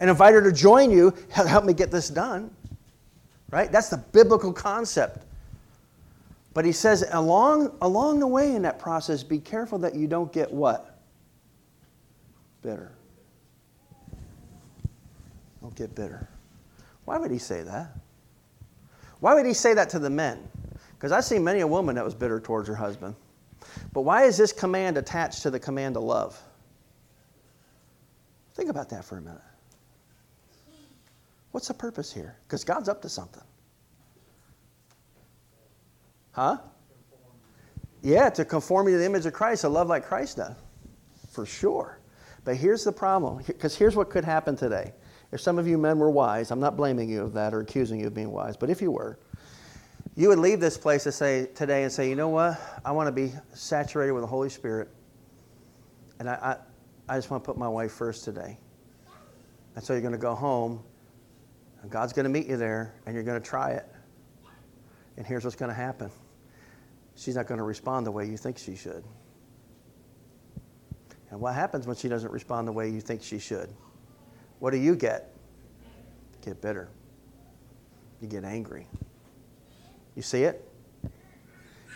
and 0.00 0.08
invite 0.08 0.32
her 0.32 0.40
to 0.40 0.52
join 0.52 0.90
you. 0.90 1.12
Help 1.28 1.66
me 1.66 1.74
get 1.74 1.90
this 1.90 2.08
done. 2.08 2.50
Right? 3.50 3.70
That's 3.70 3.90
the 3.90 3.98
biblical 3.98 4.54
concept. 4.54 5.26
But 6.54 6.64
he 6.64 6.72
says, 6.72 7.04
along, 7.10 7.76
along 7.82 8.20
the 8.20 8.26
way 8.26 8.54
in 8.56 8.62
that 8.62 8.78
process, 8.78 9.22
be 9.22 9.38
careful 9.38 9.80
that 9.80 9.94
you 9.94 10.06
don't 10.06 10.32
get 10.32 10.50
what? 10.50 10.98
Bitter. 12.62 12.93
Don't 15.64 15.74
get 15.74 15.94
bitter. 15.94 16.28
Why 17.06 17.16
would 17.16 17.30
he 17.30 17.38
say 17.38 17.62
that? 17.62 17.96
Why 19.20 19.32
would 19.32 19.46
he 19.46 19.54
say 19.54 19.72
that 19.72 19.88
to 19.90 19.98
the 19.98 20.10
men? 20.10 20.46
Because 20.92 21.10
I 21.10 21.20
see 21.20 21.38
many 21.38 21.60
a 21.60 21.66
woman 21.66 21.94
that 21.94 22.04
was 22.04 22.14
bitter 22.14 22.38
towards 22.38 22.68
her 22.68 22.74
husband. 22.74 23.14
But 23.94 24.02
why 24.02 24.24
is 24.24 24.36
this 24.36 24.52
command 24.52 24.98
attached 24.98 25.40
to 25.44 25.50
the 25.50 25.58
command 25.58 25.94
to 25.94 26.00
love? 26.00 26.38
Think 28.52 28.68
about 28.68 28.90
that 28.90 29.06
for 29.06 29.16
a 29.16 29.22
minute. 29.22 29.40
What's 31.52 31.68
the 31.68 31.74
purpose 31.74 32.12
here? 32.12 32.36
Because 32.46 32.62
God's 32.62 32.90
up 32.90 33.00
to 33.00 33.08
something. 33.08 33.42
Huh? 36.32 36.58
Yeah, 38.02 38.28
to 38.28 38.44
conform 38.44 38.88
you 38.88 38.96
to 38.96 38.98
the 38.98 39.06
image 39.06 39.24
of 39.24 39.32
Christ, 39.32 39.62
to 39.62 39.70
love 39.70 39.88
like 39.88 40.04
Christ 40.04 40.36
does. 40.36 40.56
For 41.30 41.46
sure. 41.46 42.00
But 42.44 42.56
here's 42.56 42.84
the 42.84 42.92
problem, 42.92 43.42
because 43.46 43.76
here's 43.76 43.96
what 43.96 44.10
could 44.10 44.24
happen 44.24 44.54
today. 44.54 44.92
If 45.32 45.40
some 45.40 45.58
of 45.58 45.66
you 45.66 45.78
men 45.78 45.98
were 45.98 46.10
wise, 46.10 46.50
I'm 46.50 46.60
not 46.60 46.76
blaming 46.76 47.08
you 47.08 47.22
of 47.22 47.32
that 47.32 47.54
or 47.54 47.60
accusing 47.60 48.00
you 48.00 48.06
of 48.06 48.14
being 48.14 48.30
wise, 48.30 48.56
but 48.56 48.70
if 48.70 48.82
you 48.82 48.90
were, 48.90 49.18
you 50.14 50.28
would 50.28 50.38
leave 50.38 50.60
this 50.60 50.78
place 50.78 51.04
to 51.04 51.12
say 51.12 51.46
today 51.54 51.82
and 51.82 51.90
say, 51.90 52.08
you 52.08 52.14
know 52.14 52.28
what? 52.28 52.60
I 52.84 52.92
want 52.92 53.08
to 53.08 53.12
be 53.12 53.32
saturated 53.52 54.12
with 54.12 54.22
the 54.22 54.28
Holy 54.28 54.48
Spirit. 54.48 54.88
And 56.20 56.30
I, 56.30 56.34
I, 57.08 57.14
I 57.14 57.18
just 57.18 57.30
want 57.30 57.42
to 57.42 57.46
put 57.46 57.58
my 57.58 57.66
wife 57.66 57.92
first 57.92 58.24
today. 58.24 58.58
And 59.74 59.84
so 59.84 59.92
you're 59.92 60.02
going 60.02 60.12
to 60.12 60.18
go 60.18 60.34
home, 60.34 60.84
and 61.82 61.90
God's 61.90 62.12
going 62.12 62.24
to 62.24 62.30
meet 62.30 62.46
you 62.46 62.56
there, 62.56 62.94
and 63.06 63.14
you're 63.14 63.24
going 63.24 63.40
to 63.40 63.46
try 63.46 63.72
it. 63.72 63.86
And 65.16 65.26
here's 65.26 65.44
what's 65.44 65.56
going 65.56 65.70
to 65.70 65.74
happen 65.74 66.10
she's 67.16 67.36
not 67.36 67.46
going 67.46 67.58
to 67.58 67.64
respond 67.64 68.06
the 68.06 68.10
way 68.10 68.26
you 68.26 68.36
think 68.36 68.58
she 68.58 68.76
should. 68.76 69.04
And 71.34 71.40
what 71.40 71.56
happens 71.56 71.84
when 71.84 71.96
she 71.96 72.08
doesn't 72.08 72.30
respond 72.30 72.68
the 72.68 72.70
way 72.70 72.88
you 72.88 73.00
think 73.00 73.20
she 73.20 73.40
should? 73.40 73.68
What 74.60 74.70
do 74.70 74.76
you 74.76 74.94
get? 74.94 75.34
Get 76.44 76.62
bitter. 76.62 76.88
You 78.20 78.28
get 78.28 78.44
angry. 78.44 78.86
You 80.14 80.22
see 80.22 80.44
it? 80.44 80.64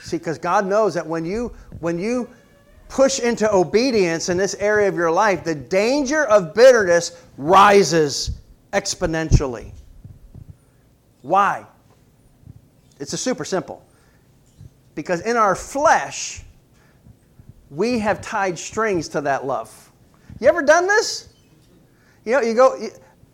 See, 0.01 0.19
because 0.19 0.39
God 0.39 0.67
knows 0.67 0.93
that 0.95 1.07
when 1.07 1.25
you 1.25 1.55
when 1.79 2.01
you 2.01 2.29
push 2.89 3.21
into 3.21 3.49
obedience 3.55 4.29
in 4.29 4.37
this 4.37 4.57
area 4.57 4.89
of 4.89 4.97
your 4.97 5.13
life, 5.13 5.45
the 5.45 5.55
danger 5.55 6.25
of 6.25 6.53
bitterness 6.53 7.23
rises 7.37 8.41
exponentially. 8.73 9.71
Why? 11.23 11.65
It's 12.99 13.13
a 13.13 13.17
super 13.17 13.45
simple. 13.45 13.87
Because 14.97 15.21
in 15.21 15.37
our 15.37 15.55
flesh, 15.55 16.43
we 17.71 17.99
have 17.99 18.21
tied 18.21 18.59
strings 18.59 19.09
to 19.09 19.21
that 19.23 19.45
love. 19.45 19.93
You 20.41 20.49
ever 20.49 20.63
done 20.63 20.87
this? 20.87 21.29
You 22.25 22.33
know, 22.33 22.41
you 22.41 22.55
go, 22.55 22.77
you, 22.77 22.91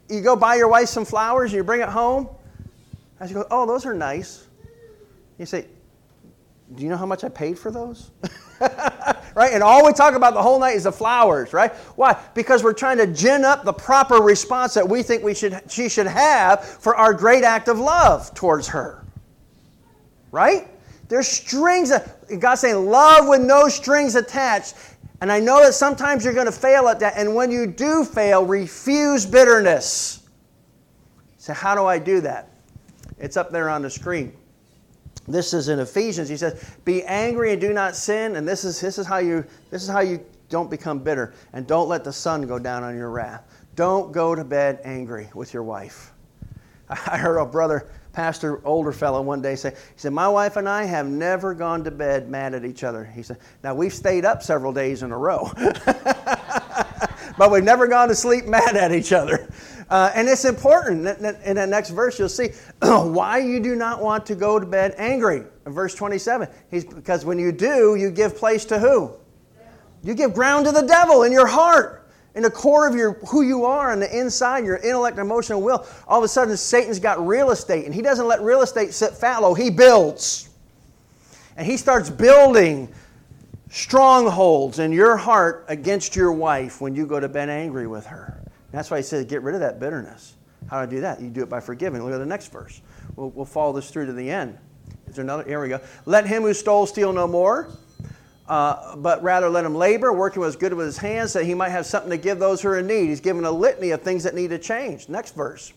you 0.08 0.20
go 0.20 0.36
buy 0.36 0.56
your 0.56 0.68
wife 0.68 0.88
some 0.88 1.04
flowers 1.04 1.52
and 1.52 1.56
you 1.56 1.64
bring 1.64 1.80
it 1.80 1.88
home. 1.88 2.28
And 3.20 3.28
she 3.28 3.34
goes, 3.34 3.46
Oh, 3.50 3.66
those 3.66 3.86
are 3.86 3.94
nice. 3.94 4.46
You 5.38 5.46
say, 5.46 5.66
Do 6.74 6.82
you 6.82 6.88
know 6.88 6.96
how 6.96 7.06
much 7.06 7.24
I 7.24 7.28
paid 7.28 7.58
for 7.58 7.70
those? 7.70 8.10
right? 8.60 9.52
And 9.52 9.62
all 9.62 9.84
we 9.84 9.92
talk 9.92 10.14
about 10.14 10.34
the 10.34 10.42
whole 10.42 10.58
night 10.58 10.76
is 10.76 10.84
the 10.84 10.92
flowers, 10.92 11.52
right? 11.52 11.72
Why? 11.96 12.18
Because 12.34 12.62
we're 12.62 12.72
trying 12.72 12.98
to 12.98 13.06
gin 13.06 13.44
up 13.44 13.64
the 13.64 13.72
proper 13.72 14.16
response 14.16 14.74
that 14.74 14.88
we 14.88 15.02
think 15.02 15.22
we 15.22 15.34
should, 15.34 15.60
she 15.68 15.88
should 15.88 16.06
have 16.06 16.64
for 16.64 16.96
our 16.96 17.12
great 17.12 17.44
act 17.44 17.68
of 17.68 17.78
love 17.78 18.34
towards 18.34 18.68
her. 18.68 19.04
Right? 20.30 20.68
There's 21.14 21.28
strings. 21.28 21.92
God's 22.40 22.60
saying, 22.60 22.90
love 22.90 23.28
with 23.28 23.40
no 23.40 23.68
strings 23.68 24.16
attached. 24.16 24.74
And 25.20 25.30
I 25.30 25.38
know 25.38 25.62
that 25.62 25.74
sometimes 25.74 26.24
you're 26.24 26.34
going 26.34 26.46
to 26.46 26.50
fail 26.50 26.88
at 26.88 26.98
that. 26.98 27.14
And 27.16 27.36
when 27.36 27.52
you 27.52 27.68
do 27.68 28.04
fail, 28.04 28.44
refuse 28.44 29.24
bitterness. 29.24 30.26
So, 31.38 31.52
how 31.52 31.76
do 31.76 31.86
I 31.86 32.00
do 32.00 32.20
that? 32.22 32.48
It's 33.16 33.36
up 33.36 33.52
there 33.52 33.70
on 33.70 33.80
the 33.80 33.90
screen. 33.90 34.32
This 35.28 35.54
is 35.54 35.68
in 35.68 35.78
Ephesians. 35.78 36.28
He 36.28 36.36
says, 36.36 36.68
"Be 36.84 37.04
angry 37.04 37.52
and 37.52 37.60
do 37.60 37.72
not 37.72 37.94
sin." 37.94 38.34
And 38.34 38.48
this 38.48 38.64
is 38.64 38.80
this 38.80 38.98
is 38.98 39.06
how 39.06 39.18
you 39.18 39.44
this 39.70 39.84
is 39.84 39.88
how 39.88 40.00
you 40.00 40.18
don't 40.48 40.68
become 40.68 40.98
bitter. 40.98 41.32
And 41.52 41.64
don't 41.64 41.88
let 41.88 42.02
the 42.02 42.12
sun 42.12 42.42
go 42.48 42.58
down 42.58 42.82
on 42.82 42.96
your 42.96 43.10
wrath. 43.10 43.44
Don't 43.76 44.10
go 44.10 44.34
to 44.34 44.42
bed 44.42 44.80
angry 44.82 45.28
with 45.32 45.54
your 45.54 45.62
wife. 45.62 46.12
I 46.88 47.16
heard 47.16 47.38
a 47.38 47.46
brother 47.46 47.86
pastor, 48.14 48.64
older 48.64 48.92
fellow, 48.92 49.20
one 49.20 49.42
day 49.42 49.56
say, 49.56 49.70
he 49.70 49.76
said, 49.96 50.12
My 50.12 50.28
wife 50.28 50.56
and 50.56 50.68
I 50.68 50.84
have 50.84 51.06
never 51.06 51.52
gone 51.52 51.84
to 51.84 51.90
bed 51.90 52.30
mad 52.30 52.54
at 52.54 52.64
each 52.64 52.84
other. 52.84 53.04
He 53.04 53.22
said, 53.22 53.38
Now 53.62 53.74
we've 53.74 53.92
stayed 53.92 54.24
up 54.24 54.42
several 54.42 54.72
days 54.72 55.02
in 55.02 55.12
a 55.12 55.18
row. 55.18 55.50
but 57.36 57.50
we've 57.50 57.64
never 57.64 57.86
gone 57.86 58.08
to 58.08 58.14
sleep 58.14 58.46
mad 58.46 58.76
at 58.76 58.92
each 58.92 59.12
other. 59.12 59.50
Uh, 59.90 60.10
and 60.14 60.28
it's 60.28 60.44
important. 60.44 61.06
In 61.44 61.56
the 61.56 61.66
next 61.66 61.90
verse, 61.90 62.18
you'll 62.18 62.28
see 62.28 62.48
why 62.82 63.38
you 63.38 63.60
do 63.60 63.74
not 63.74 64.00
want 64.00 64.24
to 64.26 64.34
go 64.34 64.58
to 64.58 64.64
bed 64.64 64.94
angry. 64.96 65.42
In 65.66 65.72
verse 65.72 65.94
27, 65.94 66.48
he's, 66.70 66.84
because 66.84 67.24
when 67.24 67.38
you 67.38 67.52
do, 67.52 67.96
you 67.96 68.10
give 68.10 68.36
place 68.36 68.64
to 68.66 68.78
who? 68.78 69.12
You 70.02 70.14
give 70.14 70.34
ground 70.34 70.66
to 70.66 70.72
the 70.72 70.82
devil 70.82 71.22
in 71.22 71.32
your 71.32 71.46
heart 71.46 72.03
in 72.34 72.42
the 72.42 72.50
core 72.50 72.86
of 72.86 72.94
your 72.94 73.12
who 73.28 73.42
you 73.42 73.64
are 73.64 73.92
and 73.92 74.02
the 74.02 74.18
inside 74.18 74.64
your 74.64 74.76
intellect 74.78 75.18
emotional 75.18 75.62
will 75.62 75.86
all 76.08 76.18
of 76.18 76.24
a 76.24 76.28
sudden 76.28 76.56
satan's 76.56 76.98
got 76.98 77.24
real 77.24 77.50
estate 77.50 77.84
and 77.84 77.94
he 77.94 78.02
doesn't 78.02 78.26
let 78.26 78.42
real 78.42 78.62
estate 78.62 78.92
sit 78.92 79.12
fallow. 79.12 79.54
He 79.54 79.70
builds. 79.70 80.50
And 81.56 81.66
he 81.66 81.76
starts 81.76 82.10
building 82.10 82.92
strongholds 83.70 84.80
in 84.80 84.92
your 84.92 85.16
heart 85.16 85.64
against 85.68 86.16
your 86.16 86.32
wife 86.32 86.80
when 86.80 86.94
you 86.94 87.06
go 87.06 87.20
to 87.20 87.28
bed 87.28 87.48
angry 87.48 87.86
with 87.86 88.06
her. 88.06 88.40
That's 88.72 88.90
why 88.90 88.96
he 88.98 89.02
says 89.04 89.24
get 89.26 89.42
rid 89.42 89.54
of 89.54 89.60
that 89.60 89.78
bitterness. 89.78 90.34
How 90.68 90.78
do 90.78 90.82
i 90.82 90.86
do 90.86 91.00
that? 91.02 91.20
You 91.20 91.28
do 91.28 91.42
it 91.42 91.48
by 91.48 91.60
forgiving. 91.60 92.02
Look 92.02 92.12
at 92.12 92.18
the 92.18 92.26
next 92.26 92.50
verse. 92.50 92.80
We'll, 93.14 93.30
we'll 93.30 93.44
follow 93.44 93.72
this 93.72 93.90
through 93.90 94.06
to 94.06 94.12
the 94.12 94.28
end. 94.28 94.58
Is 95.06 95.16
there 95.16 95.22
another 95.22 95.44
here 95.44 95.60
we 95.60 95.68
go. 95.68 95.80
Let 96.06 96.26
him 96.26 96.42
who 96.42 96.54
stole 96.54 96.86
steal 96.86 97.12
no 97.12 97.28
more 97.28 97.68
uh, 98.48 98.96
but 98.96 99.22
rather 99.22 99.48
let 99.48 99.64
him 99.64 99.74
labor, 99.74 100.12
working 100.12 100.40
with 100.40 100.48
as 100.50 100.56
good 100.56 100.74
with 100.74 100.86
his 100.86 100.98
hands, 100.98 101.32
that 101.32 101.44
he 101.44 101.54
might 101.54 101.70
have 101.70 101.86
something 101.86 102.10
to 102.10 102.18
give 102.18 102.38
those 102.38 102.60
who 102.60 102.68
are 102.68 102.78
in 102.78 102.86
need. 102.86 103.08
He's 103.08 103.20
given 103.20 103.44
a 103.44 103.50
litany 103.50 103.90
of 103.90 104.02
things 104.02 104.24
that 104.24 104.34
need 104.34 104.50
to 104.50 104.58
change. 104.58 105.08
Next 105.08 105.34
verse. 105.34 105.72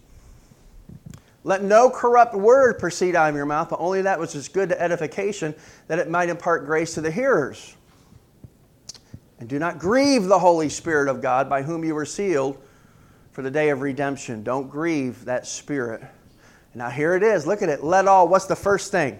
Let 1.43 1.63
no 1.63 1.89
corrupt 1.89 2.36
word 2.36 2.78
proceed 2.78 3.15
out 3.15 3.30
of 3.30 3.36
your 3.36 3.45
mouth, 3.45 3.70
but 3.70 3.80
only 3.80 4.01
that 4.01 4.20
which 4.20 4.36
is 4.36 4.49
good 4.49 4.68
to 4.70 4.82
edification, 4.82 5.55
that 5.88 5.97
it 5.97 6.09
might 6.09 6.28
impart 6.28 6.65
grace 6.65 6.93
to 6.95 7.01
the 7.01 7.11
hearers. 7.11 7.74
And 9.39 9.47
do 9.47 9.59
not 9.59 9.80
grieve 9.80 10.26
the 10.26 10.39
Holy 10.39 10.68
Spirit 10.68 11.07
of 11.07 11.22
God, 11.22 11.47
by 11.47 11.61
whom 11.61 11.86
you 11.86 11.95
were 11.95 12.05
sealed 12.05 12.61
for 13.32 13.43
the 13.43 13.51
day 13.51 13.70
of 13.70 13.82
redemption. 13.82 14.43
Don't 14.43 14.68
grieve 14.70 15.24
that 15.24 15.47
Spirit. 15.47 16.01
Now 16.74 16.89
here 16.89 17.15
it 17.15 17.24
is. 17.24 17.47
Look 17.47 17.61
at 17.61 17.70
it. 17.70 17.84
Let 17.84 18.07
all, 18.07 18.28
what's 18.28 18.45
the 18.45 18.55
first 18.55 18.91
thing? 18.91 19.18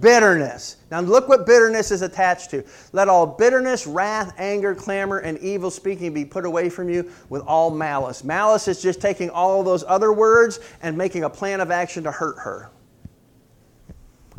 Bitterness. 0.00 0.76
Now 0.90 1.00
look 1.00 1.28
what 1.28 1.46
bitterness 1.46 1.92
is 1.92 2.02
attached 2.02 2.50
to. 2.50 2.64
Let 2.92 3.08
all 3.08 3.26
bitterness, 3.26 3.86
wrath, 3.86 4.34
anger, 4.36 4.74
clamor, 4.74 5.18
and 5.18 5.38
evil 5.38 5.70
speaking 5.70 6.12
be 6.12 6.24
put 6.24 6.44
away 6.44 6.68
from 6.68 6.88
you 6.88 7.10
with 7.28 7.42
all 7.42 7.70
malice. 7.70 8.24
Malice 8.24 8.66
is 8.66 8.82
just 8.82 9.00
taking 9.00 9.30
all 9.30 9.62
those 9.62 9.84
other 9.86 10.12
words 10.12 10.58
and 10.82 10.98
making 10.98 11.22
a 11.22 11.30
plan 11.30 11.60
of 11.60 11.70
action 11.70 12.02
to 12.02 12.10
hurt 12.10 12.36
her. 12.38 12.70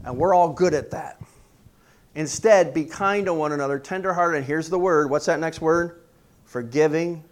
And 0.04 0.18
we're 0.18 0.34
all 0.34 0.50
good 0.50 0.74
at 0.74 0.92
that. 0.92 1.22
Instead, 2.16 2.74
be 2.74 2.84
kind 2.84 3.26
to 3.28 3.34
one 3.34 3.52
another, 3.52 3.80
tenderhearted, 3.80 4.38
and 4.40 4.46
here's 4.46 4.70
the 4.70 4.80
word. 4.80 5.10
What's 5.10 5.28
that 5.28 5.40
next 5.40 5.62
word? 5.62 6.02
Forgiving 6.46 7.24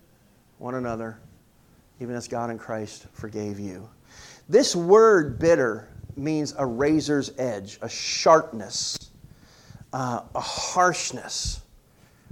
one 0.57 0.75
another, 0.75 1.19
even 1.99 2.15
as 2.15 2.27
God 2.27 2.49
in 2.49 2.57
Christ 2.57 3.07
forgave 3.11 3.59
you. 3.59 3.89
This 4.47 4.75
word 4.75 5.39
bitter 5.39 5.89
means 6.17 6.53
a 6.57 6.65
razor's 6.65 7.31
edge, 7.37 7.77
a 7.81 7.89
sharpness, 7.89 9.11
uh, 9.93 10.21
a 10.33 10.39
harshness. 10.39 11.61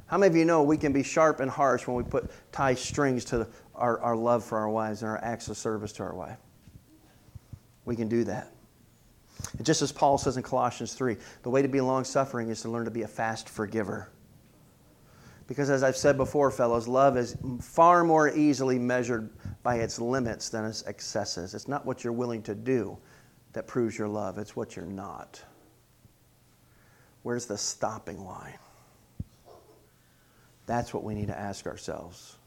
How 0.08 0.18
many 0.18 0.30
of 0.30 0.36
you 0.36 0.46
know 0.46 0.64
we 0.64 0.78
can 0.78 0.94
be 0.94 1.04
sharp 1.04 1.40
and 1.40 1.50
harsh 1.50 1.88
when 1.88 1.96
we 1.96 2.04
put 2.04 2.30
tie 2.52 2.76
strings 2.76 3.26
to 3.26 3.48
our, 3.76 4.00
our 4.02 4.16
love 4.16 4.44
for 4.44 4.58
our 4.58 4.70
wives 4.70 5.02
and 5.02 5.10
our 5.10 5.24
acts 5.24 5.48
of 5.48 5.58
service 5.58 5.92
to 5.94 6.04
our 6.04 6.14
wife? 6.14 6.38
We 7.86 7.96
can 7.96 8.08
do 8.08 8.24
that. 8.26 8.50
And 9.58 9.66
just 9.66 9.82
as 9.82 9.92
Paul 9.92 10.18
says 10.18 10.38
in 10.38 10.44
Colossians 10.44 10.94
3, 10.94 11.18
the 11.42 11.50
way 11.50 11.62
to 11.62 11.68
be 11.68 11.82
long 11.82 12.04
suffering 12.04 12.50
is 12.50 12.62
to 12.62 12.70
learn 12.70 12.86
to 12.86 12.92
be 12.92 13.02
a 13.02 13.08
fast 13.08 13.50
forgiver. 13.50 14.10
Because 15.48 15.70
as 15.70 15.84
I've 15.84 15.98
said 15.98 16.18
before, 16.18 16.50
fellows, 16.52 16.88
love 16.88 17.18
is 17.18 17.36
far 17.60 18.04
more 18.04 18.30
easily 18.30 18.80
measured 18.80 19.30
by 19.62 19.76
its 19.76 20.00
limits 20.00 20.50
than 20.50 20.66
its 20.66 20.86
excesses. 20.88 21.54
It's 21.54 21.68
not 21.68 21.86
what 21.86 22.04
you're 22.04 22.14
willing 22.14 22.42
to 22.44 22.56
do, 22.56 22.98
that 23.54 23.68
proves 23.68 23.97
your 23.97 24.08
love, 24.08 24.38
it's 24.38 24.56
what 24.56 24.76
you're 24.76 24.86
not. 24.86 25.41
Where's 27.24 27.45
the 27.45 27.58
stopping 27.58 28.24
line? 28.26 28.58
That's 30.66 30.93
what 30.93 31.04
we 31.04 31.14
need 31.14 31.28
to 31.28 31.38
ask 31.38 31.66
ourselves. 31.68 32.38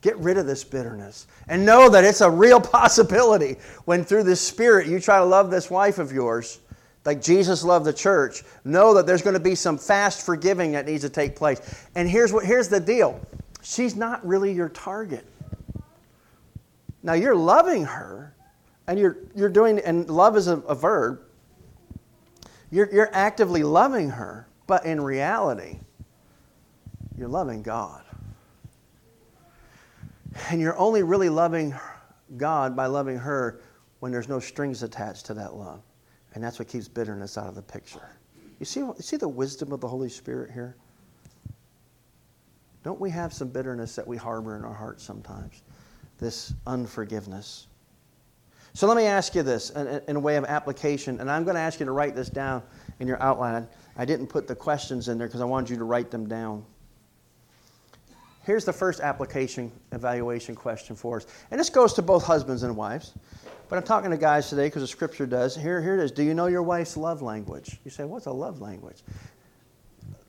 Get 0.00 0.16
rid 0.18 0.36
of 0.36 0.46
this 0.46 0.64
bitterness 0.64 1.26
and 1.48 1.64
know 1.64 1.88
that 1.88 2.04
it's 2.04 2.20
a 2.20 2.30
real 2.30 2.60
possibility 2.60 3.56
when 3.84 4.04
through 4.04 4.24
the 4.24 4.36
Spirit 4.36 4.86
you 4.86 5.00
try 5.00 5.18
to 5.18 5.24
love 5.24 5.50
this 5.50 5.70
wife 5.70 5.98
of 5.98 6.12
yours 6.12 6.60
like 7.04 7.20
Jesus 7.20 7.62
loved 7.62 7.84
the 7.84 7.92
church. 7.92 8.42
Know 8.64 8.94
that 8.94 9.06
there's 9.06 9.22
going 9.22 9.34
to 9.34 9.40
be 9.40 9.54
some 9.54 9.76
fast 9.76 10.24
forgiving 10.24 10.72
that 10.72 10.86
needs 10.86 11.02
to 11.02 11.10
take 11.10 11.36
place. 11.36 11.86
And 11.94 12.08
here's 12.08 12.32
what 12.32 12.44
here's 12.44 12.68
the 12.68 12.80
deal. 12.80 13.20
She's 13.62 13.94
not 13.94 14.26
really 14.26 14.52
your 14.52 14.68
target. 14.70 15.26
Now 17.02 17.12
you're 17.12 17.36
loving 17.36 17.84
her, 17.84 18.34
and 18.86 18.98
you're, 18.98 19.18
you're 19.34 19.48
doing, 19.48 19.78
and 19.80 20.08
love 20.10 20.36
is 20.36 20.48
a, 20.48 20.58
a 20.58 20.74
verb, 20.74 21.20
you're, 22.70 22.92
you're 22.92 23.10
actively 23.14 23.62
loving 23.62 24.10
her, 24.10 24.48
but 24.66 24.84
in 24.84 25.00
reality, 25.00 25.78
you're 27.16 27.28
loving 27.28 27.62
God. 27.62 28.02
And 30.50 30.60
you're 30.60 30.76
only 30.76 31.02
really 31.02 31.28
loving 31.28 31.74
God 32.36 32.74
by 32.74 32.86
loving 32.86 33.16
her 33.16 33.60
when 34.00 34.10
there's 34.10 34.28
no 34.28 34.40
strings 34.40 34.82
attached 34.82 35.26
to 35.26 35.34
that 35.34 35.54
love. 35.54 35.80
And 36.34 36.42
that's 36.42 36.58
what 36.58 36.66
keeps 36.66 36.88
bitterness 36.88 37.38
out 37.38 37.46
of 37.46 37.54
the 37.54 37.62
picture. 37.62 38.10
You 38.58 38.66
see, 38.66 38.80
you 38.80 38.94
see 38.98 39.16
the 39.16 39.28
wisdom 39.28 39.72
of 39.72 39.80
the 39.80 39.88
Holy 39.88 40.08
Spirit 40.08 40.50
here? 40.50 40.76
Don't 42.82 43.00
we 43.00 43.10
have 43.10 43.32
some 43.32 43.48
bitterness 43.48 43.94
that 43.96 44.06
we 44.06 44.16
harbor 44.16 44.56
in 44.56 44.64
our 44.64 44.74
hearts 44.74 45.02
sometimes? 45.02 45.62
This 46.18 46.52
unforgiveness. 46.66 47.68
So 48.74 48.88
let 48.88 48.96
me 48.96 49.04
ask 49.04 49.36
you 49.36 49.44
this 49.44 49.70
in, 49.70 50.02
in 50.08 50.16
a 50.16 50.20
way 50.20 50.36
of 50.36 50.44
application, 50.44 51.20
and 51.20 51.30
I'm 51.30 51.44
going 51.44 51.54
to 51.54 51.60
ask 51.60 51.78
you 51.78 51.86
to 51.86 51.92
write 51.92 52.16
this 52.16 52.28
down 52.28 52.60
in 52.98 53.06
your 53.06 53.22
outline. 53.22 53.68
I 53.96 54.04
didn't 54.04 54.26
put 54.26 54.48
the 54.48 54.56
questions 54.56 55.08
in 55.08 55.16
there 55.16 55.28
because 55.28 55.40
I 55.40 55.44
wanted 55.44 55.70
you 55.70 55.76
to 55.76 55.84
write 55.84 56.10
them 56.10 56.28
down. 56.28 56.64
Here's 58.42 58.64
the 58.64 58.72
first 58.72 59.00
application 59.00 59.70
evaluation 59.92 60.56
question 60.56 60.96
for 60.96 61.18
us. 61.18 61.26
And 61.52 61.58
this 61.58 61.70
goes 61.70 61.94
to 61.94 62.02
both 62.02 62.24
husbands 62.24 62.64
and 62.64 62.76
wives. 62.76 63.14
But 63.68 63.76
I'm 63.76 63.84
talking 63.84 64.10
to 64.10 64.18
guys 64.18 64.50
today 64.50 64.66
because 64.66 64.82
the 64.82 64.88
scripture 64.88 65.24
does. 65.24 65.56
Here, 65.56 65.80
here 65.80 65.98
it 65.98 66.04
is. 66.04 66.10
Do 66.10 66.24
you 66.24 66.34
know 66.34 66.46
your 66.46 66.62
wife's 66.62 66.96
love 66.96 67.22
language? 67.22 67.78
You 67.84 67.90
say, 67.90 68.04
What's 68.04 68.26
a 68.26 68.32
love 68.32 68.60
language? 68.60 69.02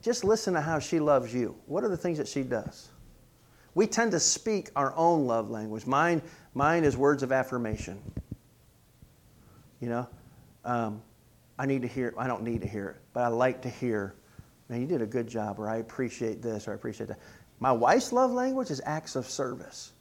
Just 0.02 0.24
listen 0.24 0.54
to 0.54 0.62
how 0.62 0.80
she 0.80 1.00
loves 1.00 1.34
you. 1.34 1.56
What 1.66 1.84
are 1.84 1.90
the 1.90 1.98
things 1.98 2.20
that 2.20 2.28
she 2.28 2.44
does? 2.44 2.90
We 3.74 3.88
tend 3.88 4.12
to 4.12 4.20
speak 4.20 4.70
our 4.76 4.96
own 4.96 5.26
love 5.26 5.50
language. 5.50 5.86
Mine, 5.86 6.22
mine 6.54 6.86
is 6.86 6.96
words 6.96 7.24
of 7.24 7.34
affirmation. 7.34 8.00
You 9.86 9.92
know, 9.92 10.08
um, 10.64 11.02
I 11.60 11.68
need 11.68 11.84
to 11.84 11.88
hear. 11.88 12.12
I 12.18 12.26
don't 12.26 12.42
need 12.42 12.62
to 12.62 12.68
hear 12.68 12.88
it, 12.88 12.96
but 13.14 13.22
I 13.22 13.28
like 13.28 13.62
to 13.62 13.70
hear. 13.70 14.16
Man, 14.68 14.82
you 14.82 14.88
did 14.88 15.04
a 15.04 15.06
good 15.06 15.28
job, 15.28 15.60
or 15.60 15.70
I 15.70 15.76
appreciate 15.76 16.42
this, 16.42 16.68
or 16.68 16.72
I 16.72 16.74
appreciate 16.74 17.06
that. 17.10 17.20
My 17.60 17.72
wife's 17.72 18.12
love 18.12 18.32
language 18.32 18.72
is 18.72 18.82
acts 18.84 19.16
of 19.16 19.30
service. 19.30 19.92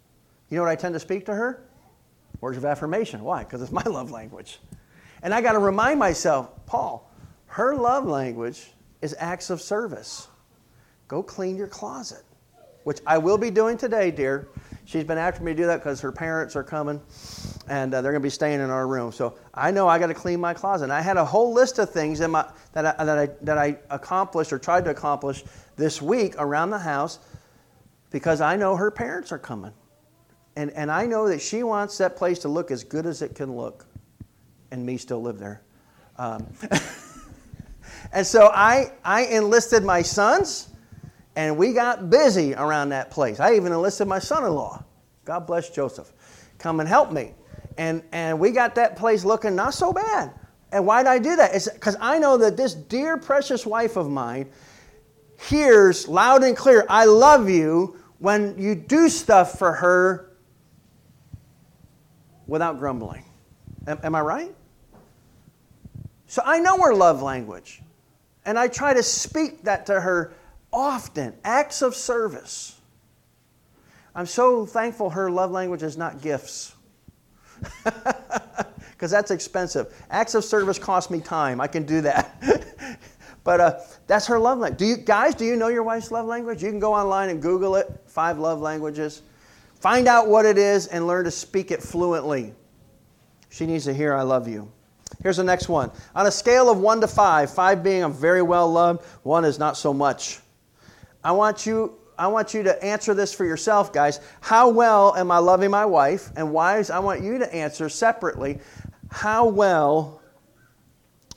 You 0.49 0.57
know 0.57 0.63
what 0.63 0.71
I 0.71 0.75
tend 0.75 0.95
to 0.95 1.01
speak 1.01 1.27
to 1.27 1.35
her? 1.35 1.67
Words 2.41 2.57
of 2.57 2.65
affirmation. 2.65 3.23
Why? 3.23 3.45
Because 3.45 3.61
it's 3.61 3.73
my 3.73 3.83
love 3.83 4.11
language. 4.11 4.59
And 5.23 5.35
I 5.35 5.43
got 5.43 5.53
to 5.53 5.59
remind 5.59 5.99
myself, 5.99 6.65
Paul, 6.65 7.13
her 7.49 7.77
love 7.77 8.07
language 8.07 8.73
is 9.03 9.15
acts 9.19 9.51
of 9.51 9.61
service. 9.61 10.29
Go 11.09 11.23
clean 11.23 11.57
your 11.57 11.69
closet, 11.69 12.23
which 12.85 13.01
I 13.07 13.19
will 13.19 13.37
be 13.37 13.51
doing 13.51 13.77
today, 13.77 14.11
dear. 14.11 14.49
She's 14.87 15.05
been 15.05 15.19
after 15.19 15.43
me 15.43 15.53
to 15.53 15.57
do 15.59 15.67
that 15.67 15.81
because 15.81 16.01
her 16.01 16.11
parents 16.11 16.57
are 16.57 16.65
coming 16.65 17.03
and 17.69 17.95
uh, 17.95 18.03
they're 18.03 18.13
going 18.13 18.23
to 18.23 18.27
be 18.27 18.31
staying 18.31 18.61
in 18.61 18.71
our 18.71 18.87
room. 18.87 19.13
So 19.13 19.39
I 19.55 19.71
know 19.71 19.89
I 19.89 19.99
got 19.99 20.09
to 20.09 20.15
clean 20.15 20.41
my 20.41 20.55
closet. 20.55 20.85
And 20.85 20.93
I 20.93 21.01
had 21.01 21.17
a 21.17 21.25
whole 21.25 21.53
list 21.53 21.79
of 21.79 21.91
things 21.91 22.21
in 22.21 22.31
my, 22.33 22.47
that, 22.73 22.87
I, 22.87 23.05
that, 23.05 23.19
I, 23.19 23.27
that 23.43 23.59
I 23.59 23.79
accomplished 23.91 24.53
or 24.53 24.59
tried 24.59 24.85
to 24.85 24.91
accomplish 24.91 25.45
this 25.77 26.03
week 26.03 26.35
around 26.39 26.71
the 26.71 26.79
house 26.79 27.19
because 28.11 28.41
I 28.41 28.57
know 28.57 28.77
her 28.77 28.91
parents 28.91 29.33
are 29.33 29.39
coming. 29.39 29.73
And, 30.57 30.71
and 30.73 30.91
I 30.91 31.07
know 31.07 31.29
that 31.29 31.41
she 31.41 31.63
wants 31.63 31.99
that 31.99 32.17
place 32.17 32.39
to 32.41 32.49
look 32.49 32.71
as 32.71 32.85
good 32.85 33.07
as 33.07 33.23
it 33.23 33.35
can 33.35 33.57
look, 33.57 33.87
and 34.71 34.87
me 34.87 34.97
still 34.99 35.21
live 35.21 35.39
there. 35.39 35.63
Um, 36.17 36.47
and 38.13 38.25
so 38.25 38.51
I, 38.55 38.93
I 39.05 39.25
enlisted 39.25 39.83
my 39.83 40.03
sons, 40.03 40.69
and 41.35 41.57
we 41.57 41.73
got 41.73 42.09
busy 42.09 42.55
around 42.55 42.91
that 42.91 43.11
place. 43.11 43.41
I 43.41 43.55
even 43.55 43.73
enlisted 43.73 44.07
my 44.07 44.21
son 44.21 44.45
in 44.45 44.53
law. 44.53 44.85
God 45.25 45.41
bless 45.41 45.71
Joseph. 45.71 46.13
Come 46.59 46.79
and 46.79 46.89
help 46.89 47.11
me 47.11 47.35
and, 47.77 48.03
and 48.13 48.39
we 48.39 48.51
got 48.51 48.75
that 48.77 48.97
place 48.97 49.25
looking 49.25 49.55
not 49.55 49.75
so 49.75 49.93
bad. 49.93 50.33
And 50.73 50.87
why 50.87 51.03
did 51.03 51.09
I 51.09 51.19
do 51.19 51.37
that? 51.37 51.55
It's 51.55 51.69
because 51.69 51.97
I 52.01 52.19
know 52.19 52.37
that 52.39 52.57
this 52.57 52.75
dear, 52.75 53.17
precious 53.17 53.65
wife 53.65 53.97
of 53.97 54.11
mine 54.11 54.51
hears 55.39 56.09
loud 56.09 56.43
and 56.43 56.57
clear, 56.57 56.85
I 56.89 57.05
love 57.05 57.49
you, 57.49 57.97
when 58.19 58.59
you 58.59 58.75
do 58.75 59.09
stuff 59.09 59.59
for 59.59 59.73
her 59.73 60.31
without 62.47 62.79
grumbling. 62.79 63.25
Am, 63.87 63.99
am 64.03 64.15
I 64.15 64.21
right? 64.21 64.55
So 66.27 66.43
I 66.45 66.59
know 66.59 66.79
her 66.79 66.95
love 66.95 67.23
language. 67.23 67.83
And 68.47 68.59
I 68.59 68.69
try 68.69 68.95
to 68.95 69.03
speak 69.03 69.65
that 69.65 69.87
to 69.87 70.01
her 70.01 70.35
often 70.73 71.35
acts 71.45 71.83
of 71.83 71.95
service. 71.95 72.81
I'm 74.15 74.27
so 74.27 74.67
thankful 74.67 75.11
her 75.11 75.31
love 75.31 75.51
language 75.51 75.83
is 75.83 75.97
not 75.97 76.21
gifts. 76.21 76.74
Because 79.05 79.11
that's 79.11 79.31
expensive. 79.31 79.93
Acts 80.11 80.35
of 80.35 80.45
service 80.45 80.79
cost 80.79 81.11
me 81.11 81.21
time. 81.21 81.61
I 81.61 81.67
can 81.67 81.85
do 81.85 82.01
that. 82.03 82.99
but 83.45 83.61
uh, 83.61 83.81
that's 84.07 84.27
her 84.29 84.39
love 84.39 84.59
language. 84.59 84.79
Do 84.79 84.87
you 84.87 84.97
guys? 84.97 85.35
Do 85.35 85.45
you 85.45 85.57
know 85.57 85.69
your 85.69 85.83
wife's 85.83 86.11
love 86.11 86.27
language? 86.27 86.63
You 86.63 86.71
can 86.71 86.79
go 86.79 86.95
online 86.95 87.29
and 87.29 87.43
Google 87.43 87.77
it. 87.77 87.91
Five 88.07 88.39
love 88.39 88.61
languages. 88.61 89.23
Find 89.75 90.09
out 90.09 90.29
what 90.29 90.47
it 90.47 90.57
is 90.57 90.87
and 90.87 91.07
learn 91.07 91.25
to 91.25 91.31
speak 91.31 91.71
it 91.71 91.83
fluently. 91.83 92.55
She 93.51 93.67
needs 93.67 93.85
to 93.85 93.93
hear 93.93 94.15
"I 94.15 94.23
love 94.23 94.49
you." 94.49 94.71
Here's 95.23 95.37
the 95.37 95.45
next 95.45 95.69
one. 95.69 95.91
On 96.15 96.27
a 96.27 96.31
scale 96.31 96.71
of 96.71 96.79
one 96.79 97.01
to 97.01 97.07
five, 97.07 97.53
five 97.53 97.83
being 97.83 98.03
I'm 98.03 98.13
very 98.13 98.43
well 98.43 98.73
loved, 98.73 99.05
one 99.23 99.45
is 99.45 99.59
not 99.59 99.77
so 99.77 99.93
much. 99.93 100.41
I 101.23 101.33
want 101.33 101.67
you 101.67 101.99
I 102.19 102.29
want 102.29 102.55
you 102.55 102.63
to 102.65 102.85
answer 102.85 103.15
this 103.15 103.35
for 103.35 103.45
yourself, 103.45 103.93
guys. 103.93 104.21
How 104.41 104.69
well 104.69 105.15
am 105.17 105.31
I 105.31 105.39
loving 105.39 105.71
my 105.71 105.85
wife? 105.85 106.31
And 106.37 106.53
wives, 106.53 106.91
I 106.91 106.99
want 107.01 107.23
you 107.23 107.39
to 107.39 107.55
answer 107.55 107.89
separately. 107.89 108.59
How 109.11 109.47
well 109.47 110.21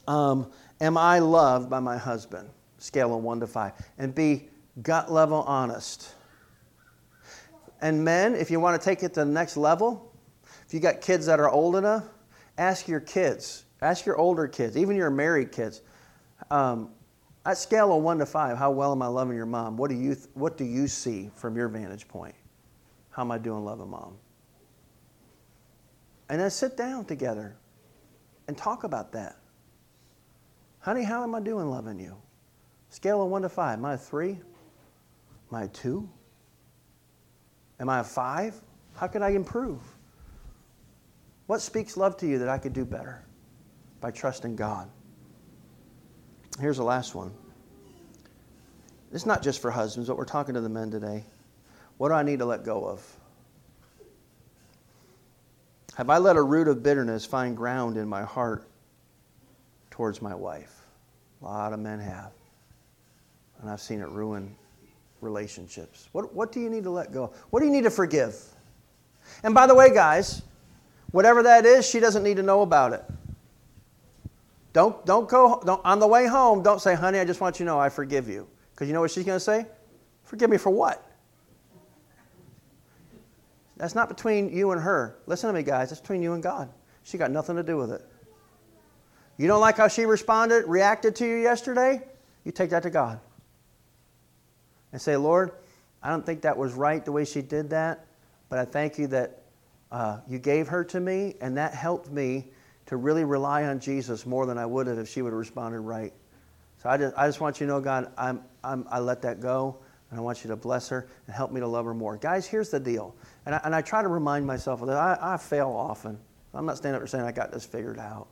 um, 0.08 0.52
am 0.80 0.98
I 0.98 1.20
loved 1.20 1.70
by 1.70 1.80
my 1.80 1.98
husband? 1.98 2.50
Scale 2.78 3.16
of 3.16 3.24
one 3.24 3.40
to 3.40 3.48
five. 3.48 3.74
And 3.98 4.14
be 4.14 4.50
gut 4.82 5.12
level 5.12 5.44
honest. 5.44 6.14
And 7.82 8.04
men, 8.04 8.36
if 8.36 8.52
you 8.52 8.60
want 8.60 8.80
to 8.80 8.86
take 8.86 9.04
it 9.04 9.14
to 9.16 9.22
the 9.22 9.26
next 9.26 9.58
level, 9.58 10.12
if 10.66 10.74
you 10.74 10.80
got 10.80 11.02
kids 11.02 11.26
that 11.28 11.40
are 11.40 11.50
old 11.50 11.76
enough, 11.76 12.06
ask 12.58 12.88
your 12.88 13.00
kids, 13.00 13.66
ask 13.82 14.06
your 14.06 14.18
older 14.18 14.48
kids, 14.48 14.76
even 14.78 14.96
your 14.96 15.10
married 15.10 15.52
kids. 15.52 15.82
Um, 16.52 16.90
at 17.48 17.58
scale 17.58 17.96
of 17.96 18.04
one 18.04 18.18
to 18.18 18.26
five, 18.26 18.58
how 18.58 18.72
well 18.72 18.92
am 18.92 19.02
I 19.02 19.08
loving 19.08 19.38
your 19.38 19.46
mom? 19.46 19.78
What 19.78 19.90
do 19.90 19.96
you, 19.96 20.18
what 20.34 20.58
do 20.58 20.66
you 20.66 20.86
see 20.86 21.32
from 21.34 21.56
your 21.56 21.70
vantage 21.70 22.06
point? 22.06 22.36
How 23.10 23.22
am 23.22 23.32
I 23.32 23.38
doing 23.38 23.64
loving 23.64 23.90
mom? 23.90 24.18
And 26.28 26.42
then 26.42 26.50
sit 26.50 26.76
down 26.76 27.06
together 27.06 27.56
and 28.50 28.58
talk 28.58 28.84
about 28.84 29.14
that. 29.14 29.38
Honey, 30.80 31.04
how 31.04 31.24
am 31.24 31.36
I 31.36 31.40
doing 31.40 31.70
loving 31.70 31.98
you? 31.98 32.18
Scale 32.90 33.24
of 33.24 33.30
one 33.30 33.44
to 33.44 33.50
five. 33.50 33.80
Am 33.80 33.86
I 33.86 33.94
a 33.94 33.98
three? 33.98 34.32
Am 34.32 35.54
I 35.54 35.64
a 35.64 35.68
two? 35.70 36.10
Am 37.80 37.88
I 37.88 38.00
a 38.00 38.04
five? 38.04 38.56
How 38.94 39.08
could 39.08 39.22
I 39.22 39.30
improve? 39.30 39.80
What 41.46 41.62
speaks 41.62 41.96
love 41.96 42.18
to 42.18 42.28
you 42.28 42.40
that 42.40 42.50
I 42.50 42.58
could 42.58 42.74
do 42.74 42.84
better? 42.84 43.24
By 44.02 44.12
trusting 44.12 44.58
God. 44.58 44.90
Here's 46.60 46.78
the 46.78 46.84
last 46.84 47.14
one. 47.14 47.32
It's 49.12 49.26
not 49.26 49.42
just 49.42 49.62
for 49.62 49.72
husbands, 49.72 50.10
but 50.10 50.18
we're 50.18 50.26
talking 50.26 50.56
to 50.56 50.62
the 50.62 50.70
men 50.70 50.92
today. 50.92 51.24
What 51.98 52.10
do 52.10 52.16
I 52.16 52.24
need 52.24 52.40
to 52.40 52.46
let 52.46 52.64
go 52.64 52.86
of? 52.86 53.06
Have 55.96 56.10
I 56.10 56.18
let 56.18 56.36
a 56.36 56.42
root 56.42 56.68
of 56.68 56.84
bitterness 56.84 57.26
find 57.26 57.56
ground 57.56 57.98
in 57.98 58.08
my 58.08 58.24
heart 58.24 58.68
towards 59.90 60.22
my 60.22 60.36
wife? 60.36 60.86
A 61.42 61.46
lot 61.46 61.74
of 61.74 61.80
men 61.80 62.00
have. 62.00 62.32
And 63.62 63.70
I've 63.70 63.82
seen 63.82 64.02
it 64.02 64.10
ruin 64.10 64.56
relationships. 65.22 66.10
What, 66.12 66.34
what 66.34 66.52
do 66.52 66.60
you 66.60 66.70
need 66.70 66.84
to 66.84 66.92
let 66.92 67.12
go? 67.12 67.34
What 67.50 67.62
do 67.62 67.66
you 67.66 67.72
need 67.72 67.84
to 67.84 67.90
forgive? 67.90 68.36
And 69.44 69.54
by 69.56 69.66
the 69.66 69.74
way, 69.74 69.92
guys, 69.92 70.44
whatever 71.12 71.44
that 71.44 71.66
is, 71.66 71.88
she 71.88 72.00
doesn't 72.00 72.24
need 72.24 72.38
to 72.38 72.44
know 72.44 72.62
about 72.62 72.94
it. 72.94 73.04
Don't, 74.74 75.06
don't 75.06 75.28
go, 75.28 75.62
don't, 75.66 75.84
on 75.84 76.00
the 76.00 76.08
way 76.08 76.28
home, 76.28 76.62
don't 76.62 76.82
say, 76.82 76.94
honey, 76.94 77.20
I 77.20 77.26
just 77.26 77.42
want 77.42 77.60
you 77.60 77.66
to 77.66 77.72
know 77.72 77.80
I 77.80 77.90
forgive 77.90 78.28
you. 78.28 78.48
Because 78.72 78.88
you 78.88 78.94
know 78.94 79.02
what 79.02 79.12
she's 79.12 79.26
going 79.26 79.38
to 79.38 79.44
say? 79.44 79.66
Forgive 80.24 80.50
me 80.50 80.58
for 80.58 80.70
what? 80.70 81.04
That's 83.78 83.96
not 83.96 84.10
between 84.10 84.50
you 84.50 84.72
and 84.72 84.82
her. 84.82 85.18
Listen 85.26 85.48
to 85.48 85.54
me, 85.54 85.64
guys. 85.64 85.90
That's 85.90 86.02
between 86.02 86.22
you 86.22 86.34
and 86.34 86.44
God. 86.44 86.70
She 87.04 87.18
got 87.18 87.32
nothing 87.32 87.56
to 87.56 87.64
do 87.64 87.78
with 87.78 87.92
it. 87.92 88.06
You 89.38 89.48
don't 89.48 89.62
like 89.62 89.78
how 89.78 89.88
she 89.88 90.06
responded, 90.06 90.66
reacted 90.68 91.16
to 91.18 91.26
you 91.26 91.38
yesterday? 91.38 92.02
You 92.44 92.52
take 92.52 92.72
that 92.72 92.84
to 92.84 92.90
God. 92.90 93.20
And 94.92 95.02
say, 95.02 95.16
Lord, 95.16 95.52
I 96.02 96.10
don't 96.10 96.26
think 96.26 96.42
that 96.42 96.58
was 96.58 96.74
right 96.74 97.04
the 97.04 97.12
way 97.12 97.24
she 97.24 97.42
did 97.42 97.70
that, 97.70 98.06
but 98.50 98.58
I 98.58 98.66
thank 98.66 98.98
you 98.98 99.08
that 99.08 99.44
uh, 99.92 100.20
you 100.28 100.40
gave 100.40 100.68
her 100.68 100.84
to 100.86 101.00
me, 101.00 101.36
and 101.40 101.58
that 101.58 101.74
helped 101.74 102.12
me 102.12 102.48
to 102.88 102.98
really 102.98 103.24
rely 103.24 103.64
on 103.66 103.80
Jesus 103.80 104.26
more 104.26 104.46
than 104.46 104.58
I 104.58 104.66
would 104.66 104.88
have 104.88 104.98
if 104.98 105.10
she 105.10 105.22
would 105.22 105.32
have 105.32 105.40
responded 105.40 105.82
right. 105.82 106.14
So 106.82 106.90
I 106.90 106.98
just, 106.98 107.18
I 107.18 107.28
just 107.28 107.40
want 107.40 107.60
you 107.60 107.68
to 107.68 107.74
know, 107.74 107.82
God, 107.82 108.12
I'm, 108.18 108.42
I'm, 108.64 108.88
I 108.90 109.00
let 109.00 109.22
that 109.24 109.40
go, 109.42 109.78
and 110.10 110.20
I 110.20 110.24
want 110.24 110.44
you 110.44 110.50
to 110.50 110.56
bless 110.56 110.90
her 110.90 111.08
and 111.26 111.36
help 111.36 111.52
me 111.52 111.60
to 111.60 111.68
love 111.68 111.86
her 111.86 111.94
more. 111.94 112.18
Guys, 112.18 112.48
here's 112.48 112.70
the 112.70 112.80
deal. 112.80 113.16
And 113.46 113.56
I, 113.56 113.62
and 113.66 113.76
I 113.76 113.82
try 113.82 114.02
to 114.02 114.08
remind 114.08 114.46
myself 114.46 114.82
of 114.82 114.88
that. 114.88 114.98
I, 114.98 115.18
I 115.22 115.38
fail 115.38 115.70
often. 115.70 116.18
I'm 116.54 116.66
not 116.66 116.78
standing 116.78 116.96
up 116.96 117.02
here 117.02 117.08
saying 117.08 117.26
I 117.26 117.32
got 117.32 117.52
this 117.52 117.66
figured 117.66 118.00
out. 118.00 118.28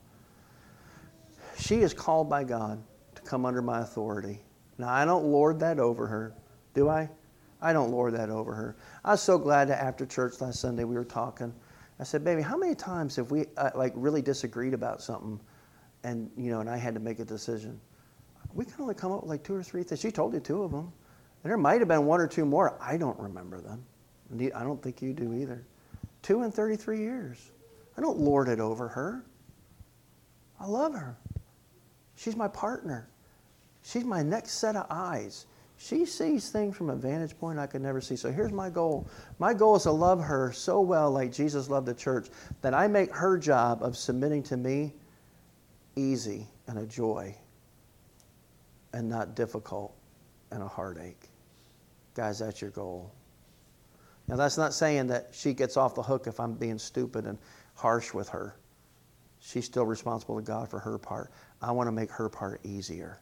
She 1.57 1.81
is 1.81 1.93
called 1.93 2.29
by 2.29 2.43
God 2.43 2.81
to 3.15 3.21
come 3.23 3.45
under 3.45 3.61
my 3.61 3.81
authority. 3.81 4.39
Now, 4.77 4.89
I 4.89 5.05
don't 5.05 5.25
lord 5.25 5.59
that 5.59 5.79
over 5.79 6.07
her, 6.07 6.33
do 6.73 6.89
I? 6.89 7.09
I 7.61 7.73
don't 7.73 7.91
lord 7.91 8.13
that 8.13 8.29
over 8.29 8.53
her. 8.53 8.75
I 9.03 9.11
was 9.11 9.21
so 9.21 9.37
glad 9.37 9.69
that 9.69 9.81
after 9.81 10.05
church 10.05 10.39
last 10.41 10.59
Sunday 10.59 10.83
we 10.83 10.95
were 10.95 11.05
talking 11.05 11.53
I 11.99 12.03
said, 12.03 12.23
baby, 12.23 12.41
how 12.41 12.57
many 12.57 12.75
times 12.75 13.15
have 13.15 13.31
we 13.31 13.45
uh, 13.57 13.71
like 13.75 13.93
really 13.95 14.21
disagreed 14.21 14.73
about 14.73 15.01
something, 15.01 15.39
and 16.03 16.29
you 16.37 16.51
know, 16.51 16.59
and 16.59 16.69
I 16.69 16.77
had 16.77 16.93
to 16.95 16.99
make 16.99 17.19
a 17.19 17.25
decision? 17.25 17.79
We 18.53 18.65
can 18.65 18.75
only 18.79 18.95
come 18.95 19.11
up 19.11 19.21
with 19.21 19.29
like 19.29 19.43
two 19.43 19.55
or 19.55 19.63
three 19.63 19.83
things. 19.83 20.01
She 20.01 20.11
told 20.11 20.33
you 20.33 20.39
two 20.39 20.63
of 20.63 20.71
them, 20.71 20.91
and 21.43 21.51
there 21.51 21.57
might 21.57 21.79
have 21.79 21.87
been 21.87 22.05
one 22.05 22.19
or 22.19 22.27
two 22.27 22.45
more. 22.45 22.77
I 22.81 22.97
don't 22.97 23.17
remember 23.19 23.61
them. 23.61 23.85
I 24.33 24.63
don't 24.63 24.81
think 24.81 25.01
you 25.01 25.13
do 25.13 25.33
either. 25.33 25.63
Two 26.21 26.43
in 26.43 26.51
33 26.51 26.99
years. 26.99 27.51
I 27.97 28.01
don't 28.01 28.17
lord 28.17 28.49
it 28.49 28.59
over 28.59 28.87
her. 28.87 29.23
I 30.59 30.65
love 30.65 30.93
her. 30.93 31.15
She's 32.15 32.35
my 32.35 32.47
partner. 32.47 33.07
She's 33.83 34.03
my 34.03 34.23
next 34.23 34.53
set 34.53 34.75
of 34.75 34.87
eyes. 34.89 35.45
She 35.77 36.05
sees 36.05 36.49
things 36.49 36.75
from 36.75 36.89
a 36.89 36.95
vantage 36.95 37.37
point 37.37 37.59
I 37.59 37.67
could 37.67 37.81
never 37.81 37.99
see. 37.99 38.15
So 38.15 38.31
here's 38.31 38.51
my 38.51 38.69
goal. 38.69 39.07
My 39.39 39.53
goal 39.53 39.75
is 39.75 39.83
to 39.83 39.91
love 39.91 40.21
her 40.21 40.51
so 40.51 40.81
well, 40.81 41.11
like 41.11 41.31
Jesus 41.31 41.69
loved 41.69 41.85
the 41.85 41.93
church, 41.93 42.29
that 42.61 42.73
I 42.73 42.87
make 42.87 43.13
her 43.13 43.37
job 43.37 43.83
of 43.83 43.97
submitting 43.97 44.41
to 44.43 44.57
me 44.57 44.93
easy 45.95 46.47
and 46.67 46.79
a 46.79 46.85
joy 46.85 47.35
and 48.93 49.09
not 49.09 49.35
difficult 49.35 49.93
and 50.51 50.63
a 50.63 50.67
heartache. 50.67 51.29
Guys, 52.13 52.39
that's 52.39 52.61
your 52.61 52.71
goal. 52.71 53.11
Now, 54.27 54.37
that's 54.37 54.57
not 54.57 54.73
saying 54.73 55.07
that 55.07 55.29
she 55.31 55.53
gets 55.53 55.77
off 55.77 55.93
the 55.93 56.01
hook 56.01 56.25
if 56.25 56.39
I'm 56.39 56.53
being 56.53 56.79
stupid 56.79 57.25
and 57.25 57.37
harsh 57.75 58.13
with 58.13 58.29
her. 58.29 58.55
She's 59.39 59.65
still 59.65 59.85
responsible 59.85 60.37
to 60.37 60.41
God 60.41 60.69
for 60.69 60.79
her 60.79 60.97
part. 60.97 61.31
I 61.61 61.71
want 61.71 61.87
to 61.87 61.91
make 61.91 62.09
her 62.09 62.29
part 62.29 62.61
easier. 62.63 63.19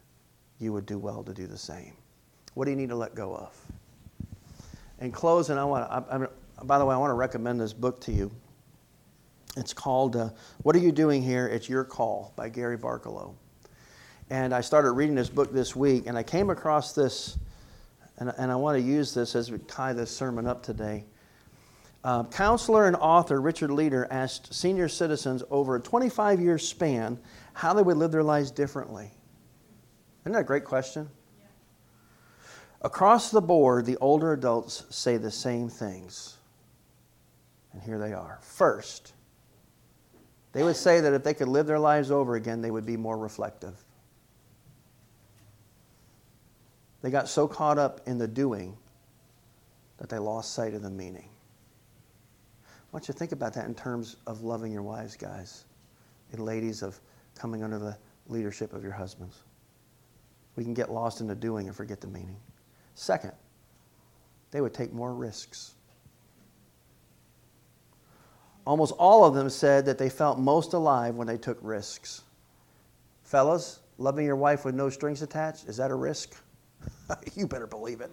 You 0.59 0.71
would 0.71 0.85
do 0.85 0.97
well 0.97 1.23
to 1.23 1.33
do 1.33 1.47
the 1.47 1.57
same. 1.57 1.93
What 2.53 2.65
do 2.65 2.71
you 2.71 2.77
need 2.77 2.89
to 2.89 2.95
let 2.95 3.15
go 3.15 3.35
of? 3.35 3.55
In 4.99 5.11
closing, 5.11 5.57
I 5.57 5.65
want 5.65 5.89
to, 5.89 6.13
I, 6.13 6.23
I, 6.23 6.27
by 6.63 6.77
the 6.77 6.85
way, 6.85 6.95
I 6.95 6.97
want 6.97 7.09
to 7.09 7.15
recommend 7.15 7.59
this 7.59 7.73
book 7.73 7.99
to 8.01 8.11
you. 8.11 8.31
It's 9.57 9.73
called 9.73 10.15
uh, 10.15 10.29
What 10.63 10.75
Are 10.75 10.79
You 10.79 10.91
Doing 10.91 11.21
Here? 11.21 11.47
It's 11.47 11.67
Your 11.67 11.83
Call 11.83 12.33
by 12.35 12.49
Gary 12.49 12.77
Barkalow. 12.77 13.35
And 14.29 14.53
I 14.53 14.61
started 14.61 14.91
reading 14.91 15.15
this 15.15 15.29
book 15.29 15.51
this 15.51 15.75
week, 15.75 16.05
and 16.07 16.17
I 16.17 16.23
came 16.23 16.49
across 16.49 16.93
this, 16.93 17.37
and, 18.17 18.33
and 18.37 18.51
I 18.51 18.55
want 18.55 18.77
to 18.77 18.83
use 18.83 19.13
this 19.13 19.35
as 19.35 19.51
we 19.51 19.57
tie 19.59 19.93
this 19.93 20.15
sermon 20.15 20.47
up 20.47 20.63
today. 20.63 21.05
Uh, 22.03 22.23
counselor 22.25 22.87
and 22.87 22.95
author 22.97 23.39
Richard 23.39 23.71
Leider 23.71 24.07
asked 24.11 24.53
senior 24.53 24.89
citizens 24.89 25.43
over 25.49 25.75
a 25.75 25.79
25 25.79 26.41
year 26.41 26.57
span 26.57 27.17
how 27.53 27.73
they 27.73 27.81
would 27.81 27.97
live 27.97 28.11
their 28.11 28.23
lives 28.23 28.51
differently. 28.51 29.11
Isn't 30.23 30.33
that 30.33 30.39
a 30.39 30.43
great 30.43 30.65
question? 30.65 31.09
Across 32.83 33.31
the 33.31 33.41
board, 33.41 33.85
the 33.85 33.97
older 33.97 34.33
adults 34.33 34.83
say 34.89 35.17
the 35.17 35.31
same 35.31 35.69
things. 35.69 36.37
And 37.71 37.81
here 37.81 37.97
they 37.97 38.13
are. 38.13 38.39
First, 38.41 39.13
they 40.51 40.63
would 40.63 40.75
say 40.75 40.99
that 40.99 41.13
if 41.13 41.23
they 41.23 41.33
could 41.33 41.47
live 41.47 41.65
their 41.65 41.79
lives 41.79 42.11
over 42.11 42.35
again, 42.35 42.61
they 42.61 42.71
would 42.71 42.85
be 42.85 42.97
more 42.97 43.17
reflective. 43.17 43.75
They 47.01 47.09
got 47.09 47.27
so 47.27 47.47
caught 47.47 47.77
up 47.77 48.01
in 48.05 48.17
the 48.17 48.27
doing 48.27 48.77
that 49.97 50.09
they 50.09 50.19
lost 50.19 50.53
sight 50.53 50.73
of 50.73 50.81
the 50.81 50.89
meaning. 50.89 51.29
I 52.65 52.69
want 52.91 53.07
you 53.07 53.13
to 53.13 53.17
think 53.17 53.31
about 53.31 53.53
that 53.53 53.65
in 53.65 53.73
terms 53.73 54.17
of 54.27 54.41
loving 54.43 54.71
your 54.71 54.83
wives, 54.83 55.15
guys, 55.15 55.65
and 56.31 56.45
ladies 56.45 56.83
of 56.83 56.99
coming 57.33 57.63
under 57.63 57.79
the 57.79 57.97
leadership 58.27 58.73
of 58.73 58.83
your 58.83 58.91
husbands. 58.91 59.43
We 60.55 60.63
can 60.63 60.73
get 60.73 60.91
lost 60.91 61.19
in 61.19 61.27
the 61.27 61.35
doing 61.35 61.67
and 61.67 61.75
forget 61.75 61.99
the 61.99 62.07
meaning. 62.07 62.37
Second, 62.95 63.33
they 64.51 64.61
would 64.61 64.73
take 64.73 64.93
more 64.93 65.13
risks. 65.13 65.73
Almost 68.65 68.93
all 68.97 69.25
of 69.25 69.33
them 69.33 69.49
said 69.49 69.85
that 69.85 69.97
they 69.97 70.09
felt 70.09 70.39
most 70.39 70.73
alive 70.73 71.15
when 71.15 71.27
they 71.27 71.37
took 71.37 71.57
risks. 71.61 72.21
Fellas, 73.23 73.79
loving 73.97 74.25
your 74.25 74.35
wife 74.35 74.63
with 74.63 74.75
no 74.75 74.89
strings 74.89 75.21
attached, 75.21 75.67
is 75.67 75.77
that 75.77 75.91
a 75.91 75.95
risk? 75.95 76.41
you 77.35 77.47
better 77.47 77.67
believe 77.67 77.99
it. 77.99 78.11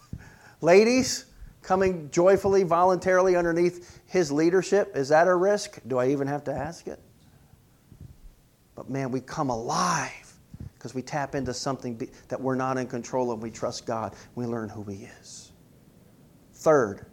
Ladies, 0.60 1.26
coming 1.62 2.08
joyfully, 2.10 2.62
voluntarily 2.62 3.36
underneath 3.36 4.00
his 4.06 4.30
leadership, 4.30 4.94
is 4.94 5.08
that 5.08 5.26
a 5.26 5.34
risk? 5.34 5.80
Do 5.88 5.98
I 5.98 6.08
even 6.08 6.28
have 6.28 6.44
to 6.44 6.52
ask 6.52 6.86
it? 6.86 7.00
But 8.74 8.90
man, 8.90 9.10
we 9.10 9.20
come 9.20 9.50
alive 9.50 10.29
because 10.80 10.94
we 10.94 11.02
tap 11.02 11.34
into 11.34 11.52
something 11.52 12.00
that 12.28 12.40
we're 12.40 12.54
not 12.54 12.78
in 12.78 12.86
control 12.86 13.30
of. 13.30 13.42
We 13.42 13.50
trust 13.50 13.84
God. 13.84 14.14
We 14.34 14.46
learn 14.46 14.70
who 14.70 14.82
He 14.84 15.04
is. 15.20 15.52
Third, 16.54 17.04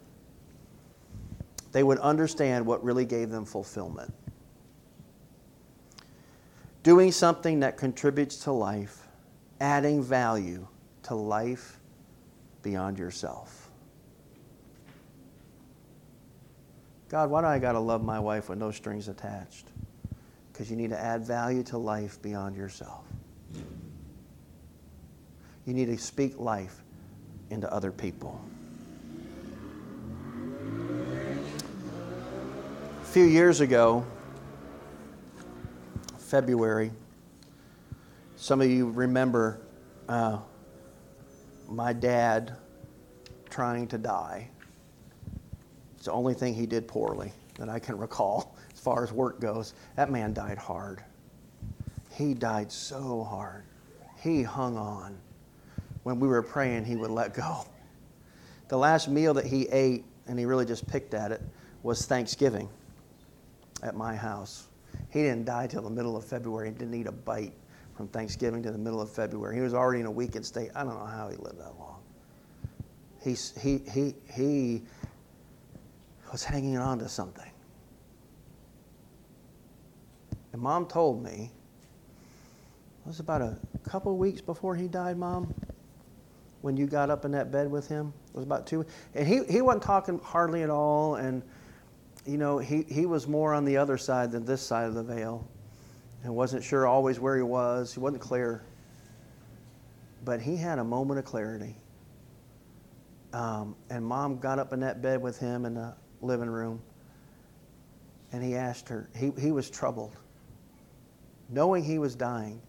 they 1.72 1.82
would 1.82 1.98
understand 1.98 2.64
what 2.64 2.82
really 2.82 3.04
gave 3.04 3.28
them 3.28 3.44
fulfillment. 3.44 4.10
Doing 6.82 7.12
something 7.12 7.60
that 7.60 7.76
contributes 7.76 8.38
to 8.44 8.52
life, 8.52 9.06
adding 9.60 10.02
value 10.02 10.66
to 11.02 11.14
life 11.14 11.78
beyond 12.62 12.98
yourself. 12.98 13.68
God, 17.10 17.28
why 17.28 17.42
do 17.42 17.48
I 17.48 17.58
got 17.58 17.72
to 17.72 17.80
love 17.80 18.02
my 18.02 18.18
wife 18.18 18.48
with 18.48 18.58
no 18.58 18.70
strings 18.70 19.08
attached? 19.08 19.66
Because 20.50 20.70
you 20.70 20.76
need 20.76 20.88
to 20.88 20.98
add 20.98 21.26
value 21.26 21.62
to 21.64 21.76
life 21.76 22.20
beyond 22.22 22.56
yourself. 22.56 23.04
You 25.66 25.74
need 25.74 25.86
to 25.86 25.98
speak 25.98 26.38
life 26.38 26.82
into 27.50 27.72
other 27.72 27.92
people. 27.92 28.40
A 33.02 33.04
few 33.04 33.24
years 33.24 33.60
ago, 33.60 34.04
February, 36.18 36.90
some 38.36 38.60
of 38.60 38.70
you 38.70 38.90
remember 38.90 39.60
uh, 40.08 40.38
my 41.68 41.92
dad 41.92 42.56
trying 43.50 43.86
to 43.88 43.98
die. 43.98 44.48
It's 45.96 46.06
the 46.06 46.12
only 46.12 46.34
thing 46.34 46.54
he 46.54 46.66
did 46.66 46.86
poorly 46.86 47.32
that 47.58 47.68
I 47.68 47.78
can 47.78 47.98
recall 47.98 48.56
as 48.72 48.78
far 48.78 49.02
as 49.02 49.12
work 49.12 49.40
goes. 49.40 49.74
That 49.96 50.10
man 50.10 50.32
died 50.32 50.58
hard. 50.58 51.02
He 52.18 52.34
died 52.34 52.72
so 52.72 53.22
hard. 53.22 53.62
He 54.20 54.42
hung 54.42 54.76
on 54.76 55.16
when 56.02 56.18
we 56.18 56.26
were 56.26 56.42
praying, 56.42 56.84
he 56.84 56.96
would 56.96 57.12
let 57.12 57.32
go. 57.32 57.64
The 58.68 58.76
last 58.76 59.08
meal 59.08 59.34
that 59.34 59.46
he 59.46 59.68
ate, 59.68 60.04
and 60.26 60.36
he 60.38 60.44
really 60.46 60.66
just 60.66 60.86
picked 60.88 61.14
at 61.14 61.30
it, 61.30 61.40
was 61.84 62.06
Thanksgiving 62.06 62.68
at 63.84 63.94
my 63.94 64.16
house. 64.16 64.66
He 65.10 65.22
didn't 65.22 65.44
die 65.44 65.68
till 65.68 65.82
the 65.82 65.90
middle 65.90 66.16
of 66.16 66.24
February. 66.24 66.70
He 66.70 66.74
didn't 66.74 66.94
eat 66.94 67.06
a 67.06 67.12
bite 67.12 67.52
from 67.94 68.08
Thanksgiving 68.08 68.62
to 68.64 68.72
the 68.72 68.78
middle 68.78 69.00
of 69.00 69.10
February. 69.10 69.54
He 69.54 69.60
was 69.60 69.74
already 69.74 70.00
in 70.00 70.06
a 70.06 70.10
weakened 70.10 70.44
state. 70.44 70.70
I 70.74 70.82
don't 70.82 70.98
know 70.98 71.06
how 71.06 71.28
he 71.28 71.36
lived 71.36 71.60
that 71.60 71.78
long. 71.78 72.00
He, 73.22 73.36
he, 73.60 73.82
he, 73.92 74.14
he 74.34 74.82
was 76.32 76.42
hanging 76.42 76.78
on 76.78 76.98
to 76.98 77.08
something. 77.08 77.52
And 80.52 80.60
mom 80.60 80.86
told 80.86 81.22
me, 81.22 81.52
was 83.08 83.20
about 83.20 83.40
a 83.40 83.56
couple 83.88 84.16
weeks 84.18 84.42
before 84.42 84.76
he 84.76 84.86
died, 84.86 85.16
mom 85.16 85.54
when 86.60 86.76
you 86.76 86.86
got 86.86 87.08
up 87.08 87.24
in 87.24 87.30
that 87.32 87.50
bed 87.50 87.70
with 87.70 87.88
him? 87.88 88.12
It 88.28 88.34
was 88.34 88.44
about 88.44 88.66
two. 88.66 88.84
And 89.14 89.26
he, 89.26 89.42
he 89.48 89.62
wasn't 89.62 89.82
talking 89.82 90.20
hardly 90.22 90.62
at 90.62 90.68
all. 90.68 91.14
And, 91.14 91.42
you 92.26 92.36
know, 92.36 92.58
he, 92.58 92.82
he 92.82 93.06
was 93.06 93.26
more 93.26 93.54
on 93.54 93.64
the 93.64 93.78
other 93.78 93.96
side 93.96 94.30
than 94.30 94.44
this 94.44 94.60
side 94.60 94.86
of 94.86 94.94
the 94.94 95.02
veil 95.02 95.48
and 96.22 96.34
wasn't 96.34 96.62
sure 96.62 96.86
always 96.86 97.18
where 97.18 97.36
he 97.36 97.42
was. 97.42 97.94
He 97.94 98.00
wasn't 98.00 98.20
clear. 98.20 98.62
But 100.24 100.42
he 100.42 100.56
had 100.56 100.78
a 100.78 100.84
moment 100.84 101.18
of 101.18 101.24
clarity. 101.24 101.76
Um, 103.32 103.74
and 103.88 104.04
mom 104.04 104.38
got 104.38 104.58
up 104.58 104.74
in 104.74 104.80
that 104.80 105.00
bed 105.00 105.22
with 105.22 105.38
him 105.38 105.64
in 105.64 105.74
the 105.74 105.94
living 106.20 106.50
room. 106.50 106.82
And 108.32 108.42
he 108.42 108.56
asked 108.56 108.88
her, 108.90 109.08
he, 109.16 109.32
he 109.40 109.52
was 109.52 109.70
troubled, 109.70 110.14
knowing 111.48 111.82
he 111.82 111.98
was 111.98 112.14
dying, 112.14 112.60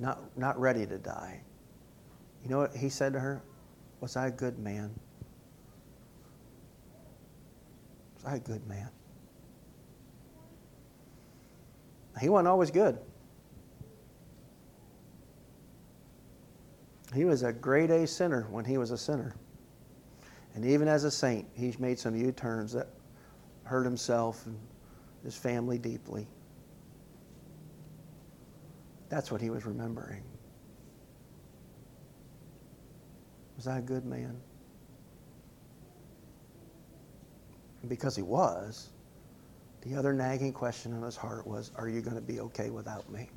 not, 0.00 0.36
not 0.36 0.58
ready 0.58 0.86
to 0.86 0.98
die. 0.98 1.40
You 2.42 2.50
know 2.50 2.58
what 2.58 2.74
he 2.74 2.88
said 2.88 3.12
to 3.12 3.20
her? 3.20 3.42
Was 4.00 4.16
I 4.16 4.28
a 4.28 4.30
good 4.30 4.58
man? 4.58 4.90
Was 8.16 8.24
I 8.24 8.36
a 8.36 8.40
good 8.40 8.66
man? 8.66 8.88
He 12.18 12.28
wasn't 12.28 12.48
always 12.48 12.70
good. 12.70 12.98
He 17.14 17.24
was 17.24 17.42
a 17.42 17.52
grade 17.52 17.90
A 17.90 18.06
sinner 18.06 18.46
when 18.50 18.64
he 18.64 18.78
was 18.78 18.90
a 18.90 18.98
sinner. 18.98 19.34
And 20.54 20.64
even 20.64 20.88
as 20.88 21.04
a 21.04 21.10
saint, 21.10 21.46
he's 21.54 21.78
made 21.78 21.98
some 21.98 22.16
U 22.16 22.32
turns 22.32 22.72
that 22.72 22.88
hurt 23.64 23.84
himself 23.84 24.46
and 24.46 24.58
his 25.24 25.36
family 25.36 25.78
deeply. 25.78 26.26
That's 29.10 29.30
what 29.30 29.40
he 29.40 29.50
was 29.50 29.66
remembering. 29.66 30.22
Was 33.56 33.66
I 33.66 33.78
a 33.78 33.82
good 33.82 34.06
man? 34.06 34.40
And 37.82 37.90
because 37.90 38.14
he 38.16 38.22
was, 38.22 38.90
the 39.82 39.94
other 39.96 40.12
nagging 40.12 40.52
question 40.52 40.94
in 40.94 41.02
his 41.02 41.16
heart 41.16 41.46
was, 41.46 41.72
Are 41.76 41.88
you 41.88 42.00
going 42.00 42.14
to 42.14 42.22
be 42.22 42.40
okay 42.40 42.70
without 42.70 43.10
me? 43.10 43.28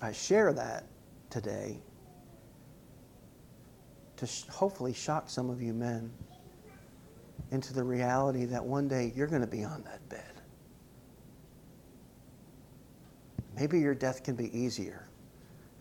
I 0.00 0.12
share 0.12 0.52
that 0.52 0.84
today 1.28 1.82
to 4.18 4.26
sh- 4.26 4.44
hopefully 4.48 4.92
shock 4.92 5.30
some 5.30 5.48
of 5.48 5.62
you 5.62 5.72
men 5.72 6.10
into 7.50 7.72
the 7.72 7.82
reality 7.82 8.44
that 8.44 8.64
one 8.64 8.88
day 8.88 9.12
you're 9.16 9.26
going 9.26 9.40
to 9.40 9.46
be 9.46 9.64
on 9.64 9.82
that 9.84 10.06
bed. 10.08 10.24
Maybe 13.56 13.80
your 13.80 13.94
death 13.94 14.22
can 14.22 14.34
be 14.34 14.56
easier 14.56 15.08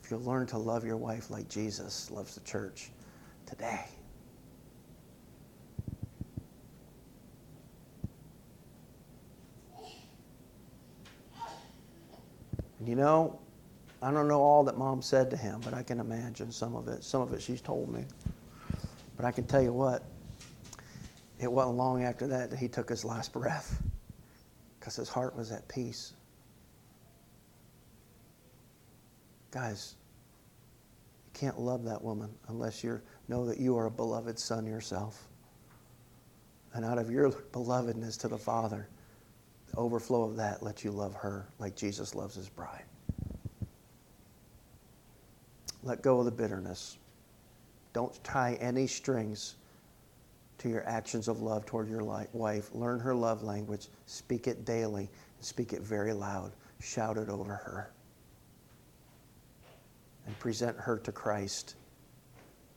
if 0.04 0.10
you'll 0.10 0.22
learn 0.22 0.48
to 0.48 0.58
love 0.58 0.86
your 0.86 0.98
wife 0.98 1.30
like 1.30 1.50
Jesus 1.50 2.10
loves 2.10 2.36
the 2.36 2.42
church 2.42 2.92
today. 3.46 3.86
And 12.80 12.88
you 12.88 12.96
know, 12.96 13.40
I 14.02 14.12
don't 14.12 14.28
know 14.28 14.41
all 14.41 14.64
that 14.66 14.78
mom 14.78 15.02
said 15.02 15.30
to 15.32 15.38
him, 15.38 15.60
but 15.64 15.74
I 15.74 15.82
can 15.82 16.00
imagine 16.00 16.52
some 16.52 16.76
of 16.76 16.88
it. 16.88 17.04
Some 17.04 17.22
of 17.22 17.34
it 17.34 17.41
she's 17.41 17.62
told 17.62 17.91
me. 17.91 18.06
But 19.16 19.26
I 19.26 19.32
can 19.32 19.45
tell 19.45 19.62
you 19.62 19.74
what, 19.74 20.04
it 21.39 21.52
wasn't 21.52 21.78
long 21.78 22.04
after 22.04 22.28
that 22.28 22.52
that 22.52 22.60
he 22.60 22.68
took 22.68 22.89
his 22.89 23.04
last 23.04 23.34
breath 23.34 23.82
because 24.80 24.95
his 24.95 25.10
heart 25.10 25.36
was 25.36 25.52
at 25.52 25.68
peace. 25.68 26.14
Guys, 29.50 29.95
you 31.26 31.39
can't 31.39 31.60
love 31.60 31.84
that 31.86 32.04
woman 32.04 32.30
unless 32.50 32.84
you 32.84 33.02
know 33.28 33.45
that 33.48 33.60
you 33.60 33.76
are 33.78 33.88
a 33.88 33.91
beloved 33.91 34.38
son 34.38 34.68
yourself. 34.68 35.28
And 36.74 36.86
out 36.86 37.00
of 37.00 37.10
your 37.10 37.32
belovedness 37.32 38.20
to 38.20 38.28
the 38.28 38.38
Father, 38.38 38.88
the 39.72 39.78
overflow 39.78 40.24
of 40.24 40.36
that 40.36 40.62
lets 40.62 40.84
you 40.84 40.91
love 40.91 41.16
her 41.16 41.48
like 41.58 41.76
Jesus 41.76 42.14
loves 42.14 42.36
his 42.36 42.50
bride. 42.50 42.86
Let 45.84 46.02
go 46.02 46.20
of 46.20 46.26
the 46.26 46.32
bitterness. 46.32 46.98
Don't 47.94 48.22
tie 48.24 48.58
any 48.60 48.88
strings 48.88 49.56
to 50.58 50.70
your 50.70 50.88
actions 50.88 51.28
of 51.28 51.42
love 51.42 51.66
toward 51.66 51.90
your 51.90 52.04
wife. 52.04 52.70
Learn 52.74 53.00
her 53.00 53.16
love 53.16 53.44
language. 53.44 53.88
Speak 54.06 54.48
it 54.48 54.66
daily. 54.66 55.10
Speak 55.40 55.74
it 55.74 55.82
very 55.82 56.14
loud. 56.14 56.52
Shout 56.80 57.18
it 57.18 57.30
over 57.30 57.54
her. 57.56 57.92
And 60.26 60.38
present 60.40 60.78
her 60.78 60.98
to 61.00 61.12
Christ 61.12 61.76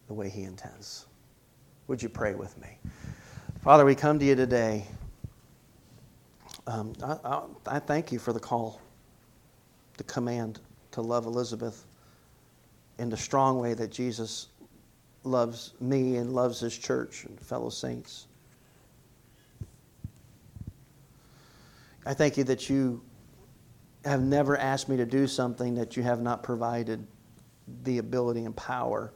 the 0.09 0.15
way 0.15 0.29
He 0.29 0.43
intends. 0.43 1.07
Would 1.87 2.03
you 2.03 2.09
pray 2.09 2.35
with 2.35 2.57
me? 2.61 2.79
Father, 3.63 3.85
we 3.85 3.95
come 3.95 4.19
to 4.19 4.25
you 4.25 4.35
today. 4.35 4.87
Um, 6.67 6.93
I, 7.03 7.17
I, 7.25 7.43
I 7.67 7.79
thank 7.79 8.13
you 8.13 8.19
for 8.19 8.33
the 8.33 8.41
call, 8.41 8.81
the 9.97 10.05
command 10.05 10.61
to 10.93 11.01
love 11.01 11.27
Elizabeth 11.27 11.85
in 13.01 13.09
the 13.09 13.17
strong 13.17 13.59
way 13.59 13.73
that 13.73 13.91
Jesus 13.91 14.49
loves 15.25 15.73
me 15.81 16.17
and 16.17 16.35
loves 16.35 16.61
his 16.61 16.77
church 16.77 17.25
and 17.25 17.41
fellow 17.41 17.71
saints. 17.71 18.27
I 22.05 22.13
thank 22.13 22.37
you 22.37 22.45
that 22.45 22.69
you 22.69 23.01
have 24.05 24.21
never 24.21 24.59
asked 24.59 24.91
me 24.91 24.99
to 24.99 25.07
do 25.07 25.27
something 25.27 25.75
that 25.77 25.97
you 25.97 26.03
have 26.03 26.21
not 26.21 26.43
provided 26.43 27.07
the 27.85 27.99
ability 27.99 28.45
and 28.45 28.55
power 28.55 29.13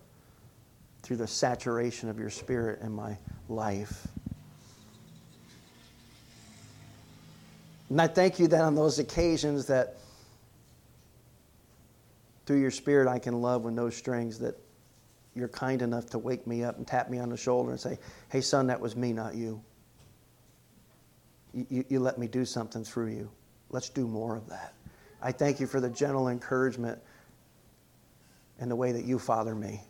through 1.03 1.17
the 1.17 1.27
saturation 1.27 2.09
of 2.09 2.19
your 2.19 2.31
spirit 2.31 2.81
in 2.81 2.91
my 2.91 3.19
life. 3.51 4.09
And 7.91 8.01
I 8.01 8.07
thank 8.07 8.39
you 8.39 8.49
that 8.49 8.63
on 8.63 8.75
those 8.75 8.99
occasions 8.99 9.67
that 9.67 9.99
through 12.47 12.61
your 12.61 12.71
spirit 12.71 13.09
I 13.09 13.19
can 13.19 13.41
love 13.41 13.63
with 13.63 13.75
no 13.75 13.91
strings, 13.91 14.39
that 14.41 14.57
you're 15.35 15.49
kind 15.49 15.83
enough 15.83 16.07
to 16.11 16.19
wake 16.19 16.47
me 16.47 16.63
up 16.63 16.77
and 16.79 16.87
tap 16.87 17.11
me 17.11 17.19
on 17.19 17.29
the 17.29 17.37
shoulder 17.37 17.71
and 17.71 17.81
say, 17.81 17.99
hey, 18.31 18.41
son, 18.41 18.69
that 18.69 18.81
was 18.81 18.97
me, 18.97 19.13
not 19.13 19.35
you. 19.35 19.61
You, 21.53 21.85
you, 21.89 22.01
let 22.01 22.19
me 22.19 22.27
do 22.27 22.45
something 22.45 22.85
through 22.85 23.09
you. 23.09 23.31
Let's 23.71 23.89
do 23.89 24.07
more 24.07 24.37
of 24.37 24.49
that. 24.49 24.75
I 25.23 25.33
thank 25.33 25.61
you 25.61 25.67
for 25.67 25.81
the 25.81 25.91
gentle 25.91 26.29
encouragement 26.29 26.99
and 28.59 28.71
the 28.71 28.77
way 28.77 28.93
that 28.93 29.05
you 29.05 29.19
father 29.19 29.55
me. 29.55 29.81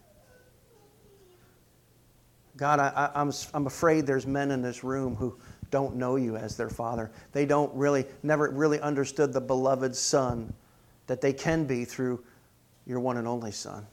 God, 2.57 2.79
I, 2.79 3.11
am 3.15 3.29
I'm, 3.29 3.33
I'm 3.53 3.67
afraid 3.67 4.07
there's 4.07 4.27
men 4.27 4.51
in 4.51 4.63
this 4.63 4.85
room 4.85 5.17
who 5.17 5.37
don't 5.71 5.97
know 5.97 6.17
you 6.17 6.37
as 6.37 6.57
their 6.57 6.71
father. 6.71 7.11
They 7.33 7.47
don't 7.47 7.75
really, 7.75 8.07
never 8.23 8.49
really 8.51 8.79
understood 8.81 9.33
the 9.33 9.41
beloved 9.41 9.97
son 9.97 10.55
that 11.07 11.21
they 11.21 11.33
can 11.33 11.65
be 11.65 11.85
through 11.85 12.23
your 12.87 13.01
one 13.01 13.17
and 13.17 13.27
only 13.27 13.53
son. 13.53 13.87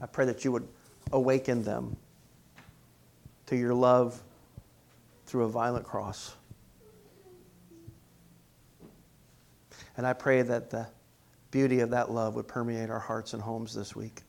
I 0.00 0.06
pray 0.06 0.26
that 0.26 0.44
you 0.44 0.52
would 0.52 0.68
awaken 1.12 1.62
them 1.62 1.96
to 3.46 3.56
your 3.56 3.74
love 3.74 4.20
through 5.26 5.44
a 5.44 5.48
violent 5.48 5.84
cross. 5.84 6.34
And 9.96 10.06
I 10.06 10.12
pray 10.12 10.42
that 10.42 10.70
the 10.70 10.86
beauty 11.50 11.80
of 11.80 11.90
that 11.90 12.10
love 12.10 12.34
would 12.34 12.46
permeate 12.46 12.90
our 12.90 13.00
hearts 13.00 13.32
and 13.32 13.42
homes 13.42 13.74
this 13.74 13.96
week. 13.96 14.22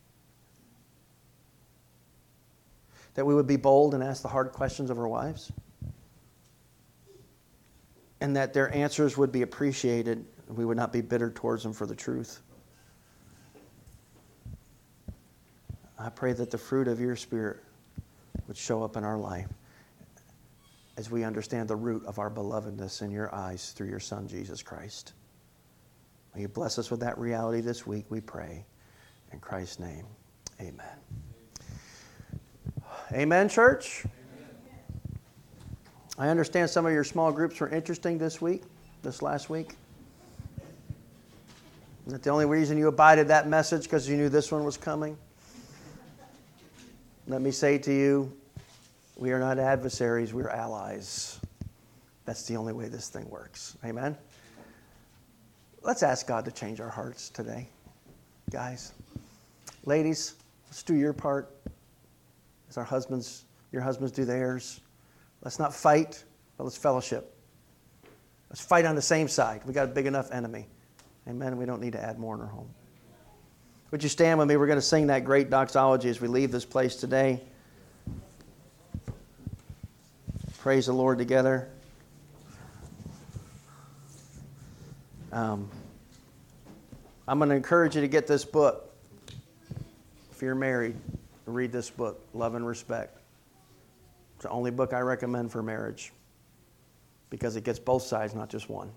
That 3.14 3.26
we 3.26 3.36
would 3.36 3.48
be 3.48 3.58
bold 3.58 3.94
and 3.94 4.04
ask 4.04 4.22
the 4.22 4.30
hard 4.30 4.52
questions 4.52 4.90
of 4.90 4.98
our 4.98 5.08
wives. 5.08 5.52
And 8.22 8.36
that 8.36 8.54
their 8.54 8.74
answers 8.74 9.18
would 9.18 9.32
be 9.32 9.42
appreciated 9.42 10.26
and 10.50 10.58
we 10.58 10.66
would 10.66 10.76
not 10.76 10.92
be 10.92 11.00
bitter 11.00 11.30
towards 11.30 11.64
them 11.64 11.72
for 11.72 11.86
the 11.86 11.96
truth. 11.96 12.42
I 15.98 16.10
pray 16.10 16.34
that 16.34 16.50
the 16.50 16.58
fruit 16.58 16.88
of 16.88 17.00
your 17.00 17.16
Spirit 17.16 17.58
would 18.48 18.58
show 18.58 18.84
up 18.84 18.98
in 18.98 19.04
our 19.04 19.18
life 19.18 19.48
as 20.98 21.12
we 21.12 21.24
understand 21.24 21.70
the 21.70 21.76
root 21.76 22.04
of 22.06 22.20
our 22.20 22.30
belovedness 22.30 23.02
in 23.02 23.12
your 23.12 23.34
eyes 23.34 23.72
through 23.72 23.88
your 23.88 24.00
Son, 24.00 24.28
Jesus 24.28 24.62
Christ. 24.62 25.14
May 26.34 26.42
you 26.42 26.48
bless 26.48 26.80
us 26.80 26.90
with 26.90 27.00
that 27.02 27.18
reality 27.18 27.62
this 27.62 27.86
week, 27.86 28.06
we 28.10 28.20
pray. 28.20 28.66
In 29.32 29.40
Christ's 29.40 29.80
name, 29.80 30.06
amen. 30.60 30.98
Amen, 33.12 33.50
church? 33.50 34.04
I 36.18 36.28
understand 36.28 36.70
some 36.70 36.86
of 36.86 36.92
your 36.92 37.04
small 37.04 37.32
groups 37.32 37.60
were 37.60 37.70
interesting 37.70 38.18
this 38.18 38.42
week, 38.42 38.64
this 39.04 39.22
last 39.22 39.50
week. 39.50 39.76
The 42.10 42.30
only 42.32 42.46
reason 42.46 42.78
you 42.78 42.88
abided 42.88 43.28
that 43.28 43.48
message 43.48 43.84
because 43.84 44.10
you 44.10 44.18
knew 44.18 44.30
this 44.30 44.52
one 44.52 44.64
was 44.64 44.78
coming? 44.78 45.16
Let 47.28 47.42
me 47.42 47.52
say 47.52 47.78
to 47.78 47.94
you, 47.94 48.36
we 49.16 49.32
are 49.32 49.40
not 49.40 49.60
adversaries, 49.60 50.34
we're 50.34 50.50
allies. 50.50 51.40
That's 52.26 52.48
the 52.48 52.56
only 52.56 52.74
way 52.74 52.88
this 52.88 53.10
thing 53.10 53.30
works. 53.30 53.78
Amen? 53.86 54.18
Let's 55.84 56.02
ask 56.02 56.26
God 56.26 56.46
to 56.46 56.52
change 56.52 56.82
our 56.82 56.90
hearts 56.90 57.30
today, 57.30 57.70
guys. 58.50 58.94
Ladies, 59.86 60.34
let's 60.68 60.82
do 60.82 60.96
your 60.96 61.14
part 61.14 61.56
as 62.70 62.78
our 62.78 62.84
husbands, 62.84 63.46
your 63.72 63.84
husbands 63.84 64.12
do 64.12 64.26
theirs. 64.26 64.82
Let's 65.44 65.60
not 65.60 65.76
fight, 65.76 66.24
but 66.58 66.64
let's 66.64 66.78
fellowship. 66.78 67.36
Let's 68.50 68.66
fight 68.66 68.86
on 68.86 68.96
the 68.96 69.02
same 69.02 69.28
side. 69.28 69.62
We 69.66 69.74
got 69.74 69.86
a 69.86 69.92
big 69.92 70.08
enough 70.08 70.32
enemy. 70.32 70.68
Amen. 71.30 71.58
We 71.58 71.66
don't 71.66 71.80
need 71.80 71.94
to 71.94 72.04
add 72.04 72.18
more 72.18 72.34
in 72.34 72.42
our 72.42 72.48
home. 72.48 72.70
Would 73.92 74.02
you 74.02 74.10
stand 74.10 74.40
with 74.40 74.48
me? 74.48 74.58
We're 74.58 74.66
going 74.66 74.80
to 74.80 74.82
sing 74.82 75.08
that 75.08 75.24
great 75.24 75.52
doxology 75.52 76.10
as 76.10 76.20
we 76.20 76.28
leave 76.28 76.52
this 76.52 76.66
place 76.66 76.96
today. 76.96 77.40
Praise 80.58 80.88
the 80.88 80.94
Lord 80.94 81.20
together. 81.20 81.70
Um, 85.32 85.70
I'm 87.28 87.38
going 87.38 87.50
to 87.50 87.56
encourage 87.56 87.94
you 87.94 88.02
to 88.02 88.08
get 88.08 88.26
this 88.26 88.44
book. 88.44 88.92
If 90.32 90.42
you're 90.42 90.56
married, 90.56 90.96
read 91.46 91.72
this 91.72 91.92
book, 91.92 92.20
Love 92.34 92.56
and 92.56 92.66
Respect. 92.66 93.20
It's 94.36 94.44
the 94.44 94.50
only 94.50 94.72
book 94.72 94.94
I 94.94 95.02
recommend 95.02 95.52
for 95.52 95.62
marriage 95.62 96.12
because 97.30 97.56
it 97.56 97.64
gets 97.64 97.78
both 97.78 98.02
sides, 98.02 98.34
not 98.34 98.50
just 98.50 98.68
one. 98.68 98.92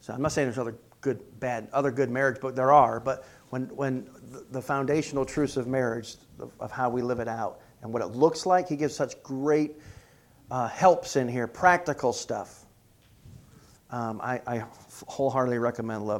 So 0.00 0.12
I'm 0.12 0.22
not 0.22 0.32
saying 0.32 0.48
there's 0.48 0.58
other 0.58 0.74
good, 1.00 1.20
bad, 1.40 1.68
other 1.72 1.90
good 1.90 2.10
marriage 2.10 2.40
books. 2.40 2.56
There 2.56 2.72
are, 2.72 3.00
but 3.00 3.24
when, 3.50 3.64
when 3.76 4.08
the 4.50 4.60
foundational 4.60 5.24
truths 5.24 5.56
of 5.56 5.66
marriage, 5.66 6.16
of, 6.38 6.52
of, 6.60 6.70
how 6.72 6.90
we 6.90 7.02
live 7.02 7.20
it 7.20 7.28
out, 7.28 7.60
and 7.82 7.92
what 7.92 8.02
it 8.02 8.08
looks 8.08 8.46
like, 8.46 8.68
he 8.68 8.76
gives 8.76 8.94
such 8.94 9.22
great 9.22 9.76
uh, 10.50 10.68
helps 10.68 11.16
in 11.16 11.28
here, 11.28 11.46
practical 11.46 12.12
stuff. 12.12 12.64
Um, 13.90 14.20
I, 14.20 14.40
I 14.46 14.64
wholeheartedly 15.06 15.58
recommend 15.58 16.06
Love. 16.06 16.14